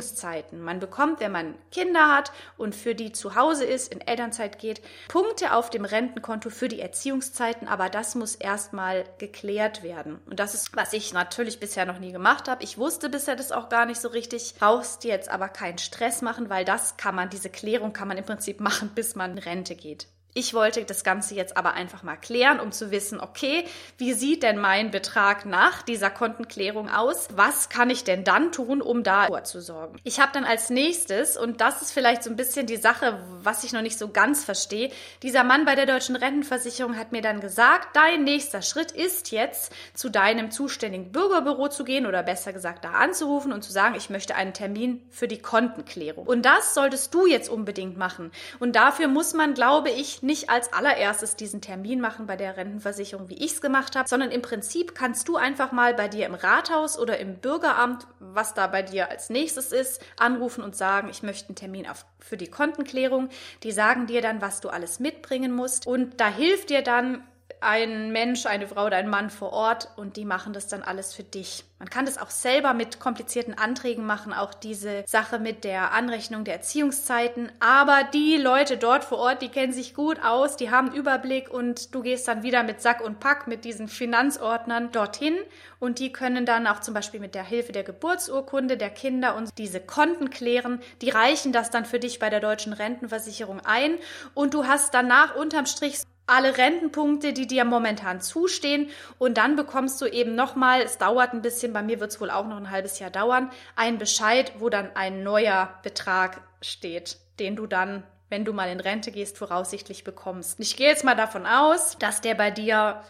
Erziehungszeiten. 0.00 0.62
Man 0.62 0.80
bekommt, 0.80 1.20
wenn 1.20 1.32
man 1.32 1.54
Kinder 1.70 2.14
hat 2.14 2.32
und 2.56 2.74
für 2.74 2.94
die 2.94 3.12
zu 3.12 3.34
Hause 3.34 3.64
ist, 3.64 3.92
in 3.92 4.00
Elternzeit 4.00 4.58
geht, 4.58 4.80
Punkte 5.08 5.52
auf 5.52 5.70
dem 5.70 5.84
Rentenkonto 5.84 6.48
für 6.50 6.68
die 6.68 6.80
Erziehungszeiten, 6.80 7.68
aber 7.68 7.90
das 7.90 8.14
muss 8.14 8.34
erstmal 8.34 9.04
geklärt 9.18 9.82
werden. 9.82 10.18
Und 10.26 10.40
das 10.40 10.54
ist, 10.54 10.74
was 10.74 10.92
ich 10.92 11.12
natürlich 11.12 11.60
bisher 11.60 11.84
noch 11.84 11.98
nie 11.98 12.12
gemacht 12.12 12.48
habe. 12.48 12.64
Ich 12.64 12.78
wusste 12.78 13.10
bisher 13.10 13.36
das 13.36 13.52
auch 13.52 13.68
gar 13.68 13.84
nicht 13.84 14.00
so 14.00 14.08
richtig. 14.08 14.54
Brauchst 14.58 15.04
jetzt 15.04 15.28
aber 15.28 15.48
keinen 15.48 15.78
Stress 15.78 16.22
machen, 16.22 16.48
weil 16.48 16.64
das 16.64 16.96
kann 16.96 17.14
man, 17.14 17.28
diese 17.28 17.50
Klärung 17.50 17.92
kann 17.92 18.08
man 18.08 18.18
im 18.18 18.24
Prinzip 18.24 18.60
machen, 18.60 18.90
bis 18.94 19.14
man 19.14 19.32
in 19.32 19.38
Rente 19.38 19.74
geht. 19.74 20.06
Ich 20.32 20.54
wollte 20.54 20.84
das 20.84 21.02
Ganze 21.02 21.34
jetzt 21.34 21.56
aber 21.56 21.74
einfach 21.74 22.04
mal 22.04 22.16
klären, 22.16 22.60
um 22.60 22.70
zu 22.70 22.92
wissen, 22.92 23.20
okay, 23.20 23.64
wie 23.98 24.12
sieht 24.12 24.44
denn 24.44 24.58
mein 24.58 24.92
Betrag 24.92 25.44
nach 25.44 25.82
dieser 25.82 26.08
Kontenklärung 26.08 26.88
aus? 26.88 27.26
Was 27.34 27.68
kann 27.68 27.90
ich 27.90 28.04
denn 28.04 28.22
dann 28.22 28.52
tun, 28.52 28.80
um 28.80 29.02
da 29.02 29.26
vorzusorgen? 29.26 29.98
Ich 30.04 30.20
habe 30.20 30.30
dann 30.32 30.44
als 30.44 30.70
nächstes, 30.70 31.36
und 31.36 31.60
das 31.60 31.82
ist 31.82 31.90
vielleicht 31.90 32.22
so 32.22 32.30
ein 32.30 32.36
bisschen 32.36 32.66
die 32.66 32.76
Sache, 32.76 33.18
was 33.42 33.64
ich 33.64 33.72
noch 33.72 33.82
nicht 33.82 33.98
so 33.98 34.08
ganz 34.08 34.44
verstehe, 34.44 34.92
dieser 35.24 35.42
Mann 35.42 35.64
bei 35.64 35.74
der 35.74 35.86
deutschen 35.86 36.14
Rentenversicherung 36.14 36.96
hat 36.96 37.10
mir 37.10 37.22
dann 37.22 37.40
gesagt, 37.40 37.96
dein 37.96 38.22
nächster 38.22 38.62
Schritt 38.62 38.92
ist 38.92 39.32
jetzt, 39.32 39.72
zu 39.94 40.10
deinem 40.10 40.52
zuständigen 40.52 41.10
Bürgerbüro 41.10 41.68
zu 41.68 41.82
gehen 41.82 42.06
oder 42.06 42.22
besser 42.22 42.52
gesagt 42.52 42.84
da 42.84 42.92
anzurufen 42.92 43.52
und 43.52 43.62
zu 43.62 43.72
sagen, 43.72 43.96
ich 43.96 44.10
möchte 44.10 44.36
einen 44.36 44.54
Termin 44.54 45.02
für 45.10 45.26
die 45.26 45.42
Kontenklärung. 45.42 46.24
Und 46.24 46.42
das 46.42 46.74
solltest 46.74 47.12
du 47.14 47.26
jetzt 47.26 47.48
unbedingt 47.48 47.96
machen. 47.96 48.30
Und 48.60 48.76
dafür 48.76 49.08
muss 49.08 49.34
man, 49.34 49.54
glaube 49.54 49.90
ich, 49.90 50.19
nicht 50.22 50.50
als 50.50 50.72
allererstes 50.72 51.36
diesen 51.36 51.60
Termin 51.60 52.00
machen 52.00 52.26
bei 52.26 52.36
der 52.36 52.56
Rentenversicherung, 52.56 53.28
wie 53.28 53.44
ich 53.44 53.52
es 53.52 53.60
gemacht 53.60 53.96
habe, 53.96 54.08
sondern 54.08 54.30
im 54.30 54.42
Prinzip 54.42 54.94
kannst 54.94 55.28
du 55.28 55.36
einfach 55.36 55.72
mal 55.72 55.94
bei 55.94 56.08
dir 56.08 56.26
im 56.26 56.34
Rathaus 56.34 56.98
oder 56.98 57.18
im 57.18 57.36
Bürgeramt, 57.38 58.06
was 58.18 58.54
da 58.54 58.66
bei 58.66 58.82
dir 58.82 59.10
als 59.10 59.30
nächstes 59.30 59.72
ist, 59.72 60.02
anrufen 60.18 60.62
und 60.62 60.76
sagen, 60.76 61.08
ich 61.10 61.22
möchte 61.22 61.48
einen 61.48 61.56
Termin 61.56 61.88
auf, 61.88 62.04
für 62.18 62.36
die 62.36 62.48
Kontenklärung. 62.50 63.28
Die 63.62 63.72
sagen 63.72 64.06
dir 64.06 64.22
dann, 64.22 64.40
was 64.40 64.60
du 64.60 64.68
alles 64.68 65.00
mitbringen 65.00 65.52
musst 65.52 65.86
und 65.86 66.20
da 66.20 66.28
hilft 66.28 66.70
dir 66.70 66.82
dann 66.82 67.22
ein 67.60 68.12
Mensch, 68.12 68.46
eine 68.46 68.66
Frau 68.66 68.86
oder 68.86 68.96
ein 68.96 69.08
Mann 69.08 69.30
vor 69.30 69.52
Ort 69.52 69.88
und 69.96 70.16
die 70.16 70.24
machen 70.24 70.52
das 70.52 70.68
dann 70.68 70.82
alles 70.82 71.14
für 71.14 71.22
dich. 71.22 71.64
Man 71.78 71.88
kann 71.88 72.04
das 72.04 72.18
auch 72.18 72.28
selber 72.28 72.74
mit 72.74 73.00
komplizierten 73.00 73.54
Anträgen 73.54 74.04
machen, 74.04 74.34
auch 74.34 74.52
diese 74.52 75.02
Sache 75.06 75.38
mit 75.38 75.64
der 75.64 75.92
Anrechnung 75.92 76.44
der 76.44 76.54
Erziehungszeiten. 76.54 77.50
Aber 77.58 78.04
die 78.12 78.36
Leute 78.36 78.76
dort 78.76 79.02
vor 79.02 79.16
Ort, 79.16 79.40
die 79.40 79.48
kennen 79.48 79.72
sich 79.72 79.94
gut 79.94 80.22
aus, 80.22 80.56
die 80.56 80.70
haben 80.70 80.92
Überblick 80.92 81.50
und 81.50 81.94
du 81.94 82.02
gehst 82.02 82.28
dann 82.28 82.42
wieder 82.42 82.62
mit 82.64 82.82
Sack 82.82 83.00
und 83.00 83.18
Pack 83.18 83.46
mit 83.46 83.64
diesen 83.64 83.88
Finanzordnern 83.88 84.92
dorthin 84.92 85.36
und 85.78 85.98
die 85.98 86.12
können 86.12 86.44
dann 86.44 86.66
auch 86.66 86.80
zum 86.80 86.92
Beispiel 86.92 87.20
mit 87.20 87.34
der 87.34 87.44
Hilfe 87.44 87.72
der 87.72 87.82
Geburtsurkunde 87.82 88.76
der 88.76 88.90
Kinder 88.90 89.34
und 89.34 89.56
diese 89.56 89.80
Konten 89.80 90.28
klären. 90.28 90.80
Die 91.00 91.08
reichen 91.08 91.52
das 91.52 91.70
dann 91.70 91.86
für 91.86 91.98
dich 91.98 92.18
bei 92.18 92.28
der 92.28 92.40
deutschen 92.40 92.74
Rentenversicherung 92.74 93.60
ein 93.60 93.96
und 94.34 94.52
du 94.52 94.66
hast 94.66 94.92
danach 94.92 95.34
unterm 95.34 95.64
Strich 95.64 96.02
alle 96.30 96.56
Rentenpunkte, 96.56 97.32
die 97.32 97.46
dir 97.46 97.64
momentan 97.64 98.20
zustehen. 98.20 98.88
Und 99.18 99.36
dann 99.36 99.56
bekommst 99.56 100.00
du 100.00 100.06
eben 100.06 100.34
nochmal, 100.34 100.82
es 100.82 100.98
dauert 100.98 101.32
ein 101.32 101.42
bisschen, 101.42 101.72
bei 101.72 101.82
mir 101.82 102.00
wird 102.00 102.12
es 102.12 102.20
wohl 102.20 102.30
auch 102.30 102.46
noch 102.46 102.56
ein 102.56 102.70
halbes 102.70 102.98
Jahr 102.98 103.10
dauern, 103.10 103.50
einen 103.76 103.98
Bescheid, 103.98 104.52
wo 104.58 104.68
dann 104.68 104.94
ein 104.94 105.22
neuer 105.22 105.74
Betrag 105.82 106.40
steht, 106.60 107.18
den 107.38 107.56
du 107.56 107.66
dann 107.66 108.04
wenn 108.30 108.44
du 108.44 108.52
mal 108.52 108.70
in 108.70 108.80
Rente 108.80 109.10
gehst, 109.10 109.36
voraussichtlich 109.36 110.04
bekommst. 110.04 110.60
Ich 110.60 110.76
gehe 110.76 110.88
jetzt 110.88 111.04
mal 111.04 111.16
davon 111.16 111.46
aus, 111.46 111.98
dass 111.98 112.20
der 112.20 112.36
bei 112.36 112.52
dir 112.52 113.02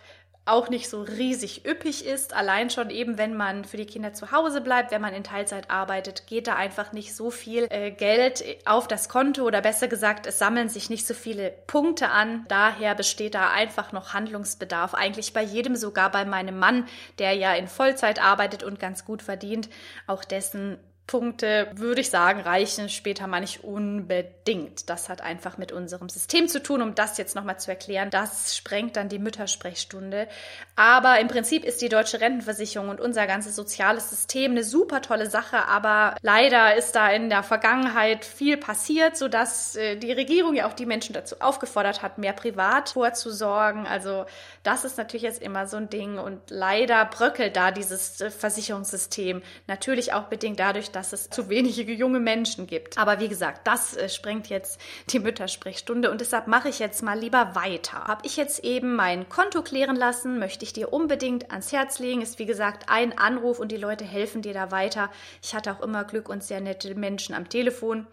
auch 0.51 0.69
nicht 0.69 0.89
so 0.89 1.03
riesig 1.03 1.67
üppig 1.67 2.05
ist. 2.05 2.35
Allein 2.35 2.71
schon 2.71 2.91
eben, 2.91 3.19
wenn 3.19 3.37
man 3.37 3.65
für 3.65 3.77
die 3.77 3.87
Kinder 3.87 4.13
zu 4.13 4.33
Hause 4.33 4.61
bleibt, 4.61 4.91
wenn 4.91 5.01
man 5.01 5.15
in 5.15 5.25
Teilzeit 5.25 5.71
arbeitet, 5.71 6.27
geht 6.27 6.47
da 6.47 6.57
einfach 6.57 6.93
nicht 6.93 7.15
so 7.15 7.31
viel 7.31 7.67
äh, 7.71 7.91
Geld 7.91 8.45
auf 8.65 8.89
das 8.89 9.09
Konto 9.09 9.45
oder 9.45 9.61
besser 9.61 9.89
gesagt, 9.89 10.27
es 10.27 10.39
sammeln 10.39 10.69
sich 10.69 10.91
nicht 10.91 11.07
so 11.07 11.15
viele 11.15 11.53
Punkte 11.67 12.11
an. 12.11 12.45
Daher 12.49 12.95
besteht 12.95 13.35
da 13.35 13.51
einfach 13.51 13.93
noch 13.93 14.13
Handlungsbedarf. 14.13 14.95
Eigentlich 14.95 15.33
bei 15.33 15.43
jedem, 15.43 15.77
sogar 15.77 16.11
bei 16.11 16.25
meinem 16.25 16.59
Mann, 16.59 16.87
der 17.19 17.33
ja 17.35 17.55
in 17.55 17.69
Vollzeit 17.69 18.21
arbeitet 18.21 18.63
und 18.63 18.81
ganz 18.81 19.05
gut 19.05 19.23
verdient. 19.23 19.69
Auch 20.07 20.25
dessen 20.25 20.79
Punkte, 21.11 21.73
würde 21.75 22.03
ich 22.03 22.09
sagen, 22.09 22.41
reichen 22.41 22.89
später 22.89 23.27
mal 23.27 23.41
nicht 23.41 23.65
unbedingt. 23.65 24.89
Das 24.89 25.09
hat 25.09 25.23
einfach 25.23 25.59
mit 25.59 25.73
unserem 25.73 26.09
System 26.09 26.47
zu 26.47 26.63
tun, 26.63 26.83
um 26.83 26.95
das 26.95 27.19
jetzt 27.19 27.35
nochmal 27.35 27.59
zu 27.59 27.69
erklären. 27.69 28.11
Das 28.11 28.57
sprengt 28.57 28.95
dann 28.95 29.09
die 29.09 29.19
Müttersprechstunde. 29.19 30.29
Aber 30.77 31.19
im 31.19 31.27
Prinzip 31.27 31.65
ist 31.65 31.83
die 31.83 31.89
deutsche 31.89 32.21
Rentenversicherung 32.21 32.91
und 32.91 33.01
unser 33.01 33.27
ganzes 33.27 33.57
soziales 33.57 34.09
System 34.09 34.53
eine 34.53 34.63
super 34.63 35.03
tolle 35.03 35.29
Sache. 35.29 35.67
Aber 35.67 36.15
leider 36.23 36.77
ist 36.77 36.93
da 36.93 37.11
in 37.11 37.29
der 37.29 37.43
Vergangenheit 37.43 38.25
viel 38.25 38.57
passiert, 38.57 39.17
sodass 39.17 39.75
äh, 39.75 39.97
die 39.97 40.13
Regierung 40.13 40.55
ja 40.55 40.69
auch 40.69 40.75
die 40.75 40.87
Menschen 40.87 41.13
dazu 41.13 41.35
aufgefordert 41.41 42.03
hat, 42.03 42.19
mehr 42.19 42.35
privat 42.35 42.91
vorzusorgen. 42.91 43.85
Also 43.85 44.27
das 44.63 44.85
ist 44.85 44.97
natürlich 44.97 45.25
jetzt 45.25 45.43
immer 45.43 45.67
so 45.67 45.77
ein 45.77 45.91
Ding 45.91 46.19
und 46.19 46.39
leider 46.51 47.05
bröckelt 47.05 47.57
da 47.57 47.73
dieses 47.73 48.21
äh, 48.21 48.31
Versicherungssystem. 48.31 49.43
Natürlich 49.67 50.13
auch 50.13 50.27
bedingt 50.27 50.61
dadurch, 50.61 50.93
dass 50.93 51.00
dass 51.01 51.15
es 51.15 51.31
zu 51.31 51.49
wenige 51.49 51.93
junge 51.93 52.21
Menschen 52.21 52.67
gibt. 52.67 52.99
Aber 52.99 53.21
wie 53.21 53.29
gesagt, 53.29 53.67
das 53.67 53.97
äh, 53.97 54.11
sprengt 54.11 54.49
jetzt 54.49 54.79
die 55.09 55.19
Müttersprechstunde 55.19 56.11
und 56.11 56.21
deshalb 56.21 56.47
mache 56.47 56.69
ich 56.69 56.79
jetzt 56.79 57.03
mal 57.03 57.19
lieber 57.19 57.55
weiter. 57.55 58.05
Habe 58.05 58.27
ich 58.27 58.37
jetzt 58.37 58.63
eben 58.65 58.97
mein 58.97 59.27
Konto 59.31 59.63
klären 59.63 59.97
lassen, 59.97 60.39
möchte 60.39 60.67
ich 60.67 60.75
dir 60.75 60.93
unbedingt 60.93 61.53
ans 61.53 61.73
Herz 61.73 62.01
legen. 62.01 62.21
Ist 62.21 62.39
wie 62.39 62.45
gesagt 62.45 62.91
ein 62.91 63.17
Anruf 63.17 63.61
und 63.61 63.73
die 63.73 63.79
Leute 63.79 64.05
helfen 64.05 64.43
dir 64.43 64.53
da 64.53 64.71
weiter. 64.71 65.11
Ich 65.43 65.55
hatte 65.55 65.73
auch 65.73 65.81
immer 65.81 66.05
Glück 66.05 66.29
und 66.29 66.45
sehr 66.45 66.61
nette 66.61 66.95
Menschen 66.95 67.35
am 67.35 67.49
Telefon. 67.49 68.07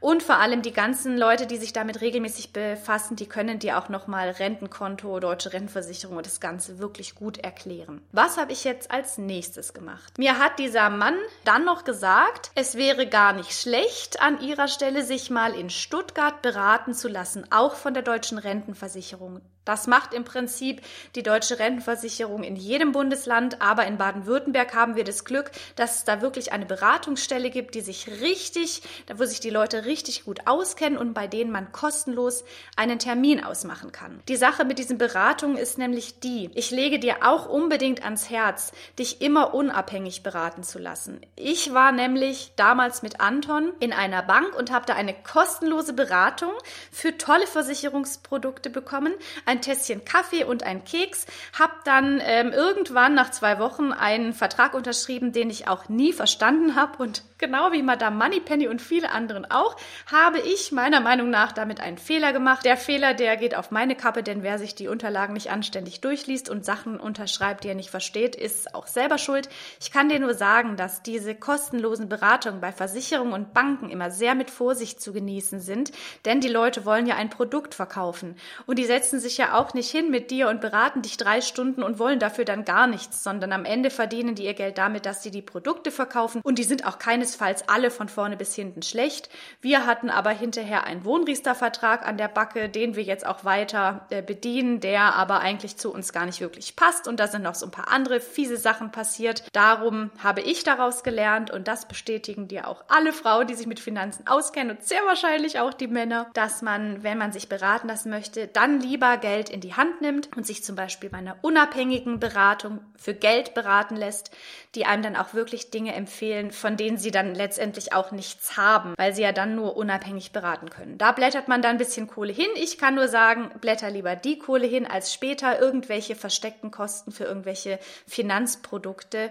Und 0.00 0.22
vor 0.22 0.36
allem 0.36 0.60
die 0.60 0.72
ganzen 0.72 1.16
Leute, 1.16 1.46
die 1.46 1.56
sich 1.56 1.72
damit 1.72 2.02
regelmäßig 2.02 2.52
befassen, 2.52 3.16
die 3.16 3.26
können 3.26 3.58
dir 3.58 3.78
auch 3.78 3.88
nochmal 3.88 4.28
Rentenkonto, 4.28 5.20
deutsche 5.20 5.54
Rentenversicherung 5.54 6.18
und 6.18 6.26
das 6.26 6.40
Ganze 6.40 6.78
wirklich 6.78 7.14
gut 7.14 7.38
erklären. 7.38 8.02
Was 8.12 8.36
habe 8.36 8.52
ich 8.52 8.64
jetzt 8.64 8.90
als 8.90 9.16
nächstes 9.16 9.72
gemacht? 9.72 10.18
Mir 10.18 10.38
hat 10.38 10.58
dieser 10.58 10.90
Mann 10.90 11.16
dann 11.44 11.64
noch 11.64 11.84
gesagt, 11.84 12.25
gesagt, 12.26 12.50
es 12.54 12.76
wäre 12.76 13.06
gar 13.08 13.32
nicht 13.32 13.52
schlecht, 13.52 14.20
an 14.20 14.40
ihrer 14.40 14.68
Stelle 14.68 15.04
sich 15.04 15.30
mal 15.30 15.54
in 15.54 15.70
Stuttgart 15.70 16.42
beraten 16.42 16.94
zu 16.94 17.08
lassen, 17.08 17.44
auch 17.50 17.74
von 17.74 17.94
der 17.94 18.02
deutschen 18.02 18.38
Rentenversicherung. 18.38 19.40
Das 19.66 19.86
macht 19.86 20.14
im 20.14 20.24
Prinzip 20.24 20.80
die 21.16 21.22
deutsche 21.22 21.58
Rentenversicherung 21.58 22.44
in 22.44 22.56
jedem 22.56 22.92
Bundesland, 22.92 23.60
aber 23.60 23.84
in 23.86 23.98
Baden-Württemberg 23.98 24.74
haben 24.74 24.96
wir 24.96 25.04
das 25.04 25.24
Glück, 25.24 25.50
dass 25.74 25.96
es 25.96 26.04
da 26.04 26.22
wirklich 26.22 26.52
eine 26.52 26.64
Beratungsstelle 26.64 27.50
gibt, 27.50 27.74
die 27.74 27.80
sich 27.80 28.08
richtig, 28.22 28.82
wo 29.14 29.24
sich 29.24 29.40
die 29.40 29.50
Leute 29.50 29.84
richtig 29.84 30.24
gut 30.24 30.46
auskennen 30.46 30.98
und 30.98 31.14
bei 31.14 31.26
denen 31.26 31.50
man 31.50 31.72
kostenlos 31.72 32.44
einen 32.76 32.98
Termin 32.98 33.42
ausmachen 33.42 33.90
kann. 33.90 34.22
Die 34.28 34.36
Sache 34.36 34.64
mit 34.64 34.78
diesen 34.78 34.98
Beratungen 34.98 35.58
ist 35.58 35.78
nämlich 35.78 36.20
die, 36.20 36.48
ich 36.54 36.70
lege 36.70 37.00
dir 37.00 37.16
auch 37.22 37.48
unbedingt 37.48 38.04
ans 38.04 38.30
Herz, 38.30 38.70
dich 39.00 39.20
immer 39.20 39.52
unabhängig 39.52 40.22
beraten 40.22 40.62
zu 40.62 40.78
lassen. 40.78 41.20
Ich 41.34 41.74
war 41.74 41.90
nämlich 41.90 42.52
damals 42.54 43.02
mit 43.02 43.20
Anton 43.20 43.72
in 43.80 43.92
einer 43.92 44.22
Bank 44.22 44.56
und 44.56 44.70
habe 44.70 44.86
da 44.86 44.94
eine 44.94 45.12
kostenlose 45.12 45.92
Beratung 45.92 46.52
für 46.92 47.18
tolle 47.18 47.48
Versicherungsprodukte 47.48 48.70
bekommen. 48.70 49.12
Ein 49.56 49.62
Tässchen 49.62 50.04
Kaffee 50.04 50.44
und 50.44 50.64
ein 50.64 50.84
Keks, 50.84 51.24
habe 51.58 51.72
dann 51.84 52.20
ähm, 52.22 52.52
irgendwann 52.52 53.14
nach 53.14 53.30
zwei 53.30 53.58
Wochen 53.58 53.92
einen 53.92 54.34
Vertrag 54.34 54.74
unterschrieben, 54.74 55.32
den 55.32 55.48
ich 55.48 55.66
auch 55.66 55.88
nie 55.88 56.12
verstanden 56.12 56.76
habe 56.76 57.02
und 57.02 57.22
genau 57.38 57.72
wie 57.72 57.82
Madame 57.82 58.16
Moneypenny 58.16 58.68
und 58.68 58.80
viele 58.80 59.10
anderen 59.10 59.50
auch, 59.50 59.76
habe 60.10 60.38
ich 60.40 60.72
meiner 60.72 61.00
Meinung 61.00 61.30
nach 61.30 61.52
damit 61.52 61.80
einen 61.80 61.98
Fehler 61.98 62.32
gemacht. 62.32 62.64
Der 62.64 62.76
Fehler, 62.76 63.14
der 63.14 63.36
geht 63.36 63.54
auf 63.54 63.70
meine 63.70 63.94
Kappe, 63.94 64.22
denn 64.22 64.42
wer 64.42 64.58
sich 64.58 64.74
die 64.74 64.88
Unterlagen 64.88 65.34
nicht 65.34 65.50
anständig 65.50 66.00
durchliest 66.00 66.48
und 66.48 66.64
Sachen 66.64 66.98
unterschreibt, 66.98 67.64
die 67.64 67.68
er 67.68 67.74
nicht 67.74 67.90
versteht, 67.90 68.36
ist 68.36 68.74
auch 68.74 68.86
selber 68.86 69.18
schuld. 69.18 69.48
Ich 69.80 69.90
kann 69.90 70.08
dir 70.08 70.20
nur 70.20 70.34
sagen, 70.34 70.76
dass 70.76 71.02
diese 71.02 71.34
kostenlosen 71.34 72.08
Beratungen 72.08 72.60
bei 72.60 72.72
Versicherungen 72.72 73.32
und 73.32 73.54
Banken 73.54 73.90
immer 73.90 74.10
sehr 74.10 74.34
mit 74.34 74.50
Vorsicht 74.50 75.00
zu 75.00 75.12
genießen 75.12 75.60
sind, 75.60 75.92
denn 76.24 76.40
die 76.40 76.48
Leute 76.48 76.84
wollen 76.84 77.06
ja 77.06 77.16
ein 77.16 77.30
Produkt 77.30 77.74
verkaufen 77.74 78.36
und 78.66 78.78
die 78.78 78.84
setzen 78.84 79.20
sich 79.20 79.36
ja 79.36 79.54
auch 79.54 79.74
nicht 79.74 79.90
hin 79.90 80.10
mit 80.10 80.30
dir 80.30 80.48
und 80.48 80.60
beraten 80.60 81.02
dich 81.02 81.16
drei 81.16 81.40
Stunden 81.40 81.82
und 81.82 81.98
wollen 81.98 82.18
dafür 82.18 82.44
dann 82.44 82.64
gar 82.64 82.86
nichts, 82.86 83.22
sondern 83.22 83.52
am 83.52 83.64
Ende 83.64 83.90
verdienen 83.90 84.34
die 84.34 84.44
ihr 84.44 84.54
Geld 84.54 84.78
damit, 84.78 85.06
dass 85.06 85.22
sie 85.22 85.30
die 85.30 85.42
Produkte 85.42 85.90
verkaufen 85.90 86.40
und 86.42 86.58
die 86.58 86.64
sind 86.64 86.86
auch 86.86 86.98
keinesfalls 87.26 87.68
alle 87.68 87.90
von 87.90 88.08
vorne 88.08 88.36
bis 88.36 88.54
hinten 88.54 88.82
schlecht. 88.82 89.28
Wir 89.60 89.86
hatten 89.86 90.10
aber 90.10 90.30
hinterher 90.30 90.84
einen 90.84 91.04
Wohnriester-Vertrag 91.04 92.06
an 92.06 92.18
der 92.18 92.28
Backe, 92.28 92.68
den 92.68 92.96
wir 92.96 93.02
jetzt 93.02 93.26
auch 93.26 93.44
weiter 93.44 94.06
äh, 94.10 94.22
bedienen, 94.22 94.80
der 94.80 95.14
aber 95.14 95.40
eigentlich 95.40 95.76
zu 95.76 95.92
uns 95.92 96.12
gar 96.12 96.26
nicht 96.26 96.40
wirklich 96.40 96.76
passt 96.76 97.08
und 97.08 97.20
da 97.20 97.26
sind 97.26 97.42
noch 97.42 97.54
so 97.54 97.66
ein 97.66 97.72
paar 97.72 97.88
andere 97.92 98.20
fiese 98.20 98.56
Sachen 98.56 98.90
passiert. 98.90 99.44
Darum 99.52 100.10
habe 100.22 100.40
ich 100.40 100.64
daraus 100.64 101.02
gelernt 101.02 101.50
und 101.50 101.68
das 101.68 101.88
bestätigen 101.88 102.48
dir 102.48 102.68
auch 102.68 102.84
alle 102.88 103.12
Frauen, 103.12 103.46
die 103.46 103.54
sich 103.54 103.66
mit 103.66 103.80
Finanzen 103.80 104.26
auskennen 104.26 104.76
und 104.76 104.82
sehr 104.82 105.04
wahrscheinlich 105.06 105.60
auch 105.60 105.74
die 105.74 105.88
Männer, 105.88 106.30
dass 106.34 106.62
man, 106.62 107.02
wenn 107.02 107.18
man 107.18 107.32
sich 107.32 107.48
beraten 107.48 107.88
lassen 107.88 108.10
möchte, 108.10 108.46
dann 108.48 108.80
lieber 108.80 109.16
Geld 109.18 109.36
Geld 109.36 109.50
in 109.50 109.60
die 109.60 109.74
Hand 109.74 110.00
nimmt 110.00 110.34
und 110.36 110.46
sich 110.46 110.64
zum 110.64 110.76
Beispiel 110.76 111.10
bei 111.10 111.18
einer 111.18 111.36
unabhängigen 111.42 112.18
Beratung 112.18 112.80
für 112.96 113.12
Geld 113.12 113.54
beraten 113.54 113.96
lässt, 113.96 114.30
die 114.76 114.84
einem 114.84 115.02
dann 115.02 115.16
auch 115.16 115.34
wirklich 115.34 115.70
Dinge 115.70 115.94
empfehlen, 115.94 116.52
von 116.52 116.76
denen 116.76 116.98
sie 116.98 117.10
dann 117.10 117.34
letztendlich 117.34 117.94
auch 117.94 118.12
nichts 118.12 118.56
haben, 118.56 118.94
weil 118.98 119.14
sie 119.14 119.22
ja 119.22 119.32
dann 119.32 119.56
nur 119.56 119.76
unabhängig 119.76 120.32
beraten 120.32 120.70
können. 120.70 120.98
Da 120.98 121.12
blättert 121.12 121.48
man 121.48 121.62
dann 121.62 121.72
ein 121.72 121.78
bisschen 121.78 122.06
Kohle 122.06 122.32
hin. 122.32 122.50
Ich 122.56 122.78
kann 122.78 122.94
nur 122.94 123.08
sagen, 123.08 123.50
blätter 123.60 123.90
lieber 123.90 124.14
die 124.14 124.38
Kohle 124.38 124.66
hin, 124.66 124.86
als 124.86 125.12
später 125.12 125.58
irgendwelche 125.58 126.14
versteckten 126.14 126.70
Kosten 126.70 127.10
für 127.10 127.24
irgendwelche 127.24 127.78
Finanzprodukte 128.06 129.30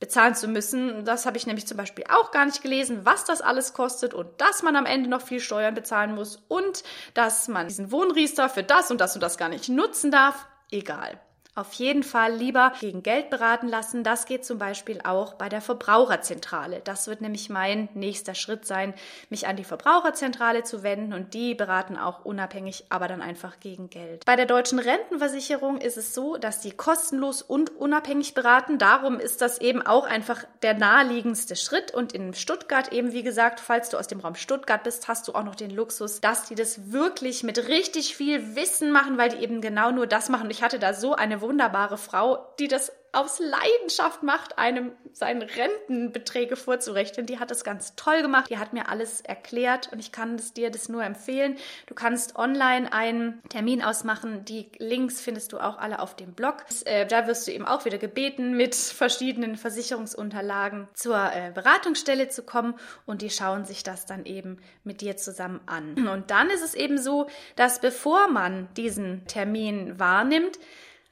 bezahlen 0.00 0.34
zu 0.34 0.48
müssen. 0.48 1.04
Das 1.04 1.26
habe 1.26 1.36
ich 1.36 1.46
nämlich 1.46 1.66
zum 1.66 1.76
Beispiel 1.76 2.04
auch 2.08 2.32
gar 2.32 2.46
nicht 2.46 2.62
gelesen, 2.62 3.04
was 3.04 3.24
das 3.24 3.42
alles 3.42 3.74
kostet 3.74 4.12
und 4.12 4.28
dass 4.40 4.62
man 4.62 4.74
am 4.74 4.86
Ende 4.86 5.08
noch 5.08 5.22
viel 5.22 5.40
Steuern 5.40 5.74
bezahlen 5.74 6.14
muss 6.14 6.42
und 6.48 6.82
dass 7.14 7.46
man 7.46 7.68
diesen 7.68 7.92
Wohnriester 7.92 8.48
für 8.48 8.64
das 8.64 8.90
und 8.90 9.00
das 9.00 9.14
und 9.14 9.22
das 9.22 9.38
gar 9.38 9.50
nicht 9.50 9.68
nutzen 9.68 10.10
darf. 10.10 10.46
Egal. 10.72 11.20
Auf 11.56 11.72
jeden 11.74 12.04
Fall 12.04 12.32
lieber 12.32 12.72
gegen 12.80 13.02
Geld 13.02 13.28
beraten 13.28 13.66
lassen. 13.66 14.04
Das 14.04 14.24
geht 14.24 14.44
zum 14.44 14.58
Beispiel 14.58 15.00
auch 15.02 15.34
bei 15.34 15.48
der 15.48 15.60
Verbraucherzentrale. 15.60 16.80
Das 16.84 17.08
wird 17.08 17.20
nämlich 17.20 17.50
mein 17.50 17.88
nächster 17.94 18.34
Schritt 18.34 18.64
sein, 18.64 18.94
mich 19.30 19.48
an 19.48 19.56
die 19.56 19.64
Verbraucherzentrale 19.64 20.62
zu 20.62 20.84
wenden 20.84 21.12
und 21.12 21.34
die 21.34 21.56
beraten 21.56 21.96
auch 21.96 22.24
unabhängig, 22.24 22.84
aber 22.88 23.08
dann 23.08 23.20
einfach 23.20 23.58
gegen 23.58 23.90
Geld. 23.90 24.24
Bei 24.26 24.36
der 24.36 24.46
deutschen 24.46 24.78
Rentenversicherung 24.78 25.80
ist 25.80 25.96
es 25.96 26.14
so, 26.14 26.36
dass 26.36 26.60
die 26.60 26.70
kostenlos 26.70 27.42
und 27.42 27.76
unabhängig 27.76 28.34
beraten. 28.34 28.78
Darum 28.78 29.18
ist 29.18 29.42
das 29.42 29.60
eben 29.60 29.82
auch 29.82 30.06
einfach 30.06 30.44
der 30.62 30.74
naheliegendste 30.74 31.56
Schritt. 31.56 31.92
Und 31.92 32.12
in 32.12 32.32
Stuttgart 32.34 32.92
eben, 32.92 33.12
wie 33.12 33.24
gesagt, 33.24 33.58
falls 33.58 33.90
du 33.90 33.96
aus 33.96 34.06
dem 34.06 34.20
Raum 34.20 34.36
Stuttgart 34.36 34.84
bist, 34.84 35.08
hast 35.08 35.26
du 35.26 35.34
auch 35.34 35.44
noch 35.44 35.56
den 35.56 35.70
Luxus, 35.70 36.20
dass 36.20 36.44
die 36.44 36.54
das 36.54 36.92
wirklich 36.92 37.42
mit 37.42 37.66
richtig 37.66 38.14
viel 38.14 38.54
Wissen 38.54 38.92
machen, 38.92 39.18
weil 39.18 39.30
die 39.30 39.42
eben 39.42 39.60
genau 39.60 39.90
nur 39.90 40.06
das 40.06 40.28
machen. 40.28 40.48
Ich 40.50 40.62
hatte 40.62 40.78
da 40.78 40.94
so 40.94 41.16
eine 41.16 41.39
wunderbare 41.40 41.98
Frau, 41.98 42.54
die 42.58 42.68
das 42.68 42.92
aus 43.12 43.40
Leidenschaft 43.40 44.22
macht, 44.22 44.58
einem 44.58 44.92
seine 45.12 45.46
Rentenbeträge 45.56 46.54
vorzurechnen. 46.54 47.26
Die 47.26 47.40
hat 47.40 47.50
das 47.50 47.64
ganz 47.64 47.96
toll 47.96 48.22
gemacht. 48.22 48.48
Die 48.50 48.58
hat 48.58 48.72
mir 48.72 48.88
alles 48.88 49.20
erklärt 49.20 49.92
und 49.92 49.98
ich 49.98 50.12
kann 50.12 50.40
dir 50.56 50.70
das 50.70 50.88
nur 50.88 51.02
empfehlen. 51.02 51.56
Du 51.86 51.94
kannst 51.94 52.36
online 52.36 52.92
einen 52.92 53.42
Termin 53.48 53.82
ausmachen. 53.82 54.44
Die 54.44 54.70
Links 54.78 55.20
findest 55.20 55.52
du 55.52 55.58
auch 55.58 55.78
alle 55.78 55.98
auf 55.98 56.14
dem 56.14 56.34
Blog. 56.34 56.64
Äh, 56.84 57.06
da 57.06 57.26
wirst 57.26 57.48
du 57.48 57.52
eben 57.52 57.66
auch 57.66 57.84
wieder 57.84 57.98
gebeten, 57.98 58.56
mit 58.56 58.76
verschiedenen 58.76 59.56
Versicherungsunterlagen 59.56 60.88
zur 60.94 61.16
äh, 61.16 61.50
Beratungsstelle 61.52 62.28
zu 62.28 62.44
kommen 62.44 62.74
und 63.06 63.22
die 63.22 63.30
schauen 63.30 63.64
sich 63.64 63.82
das 63.82 64.06
dann 64.06 64.24
eben 64.24 64.58
mit 64.84 65.00
dir 65.00 65.16
zusammen 65.16 65.60
an. 65.66 66.08
Und 66.08 66.30
dann 66.30 66.48
ist 66.50 66.62
es 66.62 66.74
eben 66.74 66.98
so, 66.98 67.26
dass 67.56 67.80
bevor 67.80 68.28
man 68.28 68.68
diesen 68.74 69.26
Termin 69.26 69.98
wahrnimmt, 69.98 70.58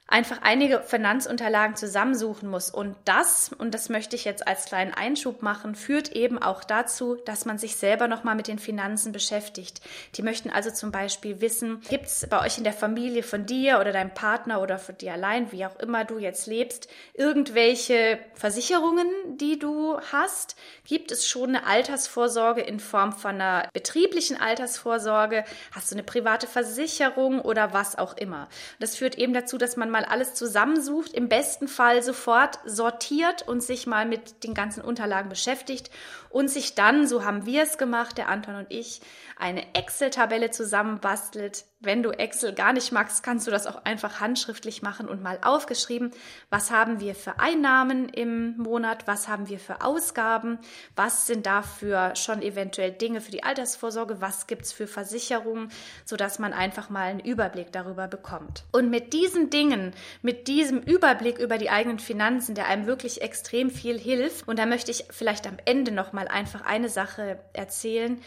einfach 0.08 0.38
einige 0.42 0.80
Finanzunterlagen 0.80 1.76
zusammensuchen 1.76 2.48
muss. 2.48 2.70
Und 2.70 2.96
das, 3.04 3.50
und 3.56 3.74
das 3.74 3.90
möchte 3.90 4.16
ich 4.16 4.24
jetzt 4.24 4.48
als 4.48 4.64
kleinen 4.64 4.94
Einschub 4.94 5.42
machen, 5.42 5.74
führt 5.74 6.12
eben 6.12 6.42
auch 6.42 6.64
dazu, 6.64 7.16
dass 7.26 7.44
man 7.44 7.58
sich 7.58 7.76
selber 7.76 8.08
nochmal 8.08 8.34
mit 8.34 8.48
den 8.48 8.58
Finanzen 8.58 9.12
beschäftigt. 9.12 9.82
Die 10.14 10.22
möchten 10.22 10.48
also 10.48 10.70
zum 10.70 10.90
Beispiel 10.92 11.42
wissen, 11.42 11.82
gibt 11.90 12.06
es 12.06 12.26
bei 12.28 12.44
euch 12.44 12.56
in 12.56 12.64
der 12.64 12.72
Familie 12.72 13.22
von 13.22 13.44
dir 13.44 13.80
oder 13.80 13.92
deinem 13.92 14.14
Partner 14.14 14.62
oder 14.62 14.78
von 14.78 14.96
dir 14.96 15.12
allein, 15.12 15.52
wie 15.52 15.66
auch 15.66 15.78
immer 15.78 16.06
du 16.06 16.18
jetzt 16.18 16.46
lebst, 16.46 16.88
irgendwelche 17.12 18.18
Versicherungen, 18.34 19.08
die 19.36 19.58
du 19.58 20.00
hast? 20.10 20.56
Gibt 20.86 21.12
es 21.12 21.28
schon 21.28 21.50
eine 21.50 21.66
Altersvorsorge 21.66 22.62
in 22.62 22.80
Form 22.80 23.12
von 23.12 23.34
einer 23.34 23.68
betrieblichen 23.74 24.40
Altersvorsorge? 24.40 25.44
Hast 25.72 25.90
du 25.90 25.96
eine 25.96 26.02
private 26.02 26.46
Versicherung 26.46 27.42
oder 27.42 27.74
was 27.74 27.98
auch 27.98 28.16
immer? 28.16 28.48
Das 28.80 28.96
führt 28.96 29.18
eben 29.18 29.34
dazu, 29.34 29.58
dass 29.58 29.76
man 29.76 29.90
mal 29.90 29.97
alles 30.04 30.34
zusammensucht, 30.34 31.12
im 31.12 31.28
besten 31.28 31.68
Fall 31.68 32.02
sofort 32.02 32.58
sortiert 32.64 33.46
und 33.46 33.62
sich 33.62 33.86
mal 33.86 34.06
mit 34.06 34.44
den 34.44 34.54
ganzen 34.54 34.80
Unterlagen 34.82 35.28
beschäftigt 35.28 35.90
und 36.30 36.48
sich 36.48 36.74
dann, 36.74 37.06
so 37.06 37.24
haben 37.24 37.46
wir 37.46 37.62
es 37.62 37.78
gemacht, 37.78 38.18
der 38.18 38.28
Anton 38.28 38.56
und 38.56 38.66
ich, 38.70 39.00
eine 39.38 39.74
Excel-Tabelle 39.74 40.50
zusammenbastelt. 40.50 41.64
Wenn 41.80 42.02
du 42.02 42.10
Excel 42.10 42.52
gar 42.52 42.72
nicht 42.72 42.90
magst, 42.90 43.22
kannst 43.22 43.46
du 43.46 43.52
das 43.52 43.68
auch 43.68 43.84
einfach 43.84 44.18
handschriftlich 44.18 44.82
machen 44.82 45.08
und 45.08 45.22
mal 45.22 45.38
aufgeschrieben, 45.42 46.10
was 46.50 46.72
haben 46.72 46.98
wir 46.98 47.14
für 47.14 47.38
Einnahmen 47.38 48.08
im 48.08 48.56
Monat, 48.56 49.06
was 49.06 49.28
haben 49.28 49.48
wir 49.48 49.60
für 49.60 49.82
Ausgaben, 49.82 50.58
was 50.96 51.28
sind 51.28 51.46
dafür 51.46 52.16
schon 52.16 52.42
eventuell 52.42 52.90
Dinge 52.90 53.20
für 53.20 53.30
die 53.30 53.44
Altersvorsorge, 53.44 54.20
was 54.20 54.48
gibt's 54.48 54.72
für 54.72 54.88
Versicherungen, 54.88 55.70
sodass 56.04 56.40
man 56.40 56.52
einfach 56.52 56.90
mal 56.90 57.04
einen 57.04 57.20
Überblick 57.20 57.70
darüber 57.70 58.08
bekommt. 58.08 58.64
Und 58.72 58.90
mit 58.90 59.12
diesen 59.12 59.50
Dingen, 59.50 59.92
mit 60.20 60.48
diesem 60.48 60.80
Überblick 60.80 61.38
über 61.38 61.58
die 61.58 61.70
eigenen 61.70 62.00
Finanzen, 62.00 62.56
der 62.56 62.66
einem 62.66 62.86
wirklich 62.86 63.22
extrem 63.22 63.70
viel 63.70 63.98
hilft, 63.98 64.48
und 64.48 64.58
da 64.58 64.66
möchte 64.66 64.90
ich 64.90 65.04
vielleicht 65.10 65.46
am 65.46 65.58
Ende 65.64 65.92
noch 65.92 66.12
mal 66.18 66.28
einfach 66.28 66.62
eine 66.62 66.88
Sache 66.88 67.38
erzählen, 67.52 68.20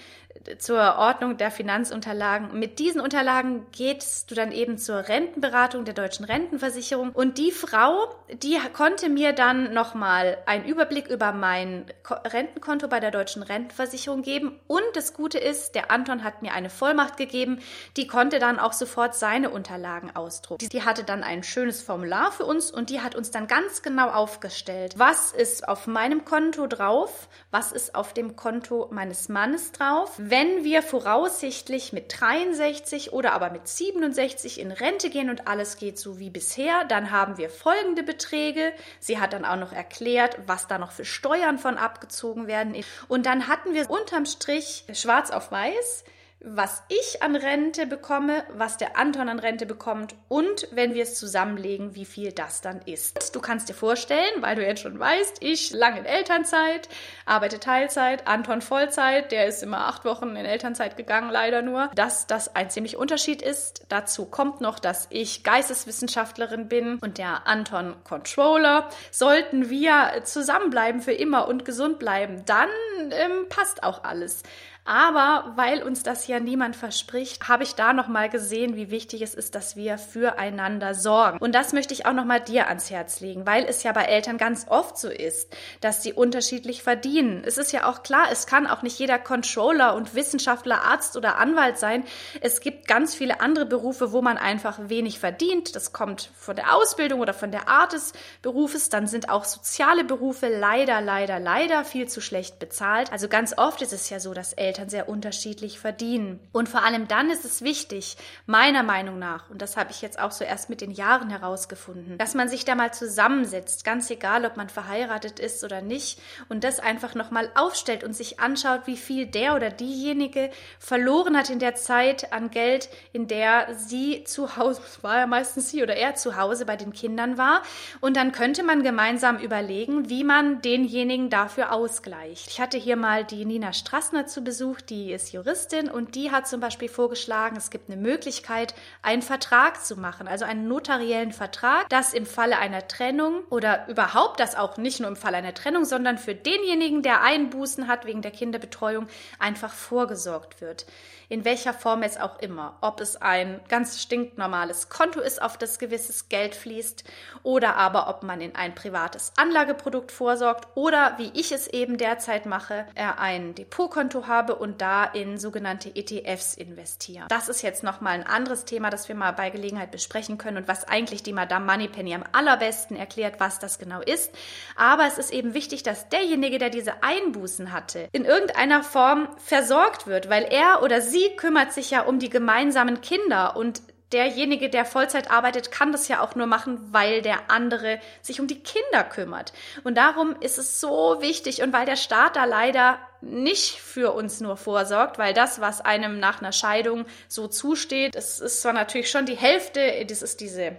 zur 0.58 0.95
Ordnung 0.97 1.38
der 1.38 1.51
Finanzunterlagen. 1.51 2.58
Mit 2.58 2.80
diesen 2.80 3.01
Unterlagen 3.01 3.65
gehst 3.71 4.32
du 4.32 4.36
dann 4.36 4.51
eben 4.51 4.77
zur 4.77 5.08
Rentenberatung 5.08 5.86
der 5.86 5.93
deutschen 5.93 6.25
Rentenversicherung 6.25 7.12
und 7.12 7.38
die 7.38 7.51
Frau, 7.51 8.08
die 8.32 8.58
konnte 8.73 9.10
mir 9.10 9.34
dann 9.34 9.73
nochmal 9.73 10.38
einen 10.45 10.65
Überblick 10.65 11.08
über 11.08 11.32
mein 11.32 11.86
Rentenkonto 12.10 12.88
bei 12.88 12.99
der 12.99 13.12
deutschen 13.12 13.43
Rentenversicherung 13.43 14.21
geben 14.21 14.60
und 14.67 14.84
das 14.93 15.13
Gute 15.13 15.38
ist, 15.38 15.75
der 15.75 15.91
Anton 15.91 16.23
hat 16.23 16.41
mir 16.41 16.54
eine 16.54 16.69
Vollmacht 16.69 17.17
gegeben, 17.17 17.60
die 17.97 18.08
konnte 18.08 18.39
dann 18.39 18.60
auch 18.60 18.73
sofort 18.73 19.15
seine 19.15 19.49
Unterlagen 19.49 20.15
ausdrucken. 20.15 20.67
Die 20.69 20.84
hatte 20.84 21.04
dann 21.04 21.23
ein 21.23 21.43
schönes 21.43 21.82
Formular 21.82 22.32
für 22.32 22.45
uns 22.45 22.71
und 22.71 22.89
die 22.89 23.01
hat 23.01 23.15
uns 23.15 23.32
dann 23.32 23.47
ganz 23.47 23.82
genau 23.82 24.10
aufgestellt, 24.10 24.95
was 24.97 25.32
ist 25.32 25.67
auf 25.67 25.88
meinem 25.88 26.25
Konto 26.25 26.67
drauf, 26.67 27.27
was 27.51 27.71
ist 27.71 27.81
auf 27.89 28.13
dem 28.13 28.36
Konto 28.36 28.88
meines 28.91 29.28
Mannes 29.28 29.72
drauf, 29.72 30.13
wenn 30.17 30.63
wir 30.63 30.84
voraussichtlich 30.84 31.91
mit 31.91 32.13
63 32.20 33.12
oder 33.13 33.34
aber 33.34 33.50
mit 33.50 33.67
67 33.67 34.60
in 34.60 34.72
Rente 34.72 35.10
gehen 35.10 35.30
und 35.30 35.48
alles 35.48 35.78
geht 35.78 35.98
so 35.98 36.20
wie 36.20 36.30
bisher, 36.30 36.86
dann 36.86 37.12
haben 37.12 37.38
wir 37.38 37.50
folgende 37.50 38.04
Beträge. 38.04 38.74
Sie 39.00 39.20
hat 39.20 39.34
dann 39.34 39.46
auch 39.46 39.58
noch 39.58 39.74
erklärt, 39.74 40.38
was 40.46 40.67
da 40.67 40.78
noch 40.78 40.91
für 40.91 41.06
Steuern 41.06 41.58
von 41.58 41.78
abgezogen 41.78 42.48
werden. 42.48 42.76
Und 43.08 43.26
dann 43.26 43.48
hatten 43.48 43.74
wir 43.74 43.89
unterm 43.89 44.26
Strich 44.26 44.86
schwarz 44.94 45.32
auf 45.32 45.52
weiß 45.52 46.04
was 46.43 46.84
ich 46.89 47.21
an 47.21 47.36
Rente 47.36 47.86
bekomme, 47.86 48.43
was 48.54 48.77
der 48.77 48.97
Anton 48.97 49.30
an 49.30 49.39
Rente 49.39 49.65
bekommt 49.65 50.15
und 50.27 50.67
wenn 50.71 50.93
wir 50.93 51.04
es 51.04 51.15
zusammenlegen, 51.15 51.95
wie 51.95 52.06
viel 52.06 52.32
das 52.32 52.62
dann 52.62 52.82
ist. 52.86 53.36
Du 53.36 53.41
kannst 53.41 53.69
dir 53.69 53.73
vorstellen, 53.73 54.41
weil 54.41 54.56
du 54.56 54.65
jetzt 54.65 54.82
schon 54.82 54.99
weißt, 54.99 55.38
ich 55.41 55.71
lange 55.71 55.99
in 55.99 56.06
Elternzeit, 56.06 56.89
arbeite 57.25 57.60
Teilzeit, 57.60 58.27
Anton 58.27 58.62
Vollzeit, 58.62 59.32
der 59.32 59.47
ist 59.47 59.62
immer 59.62 59.88
acht 59.88 60.04
Wochen 60.04 60.36
in 60.36 60.45
Elternzeit 60.45 60.97
gegangen, 60.97 61.30
leider 61.30 61.62
nur, 61.62 61.91
dass 61.95 62.25
das 62.25 62.56
ein 62.56 62.69
ziemlich 62.69 62.97
Unterschied 62.97 63.41
ist. 63.41 63.86
Dazu 63.89 64.25
kommt 64.25 64.62
noch, 64.62 64.80
dass 64.80 65.08
ich 65.12 65.43
Geisteswissenschaftlerin 65.43 66.67
bin 66.67 66.97
und 67.01 67.17
der 67.19 67.47
Anton 67.47 67.95
Controller. 68.04 68.89
Sollten 69.12 69.69
wir 69.69 70.21
zusammenbleiben 70.23 71.01
für 71.01 71.13
immer 71.13 71.47
und 71.47 71.65
gesund 71.65 71.99
bleiben, 71.99 72.43
dann 72.45 72.69
ähm, 73.12 73.47
passt 73.49 73.84
auch 73.84 74.04
alles. 74.04 74.43
Aber 74.84 75.54
weil 75.56 75.84
uns 75.84 76.02
das 76.04 76.28
ja 76.28 76.39
niemand 76.39 76.76
verspricht, 76.76 77.48
habe 77.48 77.63
ich 77.63 77.76
da 77.76 77.94
nochmal 77.94 78.30
gesehen, 78.30 78.76
wie 78.76 78.89
wichtig 78.89 79.22
es 79.22 79.36
ist, 79.36 79.54
dass 79.54 79.76
wir 79.76 79.98
füreinander 79.98 80.96
sorgen. 80.96 81.38
Und 81.38 81.54
das 81.54 81.72
möchte 81.72 81.94
ich 81.94 82.06
auch 82.06 82.13
nochmal 82.13 82.41
dir 82.41 82.67
ans 82.67 82.89
Herz 82.89 83.20
legen, 83.20 83.46
weil 83.46 83.65
es 83.65 83.84
ja 83.84 83.91
bei 83.91 84.04
Eltern 84.04 84.38
ganz 84.38 84.65
oft 84.67 84.98
so 84.98 85.10
ist, 85.10 85.56
dass 85.82 86.02
sie 86.02 86.13
unterschiedlich 86.13 86.84
verdienen. 86.84 87.44
Es 87.46 87.58
ist 87.58 87.72
ja 87.72 87.88
auch 87.88 88.04
klar, 88.04 88.28
es 88.32 88.48
kann 88.48 88.67
auch 88.67 88.82
nicht 88.82 88.98
jeder 88.98 89.20
Controller 89.20 89.96
und 89.96 90.15
Wissenschaftler, 90.15 90.82
Arzt 90.82 91.15
oder 91.15 91.38
Anwalt 91.38 91.78
sein. 91.78 92.04
Es 92.41 92.60
gibt 92.60 92.88
ganz 92.88 93.13
viele 93.13 93.39
andere 93.39 93.65
Berufe, 93.65 94.12
wo 94.12 94.22
man 94.22 94.38
einfach 94.38 94.80
wenig 94.89 95.20
verdient. 95.20 95.76
Das 95.76 95.94
kommt 95.94 96.32
von 96.36 96.56
der 96.56 96.76
Ausbildung 96.76 97.22
oder 97.22 97.34
von 97.34 97.52
der 97.52 97.67
Art 97.67 97.94
des 97.94 98.13
Berufes. 98.41 98.89
Dann 98.89 99.08
sind 99.08 99.30
auch 99.30 99.46
soziale 99.46 100.04
Berufe 100.04 100.48
leider, 100.50 101.02
leider, 101.02 101.39
leider 101.39 101.86
viel 101.86 102.08
zu 102.08 102.20
schlecht 102.20 102.60
bezahlt. 102.60 103.12
Also 103.12 103.28
ganz 103.28 103.58
oft 103.58 103.82
ist 103.82 103.94
es 103.94 104.10
ja 104.10 104.20
so, 104.20 104.34
dass 104.34 104.54
Eltern 104.54 104.81
Eltern 104.82 104.89
sehr 104.89 105.10
unterschiedlich 105.10 105.80
verdienen. 105.80 106.39
Und 106.52 106.67
vor 106.67 106.84
allem 106.84 107.08
dann 107.08 107.30
ist 107.30 107.46
es 107.46 107.62
wichtig, 107.62 108.17
meiner 108.46 108.84
Meinung 108.84 109.20
nach, 109.20 109.50
und 109.50 109.62
das 109.62 109.78
habe 109.78 109.91
ich 109.91 110.02
jetzt 110.02 110.20
auch 110.20 110.32
so 110.32 110.44
erst 110.44 110.70
mit 110.70 110.82
den 110.82 110.91
Jahren 110.91 111.30
herausgefunden, 111.30 112.17
dass 112.17 112.34
man 112.34 112.50
sich 112.50 112.65
da 112.65 112.76
mal 112.76 112.94
zusammensetzt, 112.94 113.84
ganz 113.84 114.10
egal, 114.10 114.46
ob 114.46 114.58
man 114.58 114.70
verheiratet 114.70 115.39
ist 115.39 115.63
oder 115.63 115.82
nicht, 115.82 116.20
und 116.50 116.63
das 116.63 116.80
einfach 116.80 117.15
nochmal 117.15 117.50
aufstellt 117.56 118.04
und 118.04 118.15
sich 118.15 118.39
anschaut, 118.39 118.82
wie 118.86 118.98
viel 118.98 119.28
der 119.28 119.56
oder 119.56 119.70
diejenige 119.70 120.50
verloren 120.80 121.38
hat 121.38 121.50
in 121.50 121.60
der 121.60 121.76
Zeit 121.76 122.34
an 122.34 122.50
Geld, 122.50 122.89
in 123.13 123.28
der 123.28 123.76
sie 123.76 124.24
zu 124.24 124.58
Hause, 124.58 124.82
war 125.02 125.20
ja 125.20 125.28
meistens 125.28 125.70
sie 125.70 125.84
oder 125.84 125.96
er 125.96 126.15
zu 126.15 126.38
Hause 126.38 126.65
bei 126.65 126.76
den 126.76 126.94
Kindern 126.94 127.38
war. 127.38 127.62
Und 128.00 128.17
dann 128.17 128.32
könnte 128.32 128.63
man 128.63 128.84
gemeinsam 128.84 129.38
überlegen, 129.38 130.10
wie 130.10 130.24
man 130.24 130.62
denjenigen 130.62 131.30
dafür 131.30 131.72
ausgleicht. 131.72 132.48
Ich 132.48 132.60
hatte 132.60 132.78
hier 132.78 132.96
mal 132.96 133.24
die 133.24 133.46
Nina 133.46 133.74
Strassner 133.74 134.26
zu 134.26 134.44
Besuch 134.44 134.61
besucht, 134.62 134.91
die 134.91 135.12
ist 135.12 135.34
Juristin 135.34 135.89
und 135.89 136.13
die 136.13 136.30
hat 136.30 136.47
zum 136.47 136.60
Beispiel 136.60 136.88
vorgeschlagen, 136.88 137.58
es 137.58 137.71
gibt 137.71 137.89
eine 137.89 138.00
Möglichkeit, 138.00 138.76
einen 139.02 139.24
Vertrag 139.24 139.84
zu 139.84 139.95
machen, 140.00 140.28
also 140.28 140.45
einen 140.45 140.67
notariellen 140.67 141.32
Vertrag, 141.32 141.89
dass 141.89 142.13
im 142.13 142.28
Falle 142.28 142.60
einer 142.60 142.88
Trennung 142.88 143.41
oder 143.50 143.88
überhaupt 143.88 144.39
das 144.39 144.56
auch 144.56 144.78
nicht 144.78 145.00
nur 145.00 145.10
im 145.10 145.15
Fall 145.15 145.34
einer 145.34 145.56
Trennung, 145.56 145.84
sondern 145.84 146.19
für 146.19 146.36
denjenigen, 146.36 147.02
der 147.02 147.24
Einbußen 147.24 147.88
hat 147.88 148.06
wegen 148.06 148.21
der 148.21 148.30
Kinderbetreuung, 148.30 149.08
einfach 149.39 149.74
vorgesorgt 149.74 150.62
wird 150.62 150.86
in 151.32 151.45
welcher 151.45 151.74
Form 151.74 152.04
es 152.04 152.19
auch 152.19 152.39
immer. 152.39 152.78
Ob 152.82 153.00
es 153.00 153.15
ein 153.15 153.62
ganz 153.69 154.02
stinknormales 154.02 154.89
Konto 154.89 155.21
ist, 155.21 155.41
auf 155.41 155.58
das 155.58 155.80
gewisses 155.80 156.28
Geld 156.28 156.56
fließt, 156.56 157.06
oder 157.43 157.78
aber 157.78 158.10
ob 158.10 158.24
man 158.24 158.41
in 158.41 158.54
ein 158.54 158.76
privates 158.76 159.32
Anlageprodukt 159.38 160.12
vorsorgt 160.12 160.67
oder 160.76 161.13
wie 161.19 161.32
ich 161.34 161.54
es 161.54 161.67
eben 161.67 161.97
derzeit 161.97 162.45
mache, 162.45 162.86
ein 162.95 163.56
Depotkonto 163.56 164.28
habe 164.28 164.51
und 164.56 164.82
da 164.82 165.06
in 165.06 165.38
sogenannte 165.38 165.96
ETFs 165.96 166.56
investiere. 166.56 167.26
Das 167.30 167.50
ist 167.50 167.62
jetzt 167.62 167.84
nochmal 167.84 168.14
ein 168.14 168.28
anderes 168.28 168.66
Thema, 168.66 168.90
das 168.90 169.08
wir 169.08 169.16
mal 169.16 169.32
bei 169.32 169.50
Gelegenheit 169.50 169.92
besprechen 169.92 170.38
können 170.38 170.58
und 170.58 170.68
was 170.68 170.88
eigentlich 170.88 171.24
die 171.24 171.34
Madame 171.34 171.66
Moneypenny 171.66 172.14
am 172.14 172.24
allerbesten 172.32 172.96
erklärt, 172.98 173.40
was 173.40 173.60
das 173.60 173.80
genau 173.80 174.02
ist. 174.02 174.32
Aber 174.76 175.06
es 175.06 175.18
ist 175.18 175.32
eben 175.32 175.54
wichtig, 175.54 175.84
dass 175.84 176.10
derjenige, 176.10 176.58
der 176.58 176.70
diese 176.70 177.04
Einbußen 177.04 177.72
hatte, 177.72 178.08
in 178.12 178.26
irgendeiner 178.26 178.84
Form 178.84 179.28
versorgt 179.38 180.08
wird, 180.08 180.30
weil 180.30 180.44
er 180.44 180.84
oder 180.84 181.02
sie 181.02 181.36
kümmert 181.38 181.74
sich 181.74 181.92
ja 181.92 182.02
um 182.02 182.20
die 182.20 182.30
gemeinsamen 182.30 183.02
Kinder 183.02 183.56
und 183.56 183.82
derjenige, 184.13 184.69
der 184.69 184.86
Vollzeit 184.86 185.32
arbeitet, 185.32 185.71
kann 185.71 185.91
das 185.91 186.08
ja 186.08 186.21
auch 186.21 186.36
nur 186.36 186.47
machen, 186.47 186.80
weil 186.91 187.21
der 187.21 187.50
andere 187.50 188.00
sich 188.21 188.39
um 188.39 188.47
die 188.47 188.62
Kinder 188.62 189.04
kümmert. 189.04 189.54
Und 189.84 189.95
darum 189.95 190.36
ist 190.39 190.58
es 190.58 190.80
so 190.80 191.17
wichtig 191.21 191.62
und 191.62 191.74
weil 191.74 191.86
der 191.86 191.95
Staat 191.95 192.36
da 192.36 192.45
leider 192.45 193.00
nicht 193.21 193.80
für 193.80 194.13
uns 194.13 194.41
nur 194.41 194.58
vorsorgt, 194.58 195.19
weil 195.19 195.34
das, 195.34 195.62
was 195.62 195.82
einem 195.82 196.19
nach 196.19 196.41
einer 196.41 196.52
Scheidung 196.52 197.06
so 197.28 197.47
zusteht, 197.47 198.15
das 198.15 198.39
ist 198.39 198.62
zwar 198.62 198.74
natürlich 198.74 199.12
schon 199.12 199.26
die 199.26 199.38
Hälfte, 199.38 200.06
das 200.08 200.21
ist 200.21 200.41
diese 200.41 200.76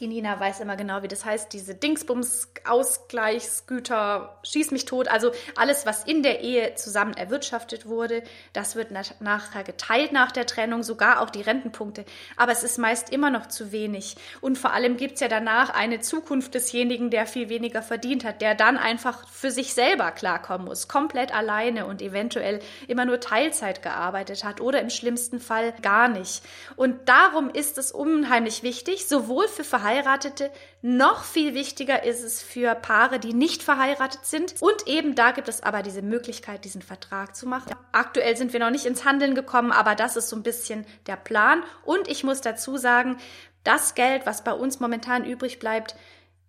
die 0.00 0.06
Nina 0.06 0.40
weiß 0.40 0.60
immer 0.60 0.76
genau, 0.76 1.02
wie 1.02 1.08
das 1.08 1.26
heißt. 1.26 1.52
Diese 1.52 1.74
Dingsbums-Ausgleichsgüter, 1.74 4.38
schieß 4.42 4.70
mich 4.70 4.86
tot. 4.86 5.08
Also 5.08 5.32
alles, 5.56 5.84
was 5.84 6.04
in 6.04 6.22
der 6.22 6.40
Ehe 6.40 6.74
zusammen 6.74 7.12
erwirtschaftet 7.12 7.84
wurde, 7.84 8.22
das 8.54 8.76
wird 8.76 8.92
nachher 8.92 9.62
geteilt 9.62 10.12
nach 10.12 10.32
der 10.32 10.46
Trennung, 10.46 10.82
sogar 10.82 11.20
auch 11.20 11.28
die 11.28 11.42
Rentenpunkte. 11.42 12.06
Aber 12.38 12.52
es 12.52 12.62
ist 12.62 12.78
meist 12.78 13.12
immer 13.12 13.28
noch 13.28 13.48
zu 13.48 13.72
wenig. 13.72 14.16
Und 14.40 14.56
vor 14.56 14.72
allem 14.72 14.96
gibt 14.96 15.16
es 15.16 15.20
ja 15.20 15.28
danach 15.28 15.68
eine 15.68 16.00
Zukunft 16.00 16.54
desjenigen, 16.54 17.10
der 17.10 17.26
viel 17.26 17.50
weniger 17.50 17.82
verdient 17.82 18.24
hat, 18.24 18.40
der 18.40 18.54
dann 18.54 18.78
einfach 18.78 19.28
für 19.28 19.50
sich 19.50 19.74
selber 19.74 20.12
klarkommen 20.12 20.66
muss, 20.66 20.88
komplett 20.88 21.34
alleine 21.34 21.84
und 21.84 22.00
eventuell 22.00 22.60
immer 22.88 23.04
nur 23.04 23.20
Teilzeit 23.20 23.82
gearbeitet 23.82 24.44
hat 24.44 24.62
oder 24.62 24.80
im 24.80 24.88
schlimmsten 24.88 25.40
Fall 25.40 25.74
gar 25.82 26.08
nicht. 26.08 26.42
Und 26.76 27.06
darum 27.06 27.50
ist 27.50 27.76
es 27.76 27.92
unheimlich 27.92 28.62
wichtig, 28.62 29.06
sowohl 29.06 29.46
für 29.46 29.62
Verhalten 29.62 29.89
Verheiratete. 29.90 30.50
Noch 30.82 31.24
viel 31.24 31.54
wichtiger 31.54 32.04
ist 32.04 32.22
es 32.22 32.42
für 32.42 32.74
Paare, 32.74 33.18
die 33.18 33.34
nicht 33.34 33.62
verheiratet 33.62 34.24
sind. 34.24 34.54
Und 34.60 34.86
eben 34.86 35.14
da 35.14 35.32
gibt 35.32 35.48
es 35.48 35.62
aber 35.62 35.82
diese 35.82 36.02
Möglichkeit, 36.02 36.64
diesen 36.64 36.82
Vertrag 36.82 37.34
zu 37.34 37.46
machen. 37.46 37.74
Aktuell 37.92 38.36
sind 38.36 38.52
wir 38.52 38.60
noch 38.60 38.70
nicht 38.70 38.86
ins 38.86 39.04
Handeln 39.04 39.34
gekommen, 39.34 39.72
aber 39.72 39.94
das 39.94 40.16
ist 40.16 40.28
so 40.28 40.36
ein 40.36 40.42
bisschen 40.42 40.86
der 41.06 41.16
Plan. 41.16 41.64
Und 41.84 42.08
ich 42.08 42.22
muss 42.24 42.40
dazu 42.40 42.76
sagen, 42.76 43.18
das 43.64 43.94
Geld, 43.94 44.26
was 44.26 44.44
bei 44.44 44.52
uns 44.52 44.80
momentan 44.80 45.24
übrig 45.24 45.58
bleibt, 45.58 45.96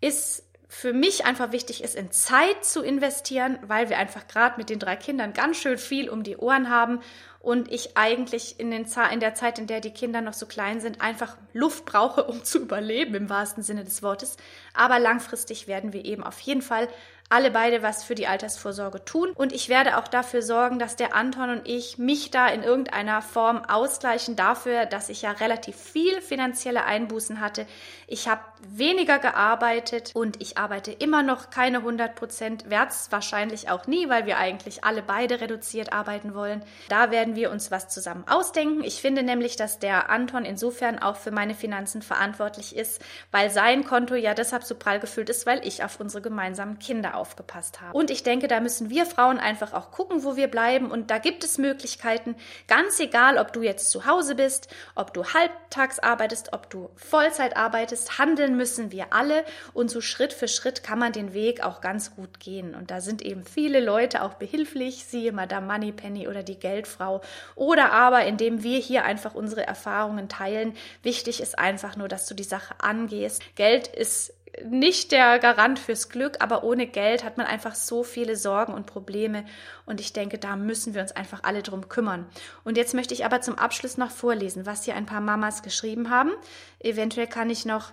ist 0.02 0.44
für 0.68 0.94
mich 0.94 1.26
einfach 1.26 1.52
wichtig 1.52 1.84
ist, 1.84 1.96
in 1.96 2.12
Zeit 2.12 2.64
zu 2.64 2.82
investieren, 2.82 3.60
weil 3.64 3.90
wir 3.90 3.98
einfach 3.98 4.28
gerade 4.28 4.58
mit 4.58 4.70
den 4.70 4.80
drei 4.80 4.96
Kindern 4.96 5.34
ganz 5.34 5.58
schön 5.58 5.78
viel 5.78 6.10
um 6.10 6.24
die 6.24 6.38
Ohren 6.38 6.70
haben 6.70 7.02
und 7.42 7.72
ich 7.72 7.98
eigentlich 7.98 8.60
in, 8.60 8.70
den, 8.70 8.86
in 9.12 9.20
der 9.20 9.34
Zeit, 9.34 9.58
in 9.58 9.68
der 9.68 9.82
die 9.82 9.92
Kinder 9.92 10.22
noch 10.22 10.34
so 10.34 10.46
klein 10.46 10.80
sind, 10.80 11.02
einfach 11.02 11.38
Luft 11.54 11.86
brauche, 11.86 12.24
um 12.26 12.44
zu 12.44 12.60
überleben 12.60 13.16
im 13.16 13.30
wahrsten 13.30 13.64
Sinne 13.64 13.84
des 13.84 14.04
Wortes. 14.04 14.38
Aber 14.74 15.00
langfristig 15.00 15.68
werden 15.68 15.92
wir 15.92 16.06
eben 16.06 16.24
auf 16.24 16.40
jeden 16.40 16.62
Fall 16.62 16.88
alle 17.32 17.52
beide 17.52 17.82
was 17.82 18.04
für 18.04 18.16
die 18.16 18.28
Altersvorsorge 18.28 19.06
tun. 19.06 19.32
Und 19.36 19.54
ich 19.54 19.70
werde 19.70 19.98
auch 19.98 20.08
dafür 20.08 20.42
sorgen, 20.42 20.80
dass 20.80 20.96
der 20.96 21.16
Anton 21.16 21.50
und 21.50 21.68
ich 21.68 21.98
mich 21.98 22.32
da 22.32 22.48
in 22.48 22.64
irgendeiner 22.64 23.22
Form 23.22 23.64
ausgleichen 23.66 24.36
dafür, 24.36 24.86
dass 24.86 25.10
ich 25.10 25.22
ja 25.22 25.32
relativ 25.32 25.76
viel 25.76 26.22
finanzielle 26.22 26.84
Einbußen 26.84 27.40
hatte. 27.40 27.66
Ich 28.08 28.28
habe 28.28 28.42
weniger 28.68 29.20
gearbeitet 29.20 30.12
und 30.14 30.42
ich 30.42 30.58
arbeite 30.58 30.92
immer 30.92 31.24
noch 31.24 31.50
keine 31.50 31.78
100 31.78 32.16
Prozent, 32.16 32.70
werde 32.70 32.92
wahrscheinlich 33.10 33.70
auch 33.70 33.88
nie, 33.88 34.10
weil 34.10 34.26
wir 34.26 34.38
eigentlich 34.38 34.84
alle 34.84 35.02
beide 35.02 35.40
reduziert 35.40 35.94
arbeiten 35.94 36.36
wollen. 36.36 36.64
Da 36.90 37.12
werden 37.12 37.36
wir 37.36 37.52
uns 37.52 37.72
was 37.72 37.88
zusammen 37.88 38.26
ausdenken. 38.28 38.84
Ich 38.84 39.02
finde 39.02 39.24
nämlich, 39.24 39.56
dass 39.56 39.80
der 39.80 40.10
Anton 40.10 40.46
insofern 40.46 41.00
auch 41.00 41.16
für 41.16 41.32
meine 41.32 41.56
Finanzen 41.56 42.02
verantwortlich 42.02 42.76
ist, 42.76 43.02
weil 43.32 43.50
sein 43.50 43.86
Konto 43.86 44.16
ja 44.16 44.34
deshalb 44.34 44.64
so 44.64 44.76
prall 44.76 45.00
gefüllt 45.00 45.30
ist, 45.30 45.46
weil 45.46 45.66
ich 45.66 45.84
auf 45.84 46.00
unsere 46.00 46.22
gemeinsamen 46.22 46.80
Kinder 46.80 47.16
aufgepasst 47.22 47.80
habe. 47.80 47.98
Und 47.98 48.10
ich 48.10 48.24
denke, 48.24 48.48
da 48.48 48.60
müssen 48.60 48.90
wir 48.90 49.06
Frauen 49.06 49.38
einfach 49.38 49.74
auch 49.74 49.92
gucken, 49.92 50.24
wo 50.24 50.36
wir 50.36 50.48
bleiben. 50.48 50.90
Und 50.90 51.12
da 51.12 51.20
gibt 51.20 51.44
es 51.44 51.60
Möglichkeiten, 51.60 52.36
ganz 52.68 53.00
egal, 53.00 53.38
ob 53.38 53.54
du 53.54 53.62
jetzt 53.62 53.92
zu 53.92 54.06
Hause 54.06 54.36
bist, 54.36 54.68
ob 54.96 55.14
du 55.14 55.24
halbtags 55.24 56.00
arbeitest, 56.00 56.54
ob 56.54 56.70
du 56.70 56.90
Vollzeit 56.96 57.56
arbeitest, 57.56 58.18
handeln 58.18 58.58
müssen 58.58 58.92
wir 58.92 59.14
alle. 59.14 59.46
Und 59.74 59.92
so 59.92 60.02
Schritt 60.02 60.34
für 60.34 60.48
Schritt 60.48 60.84
kann 60.84 61.00
man 61.00 61.14
den 61.14 61.34
Weg 61.34 61.64
auch 61.64 61.80
ganz 61.80 62.16
gut 62.16 62.40
gehen. 62.40 62.74
Und 62.74 62.90
da 62.90 63.00
sind 63.00 63.22
eben 63.22 63.46
viele 63.46 63.80
Leute 63.80 64.24
auch 64.24 64.34
behilflich, 64.34 65.06
siehe 65.06 65.32
Madame 65.32 65.68
Moneypenny 65.68 66.28
oder 66.28 66.42
die 66.42 66.60
Geldfrau. 66.60 67.22
Oder 67.56 67.92
aber, 67.92 68.26
indem 68.26 68.64
wir 68.64 68.80
hier 68.80 69.06
einfach 69.06 69.36
unsere 69.36 69.66
Erfahrungen 69.68 70.28
teilen. 70.28 70.74
Wichtig 71.04 71.40
ist 71.40 71.60
einfach 71.60 71.96
nur, 71.96 72.08
dass 72.08 72.26
du 72.26 72.34
die 72.34 72.44
Sache 72.44 72.74
angehst. 72.80 73.44
Geld 73.56 73.88
ist 73.88 74.34
nicht 74.66 75.12
der 75.12 75.40
Garant 75.40 75.80
fürs 75.80 76.10
Glück, 76.10 76.38
aber 76.40 76.64
ohne 76.64 76.88
Geld 76.88 77.24
hat 77.24 77.38
man 77.38 77.48
einfach 77.48 77.76
so 77.76 78.04
viele 78.04 78.36
Sorgen 78.36 78.74
und 78.74 78.86
Probleme. 78.86 79.46
Und 79.86 80.00
ich 80.00 80.14
denke, 80.14 80.38
da 80.38 80.56
müssen 80.56 80.94
wir 80.94 81.02
uns 81.02 81.12
einfach 81.14 81.44
alle 81.44 81.64
drum 81.64 81.90
kümmern. 81.90 82.28
Und 82.64 82.78
jetzt 82.78 82.94
möchte 82.94 83.14
ich 83.14 83.26
aber 83.26 83.42
zum 83.42 83.58
Abschluss 83.58 83.98
noch 83.98 84.12
vorlesen, 84.12 84.66
was 84.66 84.84
hier 84.84 84.96
ein 84.96 85.06
paar 85.06 85.22
Mamas 85.22 85.64
geschrieben 85.64 86.10
haben. 86.10 86.32
Eventuell 86.80 87.28
kann 87.28 87.50
ich 87.50 87.66
noch 87.66 87.92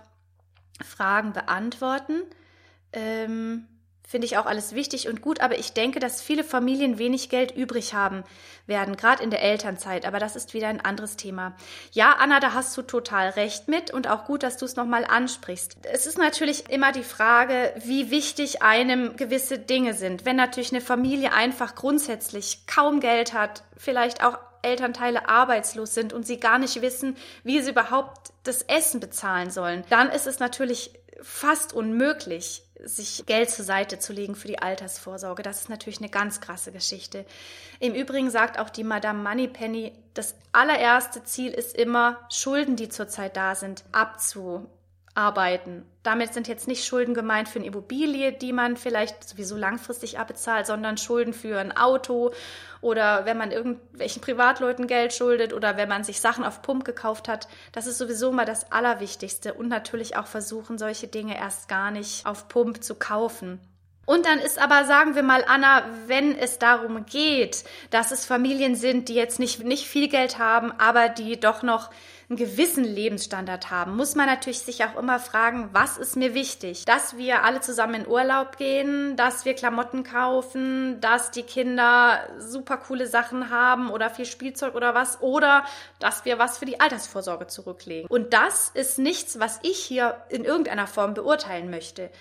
Fragen 0.83 1.33
beantworten. 1.33 2.23
Ähm, 2.93 3.67
Finde 4.09 4.25
ich 4.25 4.39
auch 4.39 4.47
alles 4.47 4.73
wichtig 4.73 5.07
und 5.07 5.21
gut, 5.21 5.39
aber 5.39 5.59
ich 5.59 5.73
denke, 5.73 5.99
dass 5.99 6.19
viele 6.19 6.43
Familien 6.43 6.97
wenig 6.97 7.29
Geld 7.29 7.55
übrig 7.55 7.93
haben 7.93 8.23
werden, 8.65 8.97
gerade 8.97 9.21
in 9.21 9.29
der 9.29 9.43
Elternzeit. 9.43 10.03
Aber 10.07 10.17
das 10.17 10.35
ist 10.35 10.55
wieder 10.55 10.67
ein 10.67 10.81
anderes 10.83 11.15
Thema. 11.15 11.55
Ja, 11.91 12.15
Anna, 12.17 12.39
da 12.39 12.55
hast 12.55 12.75
du 12.75 12.81
total 12.81 13.29
recht 13.29 13.67
mit 13.67 13.91
und 13.91 14.07
auch 14.07 14.25
gut, 14.25 14.41
dass 14.41 14.57
du 14.57 14.65
es 14.65 14.75
nochmal 14.75 15.05
ansprichst. 15.05 15.77
Es 15.83 16.07
ist 16.07 16.17
natürlich 16.17 16.71
immer 16.71 16.91
die 16.91 17.03
Frage, 17.03 17.71
wie 17.85 18.09
wichtig 18.09 18.63
einem 18.63 19.15
gewisse 19.15 19.59
Dinge 19.59 19.93
sind. 19.93 20.25
Wenn 20.25 20.37
natürlich 20.37 20.71
eine 20.71 20.81
Familie 20.81 21.31
einfach 21.31 21.75
grundsätzlich 21.75 22.65
kaum 22.65 23.01
Geld 23.01 23.33
hat, 23.33 23.61
vielleicht 23.77 24.23
auch 24.23 24.39
Elternteile 24.63 25.29
arbeitslos 25.29 25.93
sind 25.93 26.13
und 26.13 26.25
sie 26.25 26.39
gar 26.39 26.57
nicht 26.57 26.81
wissen, 26.81 27.15
wie 27.43 27.61
sie 27.61 27.69
überhaupt 27.69 28.31
das 28.41 28.63
Essen 28.63 29.01
bezahlen 29.01 29.51
sollen, 29.51 29.83
dann 29.91 30.09
ist 30.09 30.25
es 30.25 30.39
natürlich 30.39 30.95
fast 31.21 31.73
unmöglich, 31.73 32.63
sich 32.83 33.25
Geld 33.25 33.49
zur 33.49 33.65
Seite 33.65 33.99
zu 33.99 34.13
legen 34.13 34.35
für 34.35 34.47
die 34.47 34.59
Altersvorsorge. 34.59 35.43
Das 35.43 35.61
ist 35.61 35.69
natürlich 35.69 35.99
eine 35.99 36.09
ganz 36.09 36.41
krasse 36.41 36.71
Geschichte. 36.71 37.25
Im 37.79 37.93
Übrigen 37.93 38.29
sagt 38.31 38.59
auch 38.59 38.69
die 38.69 38.83
Madame 38.83 39.21
Moneypenny, 39.21 39.93
das 40.13 40.35
allererste 40.51 41.23
Ziel 41.23 41.51
ist 41.51 41.75
immer, 41.75 42.19
Schulden, 42.29 42.75
die 42.75 42.89
zurzeit 42.89 43.35
da 43.37 43.55
sind, 43.55 43.83
abzuarbeiten. 45.19 45.85
Damit 46.03 46.33
sind 46.33 46.47
jetzt 46.47 46.67
nicht 46.67 46.85
Schulden 46.85 47.13
gemeint 47.13 47.49
für 47.49 47.59
eine 47.59 47.67
Immobilie, 47.67 48.31
die 48.31 48.53
man 48.53 48.77
vielleicht 48.77 49.27
sowieso 49.27 49.57
langfristig 49.57 50.17
abbezahlt, 50.17 50.65
sondern 50.65 50.97
Schulden 50.97 51.33
für 51.33 51.59
ein 51.59 51.75
Auto 51.75 52.31
oder 52.81 53.25
wenn 53.25 53.37
man 53.37 53.51
irgendwelchen 53.51 54.21
Privatleuten 54.21 54.87
Geld 54.87 55.13
schuldet 55.13 55.53
oder 55.53 55.75
wenn 55.75 55.89
man 55.89 56.03
sich 56.03 56.21
Sachen 56.21 56.45
auf 56.45 56.61
Pump 56.61 56.85
gekauft 56.85 57.27
hat. 57.27 57.47
Das 57.73 57.85
ist 57.85 57.97
sowieso 57.97 58.31
mal 58.31 58.45
das 58.45 58.71
Allerwichtigste 58.71 59.53
und 59.53 59.67
natürlich 59.67 60.15
auch 60.15 60.27
versuchen, 60.27 60.77
solche 60.77 61.07
Dinge 61.07 61.37
erst 61.37 61.67
gar 61.67 61.91
nicht 61.91 62.25
auf 62.25 62.47
Pump 62.47 62.81
zu 62.81 62.95
kaufen. 62.95 63.59
Und 64.05 64.25
dann 64.25 64.39
ist 64.39 64.57
aber, 64.57 64.85
sagen 64.85 65.13
wir 65.13 65.21
mal, 65.21 65.43
Anna, 65.47 65.83
wenn 66.07 66.35
es 66.35 66.57
darum 66.57 67.05
geht, 67.05 67.63
dass 67.91 68.09
es 68.11 68.25
Familien 68.25 68.75
sind, 68.75 69.07
die 69.07 69.13
jetzt 69.13 69.37
nicht, 69.37 69.63
nicht 69.63 69.85
viel 69.85 70.07
Geld 70.07 70.39
haben, 70.39 70.71
aber 70.79 71.09
die 71.09 71.39
doch 71.39 71.61
noch 71.61 71.91
einen 72.29 72.37
gewissen 72.37 72.83
Lebensstandard 72.83 73.71
haben, 73.71 73.95
muss 73.95 74.13
man 74.13 74.27
natürlich 74.27 74.59
sich 74.59 74.83
auch 74.85 74.95
immer 74.97 75.19
fragen, 75.19 75.69
was 75.73 75.97
ist 75.97 76.15
mir 76.15 76.35
wichtig? 76.35 76.85
Dass 76.85 77.17
wir 77.17 77.43
alle 77.43 77.59
zusammen 77.59 77.95
in 77.95 78.07
Urlaub 78.07 78.57
gehen, 78.57 79.15
dass 79.15 79.45
wir 79.45 79.55
Klamotten 79.55 80.03
kaufen, 80.03 81.01
dass 81.01 81.31
die 81.31 81.41
Kinder 81.41 82.19
super 82.37 82.77
coole 82.77 83.07
Sachen 83.07 83.49
haben 83.49 83.89
oder 83.89 84.11
viel 84.11 84.25
Spielzeug 84.25 84.75
oder 84.75 84.93
was, 84.93 85.21
oder 85.23 85.65
dass 85.97 86.23
wir 86.23 86.37
was 86.37 86.59
für 86.59 86.65
die 86.65 86.79
Altersvorsorge 86.79 87.47
zurücklegen. 87.47 88.07
Und 88.09 88.31
das 88.31 88.69
ist 88.75 88.99
nichts, 88.99 89.39
was 89.39 89.59
ich 89.63 89.79
hier 89.79 90.21
in 90.29 90.45
irgendeiner 90.45 90.85
Form 90.85 91.15
beurteilen 91.15 91.71
möchte. 91.71 92.11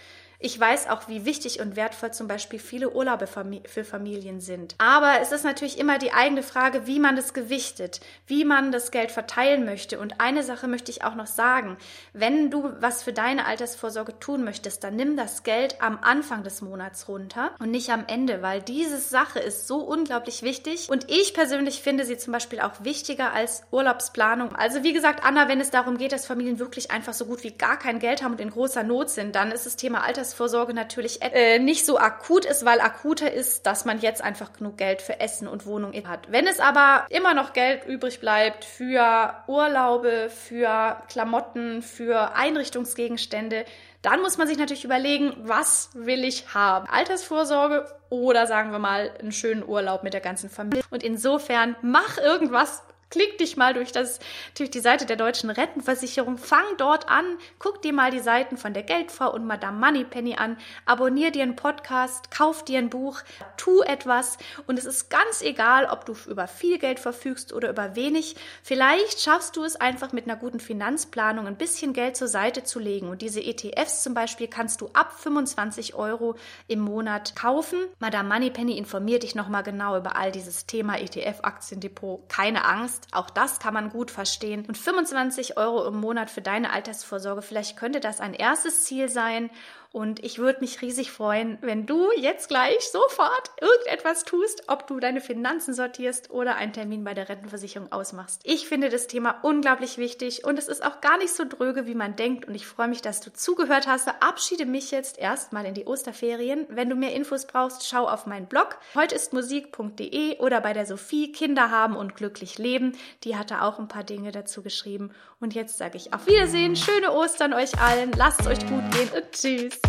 Ich 0.40 0.59
weiß 0.59 0.88
auch, 0.88 1.09
wie 1.09 1.24
wichtig 1.24 1.59
und 1.61 1.74
wertvoll 1.74 2.12
zum 2.12 2.29
Beispiel 2.29 2.61
viele 2.61 2.90
Urlaube 2.90 3.27
für 3.27 3.85
Familien 3.85 4.40
sind. 4.40 4.77
Aber 4.79 5.20
es 5.20 5.33
ist 5.33 5.44
natürlich 5.44 5.79
immer 5.79 5.98
die 5.98 6.12
eigene 6.12 6.44
Frage, 6.44 6.87
wie 6.87 7.01
man 7.01 7.16
das 7.16 7.35
gewichtet, 7.35 8.01
wie 8.29 8.44
man 8.44 8.70
das 8.70 8.92
Geld 8.92 9.11
verteilen 9.11 9.64
möchte. 9.64 9.98
Und 9.98 10.20
eine 10.20 10.44
Sache 10.44 10.68
möchte 10.68 10.92
ich 10.92 11.03
auch 11.03 11.16
noch 11.16 11.27
sagen. 11.27 11.77
Wenn 12.12 12.53
du 12.53 12.72
was 12.79 13.03
für 13.03 13.12
deine 13.12 13.46
Altersvorsorge 13.46 14.20
tun 14.20 14.44
möchtest, 14.44 14.85
dann 14.85 14.94
nimm 14.94 15.16
das 15.16 15.42
Geld 15.42 15.83
am 15.83 15.98
Anfang 16.03 16.44
des 16.44 16.62
Monats 16.62 17.09
runter 17.09 17.51
und 17.59 17.72
nicht 17.72 17.90
am 17.90 18.05
Ende, 18.07 18.40
weil 18.40 18.62
diese 18.62 18.98
Sache 18.98 19.40
ist 19.40 19.66
so 19.66 19.79
unglaublich 19.81 20.42
wichtig. 20.42 20.88
Und 20.88 21.11
ich 21.11 21.35
persönlich 21.35 21.83
finde 21.83 22.05
sie 22.05 22.16
zum 22.16 22.33
Beispiel 22.33 22.61
auch 22.61 22.85
wichtiger 22.85 23.33
als 23.33 23.64
Urlaubsplanung. 23.72 24.55
Also 24.55 24.85
wie 24.85 24.92
gesagt, 24.92 25.24
Anna, 25.24 25.48
wenn 25.48 25.61
es 25.61 25.72
darum 25.72 25.98
geht, 25.98 26.12
dass 26.12 26.27
Familien 26.27 26.61
wirklich 26.61 26.92
einfach 26.92 27.14
so 27.14 27.27
gut 27.27 27.42
wie 27.42 27.51
gar 27.51 27.77
kein 27.77 27.98
Geld 27.98 28.22
haben 28.22 28.33
und 28.33 28.40
in 28.40 28.51
großer 28.51 28.85
Not 28.85 29.11
sind, 29.11 29.35
dann 29.35 29.51
ist 29.51 29.66
das 29.66 29.74
Thema 29.74 30.05
Alters 30.05 30.28
Altersvorsorge 30.29 30.75
natürlich 30.75 31.23
äh, 31.23 31.59
nicht 31.59 31.87
so 31.87 31.99
akut 31.99 32.45
ist, 32.45 32.64
weil 32.64 32.81
akuter 32.81 33.33
ist, 33.33 33.64
dass 33.64 33.87
man 33.87 34.01
jetzt 34.01 34.23
einfach 34.23 34.53
genug 34.53 34.77
Geld 34.77 35.01
für 35.01 35.21
Essen 35.21 35.49
und 35.49 35.64
Wohnung 35.64 35.95
hat. 36.07 36.31
Wenn 36.31 36.47
es 36.47 36.61
aber 36.61 37.07
immer 37.09 37.33
noch 37.33 37.55
Geld 37.55 37.87
übrig 37.87 38.21
bleibt 38.21 38.64
für 38.64 39.35
Urlaube, 39.47 40.29
für 40.29 41.03
Klamotten, 41.09 41.81
für 41.81 42.35
Einrichtungsgegenstände, 42.35 43.64
dann 44.03 44.21
muss 44.21 44.37
man 44.37 44.47
sich 44.47 44.59
natürlich 44.59 44.85
überlegen, 44.85 45.33
was 45.38 45.91
will 45.95 46.25
ich 46.25 46.53
haben? 46.55 46.87
Altersvorsorge 46.88 47.87
oder 48.11 48.47
sagen 48.47 48.71
wir 48.71 48.79
mal 48.79 49.11
einen 49.19 49.33
schönen 49.33 49.67
Urlaub 49.67 50.03
mit 50.03 50.12
der 50.12 50.21
ganzen 50.21 50.51
Familie. 50.51 50.85
Und 50.91 51.03
insofern 51.03 51.75
mach 51.81 52.19
irgendwas, 52.19 52.83
Klick 53.11 53.38
dich 53.38 53.57
mal 53.57 53.73
durch 53.73 53.90
das, 53.90 54.21
durch 54.57 54.71
die 54.71 54.81
Seite 54.81 55.07
der 55.07 55.16
deutschen 55.16 55.49
Rentenversicherung, 55.49 56.37
fang 56.37 56.64
dort 56.77 57.09
an, 57.09 57.25
guck 57.59 57.81
dir 57.81 57.94
mal 57.94 58.11
die 58.11 58.21
Seiten 58.21 58.59
von 58.59 58.75
der 58.75 58.83
Geldfrau 58.83 59.33
und 59.33 59.47
Madame 59.47 59.79
Moneypenny 59.79 60.35
an, 60.35 60.59
abonnier 60.85 61.31
dir 61.31 61.42
einen 61.42 61.57
Podcast, 61.57 62.31
kauf 62.31 62.66
dir 62.66 62.79
ein 62.79 62.90
Buch, 62.90 63.23
tu 63.57 63.81
etwas. 63.81 64.37
Und 64.66 64.79
es 64.79 64.85
ist 64.85 65.09
ganz 65.09 65.40
egal, 65.40 65.87
ob 65.87 66.05
du 66.05 66.14
über 66.29 66.47
viel 66.47 66.79
Geld 66.79 67.01
verfügst 67.01 67.55
oder 67.55 67.71
über 67.71 67.97
wenig. 67.97 68.37
Vielleicht 68.62 69.21
schaffst 69.21 69.57
du 69.57 69.64
es 69.64 69.77
einfach 69.77 70.12
mit 70.12 70.27
einer 70.27 70.37
guten 70.37 70.61
Finanzplanung 70.61 71.47
ein 71.47 71.57
bisschen 71.57 71.94
Geld 71.94 72.14
zur 72.14 72.29
Seite 72.29 72.64
zu 72.64 72.79
legen. 72.79 73.09
Und 73.09 73.23
diese 73.23 73.42
ETFs 73.42 74.03
zum 74.03 74.12
Beispiel 74.12 74.49
kannst 74.49 74.83
du 74.83 74.90
ab 74.92 75.14
25 75.18 75.94
Euro 75.94 76.35
im 76.66 76.81
Monat 76.81 77.35
kaufen. 77.35 77.79
Madame 78.01 78.29
Moneypenny 78.29 78.77
informiert 78.77 79.23
dich 79.23 79.35
nochmal 79.35 79.62
genau 79.62 79.97
über 79.97 80.16
all 80.16 80.31
dieses 80.31 80.66
Thema 80.66 80.99
ETF 80.99 81.38
Aktiendepot. 81.42 82.29
Keine 82.29 82.66
Angst 82.66 82.98
kannst. 82.99 83.15
Auch 83.15 83.31
das 83.31 83.59
kann 83.59 83.75
man 83.75 83.91
gut 83.91 84.11
verstehen. 84.11 84.65
Und 84.67 84.77
25 84.77 85.57
Euro 85.57 85.87
im 85.87 86.01
Monat 86.01 86.31
für 86.31 86.43
deine 86.43 86.73
Altersvorsorge, 86.73 87.43
vielleicht 87.43 87.77
könnte 87.77 88.01
das 88.01 88.21
ein 88.21 88.35
erstes 88.35 88.85
Ziel 88.85 89.09
sein 89.09 89.51
und 89.90 90.22
ich 90.22 90.38
würde 90.38 90.61
mich 90.61 90.83
riesig 90.83 91.11
freuen, 91.11 91.57
wenn 91.62 91.87
du 91.87 92.11
jetzt 92.16 92.48
gleich 92.48 92.90
sofort 92.90 93.51
irgendetwas 93.61 94.24
tust, 94.24 94.64
ob 94.68 94.87
du 94.87 95.01
deine 95.01 95.22
Finanzen 95.22 95.72
sortierst 95.72 96.31
oder 96.31 96.57
einen 96.57 96.74
Termin 96.74 97.05
bei 97.05 97.14
der 97.14 97.29
Rentenversicherung 97.29 97.90
ausmachst. 97.90 98.42
Ich 98.44 98.68
finde 98.68 98.90
das 98.90 99.07
Thema 99.07 99.38
unglaublich 99.42 99.96
wichtig 99.96 100.44
und 100.44 100.59
es 100.59 100.68
ist 100.68 100.85
auch 100.85 101.01
gar 101.01 101.16
nicht 101.16 101.33
so 101.33 101.44
dröge, 101.48 101.87
wie 101.87 101.94
man 101.94 102.16
denkt. 102.16 102.46
Und 102.46 102.55
ich 102.55 102.66
freue 102.66 102.88
mich, 102.88 103.01
dass 103.01 103.20
du 103.20 103.33
zugehört 103.33 103.87
hast. 103.87 104.05
Verabschiede 104.05 104.66
mich 104.66 104.90
jetzt 104.90 105.18
erstmal 105.18 105.64
in 105.64 105.74
die 105.74 105.87
Osterferien. 105.87 106.66
Wenn 106.68 106.90
du 106.90 106.94
mehr 106.94 107.14
Infos 107.14 107.46
brauchst, 107.46 107.88
schau 107.88 108.07
auf 108.07 108.27
meinen 108.27 108.46
Blog. 108.46 108.79
Heute 108.94 109.14
ist 109.14 109.33
Musik.de 109.33 110.38
oder 110.38 110.61
bei 110.61 110.74
der 110.74 110.85
Sophie 110.85 111.33
Kinder 111.33 111.70
haben 111.70 111.96
und 111.96 112.14
glücklich 112.14 112.59
leben. 112.59 112.92
Die 113.24 113.37
hatte 113.37 113.62
auch 113.62 113.79
ein 113.79 113.88
paar 113.88 114.05
Dinge 114.05 114.33
dazu 114.33 114.62
geschrieben. 114.62 115.12
Und 115.40 115.55
jetzt 115.55 115.79
sage 115.79 115.96
ich 115.96 116.12
auf 116.12 116.27
Wiedersehen, 116.27 116.74
schöne 116.74 117.12
Ostern 117.12 117.53
euch 117.53 117.79
allen, 117.81 118.11
lasst 118.16 118.40
es 118.40 118.46
euch 118.48 118.59
gut 118.66 118.83
gehen 118.90 119.09
und 119.14 119.31
tschüss. 119.31 119.81